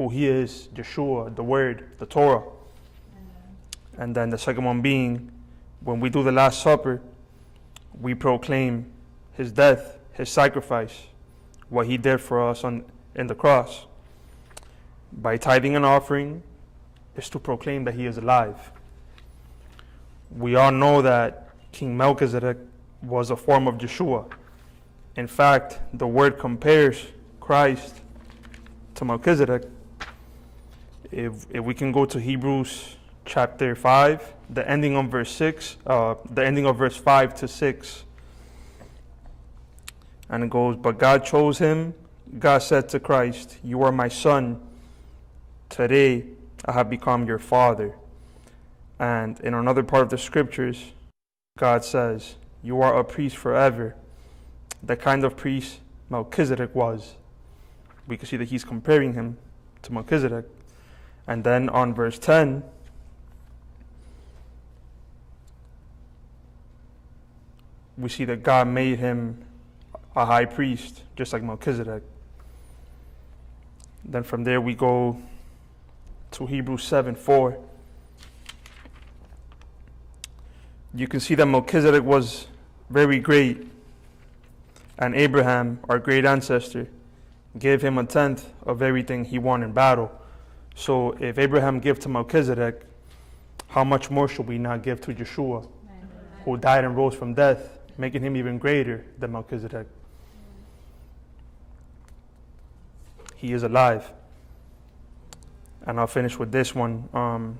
who 0.00 0.08
he 0.08 0.26
is, 0.26 0.70
Yeshua, 0.74 1.36
the 1.36 1.44
Word, 1.44 1.90
the 1.98 2.06
Torah. 2.06 2.42
And 4.00 4.14
then 4.14 4.30
the 4.30 4.38
second 4.38 4.64
one 4.64 4.80
being, 4.80 5.30
when 5.84 6.00
we 6.00 6.08
do 6.08 6.22
the 6.22 6.32
Last 6.32 6.62
Supper, 6.62 7.02
we 8.00 8.14
proclaim 8.14 8.90
his 9.34 9.52
death, 9.52 9.98
his 10.14 10.30
sacrifice, 10.30 11.02
what 11.68 11.86
he 11.86 11.98
did 11.98 12.18
for 12.18 12.48
us 12.48 12.64
on 12.64 12.86
in 13.14 13.26
the 13.26 13.34
cross. 13.34 13.84
By 15.12 15.36
tithing 15.36 15.76
and 15.76 15.84
offering, 15.84 16.42
is 17.14 17.28
to 17.28 17.38
proclaim 17.38 17.84
that 17.84 17.94
he 17.94 18.06
is 18.06 18.16
alive. 18.16 18.72
We 20.34 20.54
all 20.54 20.72
know 20.72 21.02
that 21.02 21.50
King 21.70 21.94
Melchizedek 21.94 22.56
was 23.02 23.30
a 23.30 23.36
form 23.36 23.68
of 23.68 23.74
Yeshua. 23.74 24.32
In 25.16 25.26
fact, 25.26 25.78
the 25.92 26.06
word 26.06 26.38
compares 26.38 27.04
Christ 27.38 28.00
to 28.94 29.04
Melchizedek 29.04 29.64
if, 31.10 31.44
if 31.50 31.62
we 31.62 31.74
can 31.74 31.92
go 31.92 32.06
to 32.06 32.18
Hebrews 32.18 32.96
chapter 33.24 33.74
5, 33.74 34.34
the 34.50 34.68
ending 34.68 34.96
of 34.96 35.08
verse 35.08 35.30
6, 35.32 35.76
uh, 35.86 36.14
the 36.30 36.44
ending 36.44 36.66
of 36.66 36.76
verse 36.76 36.96
5 36.96 37.34
to 37.36 37.48
6. 37.48 38.04
And 40.28 40.44
it 40.44 40.50
goes, 40.50 40.76
But 40.76 40.98
God 40.98 41.24
chose 41.24 41.58
him. 41.58 41.94
God 42.38 42.58
said 42.58 42.88
to 42.90 43.00
Christ, 43.00 43.58
You 43.62 43.82
are 43.82 43.92
my 43.92 44.08
son. 44.08 44.60
Today 45.68 46.24
I 46.64 46.72
have 46.72 46.88
become 46.88 47.26
your 47.26 47.38
father. 47.38 47.94
And 48.98 49.40
in 49.40 49.54
another 49.54 49.82
part 49.82 50.02
of 50.02 50.10
the 50.10 50.18
scriptures, 50.18 50.92
God 51.58 51.84
says, 51.84 52.36
You 52.62 52.80
are 52.80 52.98
a 52.98 53.04
priest 53.04 53.36
forever. 53.36 53.96
The 54.82 54.96
kind 54.96 55.24
of 55.24 55.36
priest 55.36 55.80
Melchizedek 56.08 56.74
was. 56.74 57.14
We 58.06 58.16
can 58.16 58.26
see 58.26 58.36
that 58.36 58.48
he's 58.48 58.64
comparing 58.64 59.14
him 59.14 59.38
to 59.82 59.92
Melchizedek. 59.92 60.46
And 61.26 61.44
then 61.44 61.68
on 61.68 61.94
verse 61.94 62.18
10, 62.18 62.62
we 68.00 68.08
see 68.08 68.24
that 68.24 68.42
God 68.42 68.68
made 68.68 68.98
him 68.98 69.44
a 70.16 70.24
high 70.24 70.44
priest, 70.44 71.02
just 71.16 71.32
like 71.32 71.42
Melchizedek. 71.42 72.02
Then 74.04 74.22
from 74.22 74.44
there 74.44 74.60
we 74.60 74.74
go 74.74 75.20
to 76.32 76.46
Hebrews 76.46 76.84
7 76.84 77.14
4. 77.14 77.58
You 80.94 81.06
can 81.06 81.20
see 81.20 81.34
that 81.36 81.46
Melchizedek 81.46 82.02
was 82.02 82.46
very 82.88 83.20
great, 83.20 83.66
and 84.98 85.14
Abraham, 85.14 85.78
our 85.88 85.98
great 85.98 86.24
ancestor, 86.24 86.88
gave 87.58 87.82
him 87.82 87.98
a 87.98 88.04
tenth 88.04 88.48
of 88.64 88.82
everything 88.82 89.24
he 89.24 89.38
won 89.38 89.62
in 89.62 89.72
battle. 89.72 90.10
So 90.74 91.12
if 91.20 91.38
Abraham 91.38 91.78
gave 91.78 92.00
to 92.00 92.08
Melchizedek, 92.08 92.82
how 93.68 93.84
much 93.84 94.10
more 94.10 94.26
should 94.26 94.46
we 94.46 94.58
not 94.58 94.82
give 94.82 95.00
to 95.02 95.14
Yeshua, 95.14 95.68
who 96.44 96.56
died 96.56 96.84
and 96.84 96.96
rose 96.96 97.14
from 97.14 97.34
death, 97.34 97.79
making 97.98 98.22
him 98.22 98.36
even 98.36 98.58
greater 98.58 99.04
than 99.18 99.32
Melchizedek? 99.32 99.86
He 103.36 103.52
is 103.52 103.62
alive. 103.62 104.12
And 105.86 105.98
I'll 105.98 106.06
finish 106.06 106.38
with 106.38 106.52
this 106.52 106.74
one. 106.74 107.08
Um, 107.14 107.58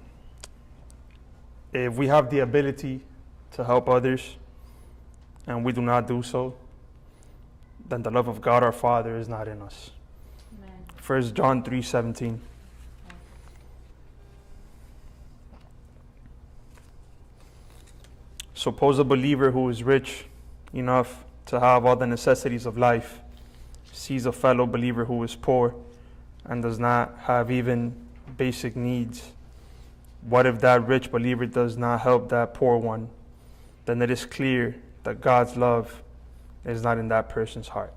if 1.73 1.95
we 1.95 2.09
have 2.09 2.31
the 2.31 2.41
ability 2.41 3.01
to 3.53 3.65
help 3.65 3.89
others 3.89 4.37
and 5.47 5.65
we 5.65 5.73
do 5.73 5.81
not 5.81 6.07
do 6.07 6.23
so, 6.23 6.55
then 7.89 8.03
the 8.03 8.11
love 8.11 8.29
of 8.29 8.41
God 8.41 8.63
our 8.63 8.73
Father 8.73 9.17
is 9.17 9.29
not 9.29 9.49
in 9.49 9.63
us. 9.63 9.91
First 10.97 11.35
John 11.35 11.63
3:17. 11.63 12.41
Suppose 18.61 18.99
a 18.99 19.05
believer 19.05 19.53
who 19.53 19.71
is 19.71 19.83
rich 19.83 20.27
enough 20.75 21.25
to 21.47 21.59
have 21.59 21.87
all 21.87 21.97
the 21.97 22.07
necessities 22.07 22.67
of 22.67 22.77
life 22.77 23.21
sees 23.91 24.27
a 24.27 24.33
fellow 24.33 24.67
believer 24.67 25.07
who 25.07 25.23
is 25.25 25.35
poor 25.35 25.75
and 26.45 26.63
does 26.63 26.79
not 26.79 27.17
have 27.21 27.51
even 27.51 27.97
basic 28.37 28.77
needs. 28.77 29.33
What 30.29 30.45
if 30.45 30.61
that 30.61 30.87
rich 30.87 31.11
believer 31.11 31.47
does 31.47 31.79
not 31.79 32.03
help 32.03 32.29
that 32.29 32.53
poor 32.53 32.77
one? 32.77 33.09
Then 33.87 34.03
it 34.03 34.11
is 34.11 34.27
clear 34.27 34.77
that 35.05 35.23
God's 35.23 35.57
love 35.57 36.03
is 36.67 36.83
not 36.83 36.99
in 36.99 37.09
that 37.09 37.31
person's 37.31 37.69
heart. 37.69 37.95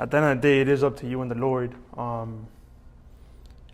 At 0.00 0.12
the 0.12 0.18
end 0.18 0.26
of 0.26 0.36
the 0.36 0.48
day, 0.48 0.60
it 0.60 0.68
is 0.68 0.84
up 0.84 0.96
to 0.98 1.08
you 1.08 1.22
and 1.22 1.30
the 1.30 1.34
Lord. 1.34 1.74
Um, 1.96 2.46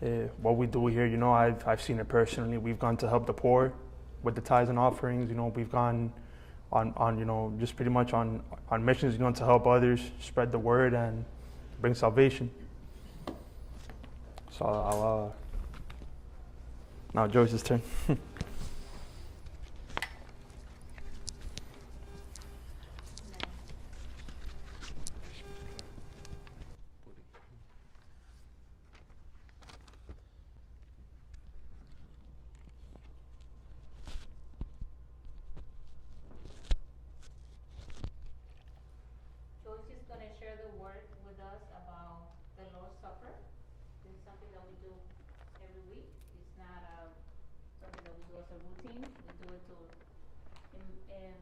uh, 0.01 0.07
what 0.41 0.57
we 0.57 0.65
do 0.65 0.87
here, 0.87 1.05
you 1.05 1.17
know, 1.17 1.31
I've, 1.31 1.65
I've 1.67 1.81
seen 1.81 1.99
it 1.99 2.07
personally. 2.07 2.57
We've 2.57 2.79
gone 2.79 2.97
to 2.97 3.07
help 3.07 3.27
the 3.27 3.33
poor 3.33 3.73
with 4.23 4.33
the 4.33 4.41
tithes 4.41 4.69
and 4.69 4.79
offerings. 4.79 5.29
You 5.29 5.35
know, 5.35 5.53
we've 5.55 5.71
gone 5.71 6.11
on, 6.71 6.93
on 6.97 7.19
you 7.19 7.25
know, 7.25 7.53
just 7.59 7.75
pretty 7.75 7.91
much 7.91 8.13
on, 8.13 8.41
on 8.69 8.83
missions, 8.83 9.13
you 9.13 9.19
know, 9.19 9.31
to 9.31 9.45
help 9.45 9.67
others, 9.67 10.01
spread 10.19 10.51
the 10.51 10.59
word, 10.59 10.95
and 10.95 11.23
bring 11.79 11.93
salvation. 11.93 12.49
So 14.51 14.65
I'll, 14.65 15.31
uh, 15.31 15.31
now 17.13 17.27
Joyce's 17.27 17.61
turn. 17.61 17.83
Joyce 39.65 39.97
is 39.97 40.05
gonna 40.07 40.29
share 40.45 40.61
the 40.61 40.77
word 40.77 41.09
with 41.25 41.41
us 41.41 41.65
about 41.73 42.37
the 42.53 42.61
Lord's 42.77 42.93
Supper. 43.01 43.33
This 44.05 44.13
is 44.13 44.21
something 44.29 44.45
that 44.53 44.61
we 44.61 44.77
do 44.77 44.93
every 45.57 45.81
week. 45.89 46.05
It's 46.37 46.53
not, 46.61 46.85
uh, 46.85 47.09
something 47.81 48.05
that 48.05 48.13
we 48.13 48.21
do 48.29 48.37
as 48.37 48.45
a 48.53 48.59
routine. 48.61 49.09
We 49.09 49.33
do 49.41 49.49
it 49.57 49.63
to, 49.73 49.77
in, 50.77 50.85
in 51.17 51.37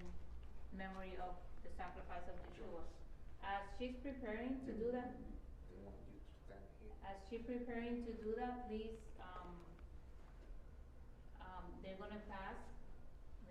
memory 0.80 1.20
of 1.20 1.36
the 1.68 1.72
sacrifice 1.76 2.24
of 2.32 2.40
Yeshua. 2.48 2.88
As 3.44 3.68
she's 3.76 4.00
preparing 4.00 4.64
to 4.64 4.72
do 4.72 4.96
that, 4.96 5.20
as 7.04 7.20
she's 7.28 7.44
preparing 7.44 8.08
to 8.08 8.12
do 8.24 8.40
that, 8.40 8.72
please, 8.72 8.96
um, 9.20 9.52
um, 11.44 11.68
they're 11.84 12.00
gonna 12.00 12.24
pass, 12.32 12.56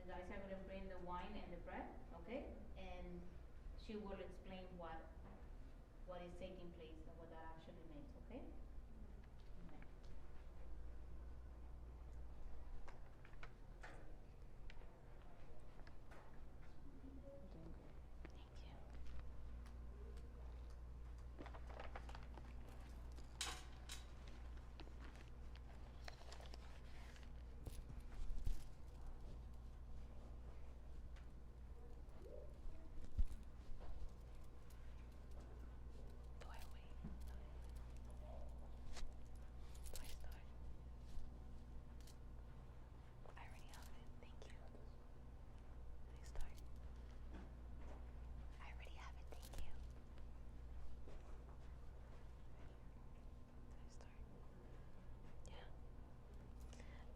the 0.01 0.05
guys 0.09 0.25
are 0.33 0.41
gonna 0.49 0.65
bring 0.65 0.89
the 0.89 0.97
wine 1.05 1.37
and 1.37 1.45
the 1.53 1.61
bread, 1.69 1.85
okay? 2.25 2.41
And 2.81 3.21
she 3.77 4.01
will 4.01 4.17
explain 4.17 4.65
what 4.81 5.12
is 6.23 6.39
taking 6.39 6.71
place 6.79 7.03
and 7.11 7.19
what 7.19 7.27
that 7.35 7.43
actually 7.51 7.83
means, 7.91 8.07
okay? 8.15 8.39
Amen. 9.59 9.83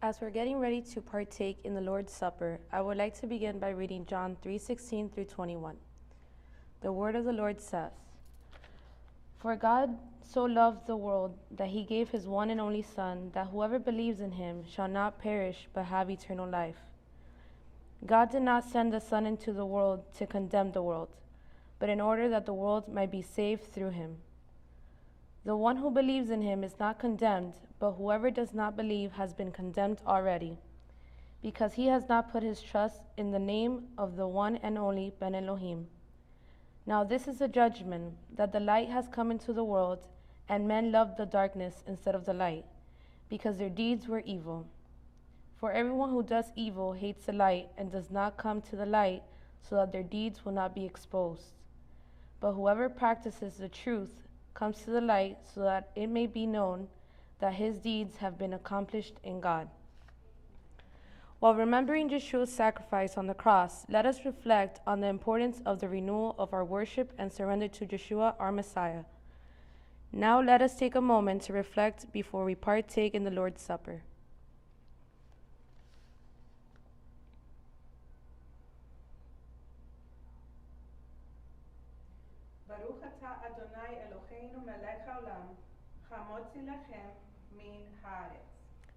As 0.06 0.20
we're 0.20 0.30
getting 0.30 0.60
ready 0.60 0.80
to 0.82 1.00
partake 1.00 1.58
in 1.64 1.74
the 1.74 1.80
Lord's 1.80 2.12
Supper, 2.12 2.60
I 2.70 2.80
would 2.80 2.96
like 2.96 3.18
to 3.18 3.26
begin 3.26 3.58
by 3.58 3.70
reading 3.70 4.06
John 4.06 4.36
3:16 4.40 5.08
through 5.08 5.24
21. 5.24 5.78
The 6.80 6.92
word 6.92 7.16
of 7.16 7.24
the 7.24 7.32
Lord 7.32 7.60
says, 7.60 7.90
"For 9.38 9.56
God 9.56 9.98
so 10.22 10.44
loved 10.44 10.86
the 10.86 10.96
world 10.96 11.36
that 11.50 11.70
he 11.70 11.82
gave 11.82 12.10
his 12.10 12.28
one 12.28 12.50
and 12.50 12.60
only 12.60 12.82
son, 12.82 13.32
that 13.34 13.48
whoever 13.48 13.80
believes 13.80 14.20
in 14.20 14.30
him 14.30 14.62
shall 14.62 14.86
not 14.86 15.18
perish 15.18 15.68
but 15.72 15.86
have 15.86 16.08
eternal 16.08 16.48
life." 16.48 16.84
God 18.06 18.30
did 18.30 18.42
not 18.42 18.62
send 18.62 18.92
the 18.92 19.00
son 19.00 19.26
into 19.26 19.52
the 19.52 19.66
world 19.66 20.04
to 20.14 20.24
condemn 20.24 20.70
the 20.70 20.84
world, 20.84 21.08
but 21.80 21.88
in 21.88 22.00
order 22.00 22.28
that 22.28 22.46
the 22.46 22.54
world 22.54 22.86
might 22.86 23.10
be 23.10 23.22
saved 23.22 23.64
through 23.64 23.90
him. 23.90 24.22
The 25.46 25.56
one 25.56 25.76
who 25.76 25.92
believes 25.92 26.30
in 26.30 26.42
him 26.42 26.64
is 26.64 26.76
not 26.80 26.98
condemned, 26.98 27.54
but 27.78 27.92
whoever 27.92 28.32
does 28.32 28.52
not 28.52 28.76
believe 28.76 29.12
has 29.12 29.32
been 29.32 29.52
condemned 29.52 30.02
already, 30.04 30.58
because 31.40 31.74
he 31.74 31.86
has 31.86 32.08
not 32.08 32.32
put 32.32 32.42
his 32.42 32.60
trust 32.60 33.02
in 33.16 33.30
the 33.30 33.38
name 33.38 33.84
of 33.96 34.16
the 34.16 34.26
one 34.26 34.56
and 34.56 34.76
only 34.76 35.12
Ben 35.20 35.36
Elohim. 35.36 35.86
Now 36.84 37.04
this 37.04 37.28
is 37.28 37.38
the 37.38 37.46
judgment 37.46 38.14
that 38.34 38.50
the 38.50 38.58
light 38.58 38.88
has 38.88 39.06
come 39.06 39.30
into 39.30 39.52
the 39.52 39.62
world, 39.62 40.08
and 40.48 40.66
men 40.66 40.90
loved 40.90 41.16
the 41.16 41.26
darkness 41.26 41.84
instead 41.86 42.16
of 42.16 42.24
the 42.24 42.34
light, 42.34 42.64
because 43.28 43.56
their 43.56 43.70
deeds 43.70 44.08
were 44.08 44.24
evil. 44.26 44.66
For 45.60 45.70
everyone 45.70 46.10
who 46.10 46.24
does 46.24 46.50
evil 46.56 46.92
hates 46.92 47.26
the 47.26 47.32
light 47.32 47.68
and 47.78 47.92
does 47.92 48.10
not 48.10 48.36
come 48.36 48.62
to 48.62 48.74
the 48.74 48.84
light, 48.84 49.22
so 49.62 49.76
that 49.76 49.92
their 49.92 50.02
deeds 50.02 50.44
will 50.44 50.54
not 50.54 50.74
be 50.74 50.84
exposed. 50.84 51.54
But 52.40 52.54
whoever 52.54 52.88
practices 52.88 53.54
the 53.54 53.68
truth 53.68 54.25
comes 54.56 54.80
to 54.80 54.90
the 54.90 55.00
light, 55.00 55.36
so 55.54 55.60
that 55.60 55.90
it 55.94 56.08
may 56.08 56.26
be 56.26 56.46
known 56.46 56.88
that 57.38 57.54
his 57.54 57.78
deeds 57.78 58.16
have 58.16 58.38
been 58.38 58.54
accomplished 58.54 59.14
in 59.22 59.40
God. 59.40 59.68
While 61.38 61.54
remembering 61.54 62.08
Yeshua's 62.08 62.50
sacrifice 62.50 63.18
on 63.18 63.26
the 63.26 63.34
cross, 63.34 63.84
let 63.90 64.06
us 64.06 64.24
reflect 64.24 64.80
on 64.86 65.00
the 65.00 65.08
importance 65.08 65.60
of 65.66 65.78
the 65.78 65.88
renewal 65.88 66.34
of 66.38 66.54
our 66.54 66.64
worship 66.64 67.12
and 67.18 67.30
surrender 67.30 67.68
to 67.68 67.86
Yeshua, 67.86 68.34
our 68.38 68.50
Messiah. 68.50 69.04
Now 70.10 70.40
let 70.40 70.62
us 70.62 70.78
take 70.78 70.94
a 70.94 71.00
moment 71.02 71.42
to 71.42 71.52
reflect 71.52 72.10
before 72.10 72.44
we 72.46 72.54
partake 72.54 73.14
in 73.14 73.24
the 73.24 73.30
Lord's 73.30 73.60
Supper. 73.60 74.02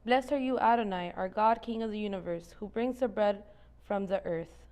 Blessed 0.05 0.31
are 0.31 0.39
you, 0.39 0.57
Adonai, 0.57 1.13
our 1.15 1.27
God, 1.27 1.61
King 1.61 1.83
of 1.83 1.91
the 1.91 1.99
universe, 1.99 2.55
who 2.59 2.69
brings 2.69 2.99
the 2.99 3.07
bread 3.07 3.43
from 3.83 4.07
the 4.07 4.25
earth. 4.25 4.65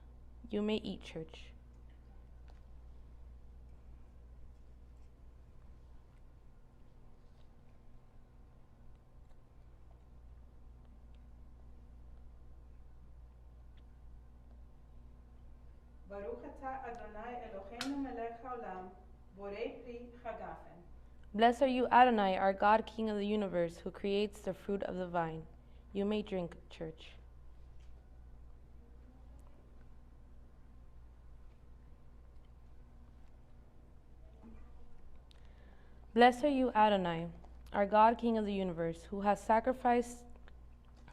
You 0.49 0.61
may 0.61 0.77
eat, 0.77 1.03
church. 1.03 1.47
Baruch 16.09 16.41
Adonai 16.63 17.33
Eloheinu 17.45 18.01
melech 18.01 18.41
haolam, 18.43 18.89
borei 19.37 19.73
Blessed 21.38 21.61
are 21.61 21.68
you, 21.68 21.88
Adonai, 21.91 22.35
our 22.35 22.51
God, 22.51 22.84
King 22.88 23.11
of 23.11 23.18
the 23.18 23.27
universe, 23.27 23.77
who 23.84 23.91
creates 23.91 24.39
the 24.39 24.55
fruit 24.55 24.81
of 24.81 24.95
the 24.95 25.05
vine. 25.05 25.43
You 25.93 26.03
may 26.03 26.23
drink, 26.23 26.55
church. 26.72 27.11
Blessed 36.15 36.45
are 36.45 36.49
you, 36.49 36.72
Adonai, 36.73 37.27
our 37.72 37.85
God, 37.85 38.18
King 38.18 38.39
of 38.39 38.47
the 38.47 38.53
universe, 38.53 39.01
who 39.11 39.22
has 39.22 39.39
sacrificed, 39.39 40.18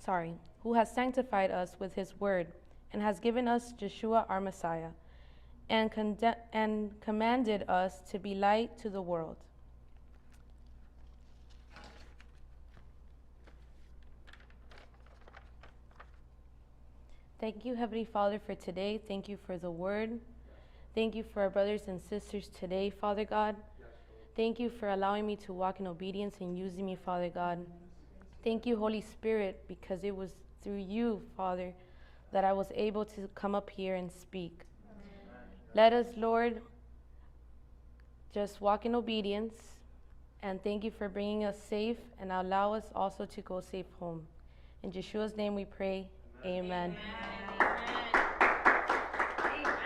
sorry, 0.02 0.32
who 0.62 0.72
has 0.72 0.90
sanctified 0.90 1.50
us 1.50 1.76
with 1.78 1.94
his 1.94 2.18
word, 2.18 2.46
and 2.94 3.02
has 3.02 3.20
given 3.20 3.46
us 3.46 3.74
Yeshua 3.74 4.24
our 4.30 4.40
Messiah, 4.40 4.92
and, 5.68 5.90
and 6.54 6.98
commanded 7.02 7.68
us 7.68 8.00
to 8.10 8.18
be 8.18 8.34
light 8.34 8.78
to 8.78 8.88
the 8.88 9.02
world. 9.02 9.36
Thank 17.40 17.64
you, 17.64 17.74
Heavenly 17.74 18.04
Father, 18.04 18.38
for 18.38 18.54
today. 18.54 19.00
Thank 19.08 19.28
you 19.28 19.36
for 19.36 19.58
the 19.58 19.70
word. 19.70 20.20
Thank 20.94 21.16
you 21.16 21.24
for 21.24 21.42
our 21.42 21.50
brothers 21.50 21.88
and 21.88 22.00
sisters 22.00 22.48
today, 22.48 22.90
Father 22.90 23.24
God. 23.24 23.56
Thank 24.36 24.60
you 24.60 24.70
for 24.70 24.90
allowing 24.90 25.26
me 25.26 25.34
to 25.36 25.52
walk 25.52 25.80
in 25.80 25.86
obedience 25.88 26.36
and 26.40 26.56
using 26.56 26.86
me, 26.86 26.94
Father 26.94 27.28
God. 27.28 27.58
Thank 28.44 28.66
you, 28.66 28.76
Holy 28.76 29.00
Spirit, 29.00 29.64
because 29.66 30.04
it 30.04 30.14
was 30.14 30.30
through 30.62 30.78
you, 30.78 31.22
Father, 31.36 31.74
that 32.32 32.44
I 32.44 32.52
was 32.52 32.68
able 32.74 33.04
to 33.06 33.28
come 33.34 33.56
up 33.56 33.68
here 33.68 33.96
and 33.96 34.10
speak. 34.10 34.60
Let 35.74 35.92
us, 35.92 36.06
Lord, 36.16 36.62
just 38.32 38.60
walk 38.60 38.86
in 38.86 38.94
obedience. 38.94 39.54
And 40.42 40.62
thank 40.62 40.84
you 40.84 40.92
for 40.92 41.08
bringing 41.08 41.44
us 41.44 41.56
safe 41.60 41.98
and 42.20 42.30
allow 42.30 42.74
us 42.74 42.84
also 42.94 43.24
to 43.26 43.40
go 43.42 43.60
safe 43.60 43.86
home. 43.98 44.24
In 44.84 44.92
Yeshua's 44.92 45.36
name 45.36 45.56
we 45.56 45.64
pray. 45.64 46.06
Amen. 46.44 46.96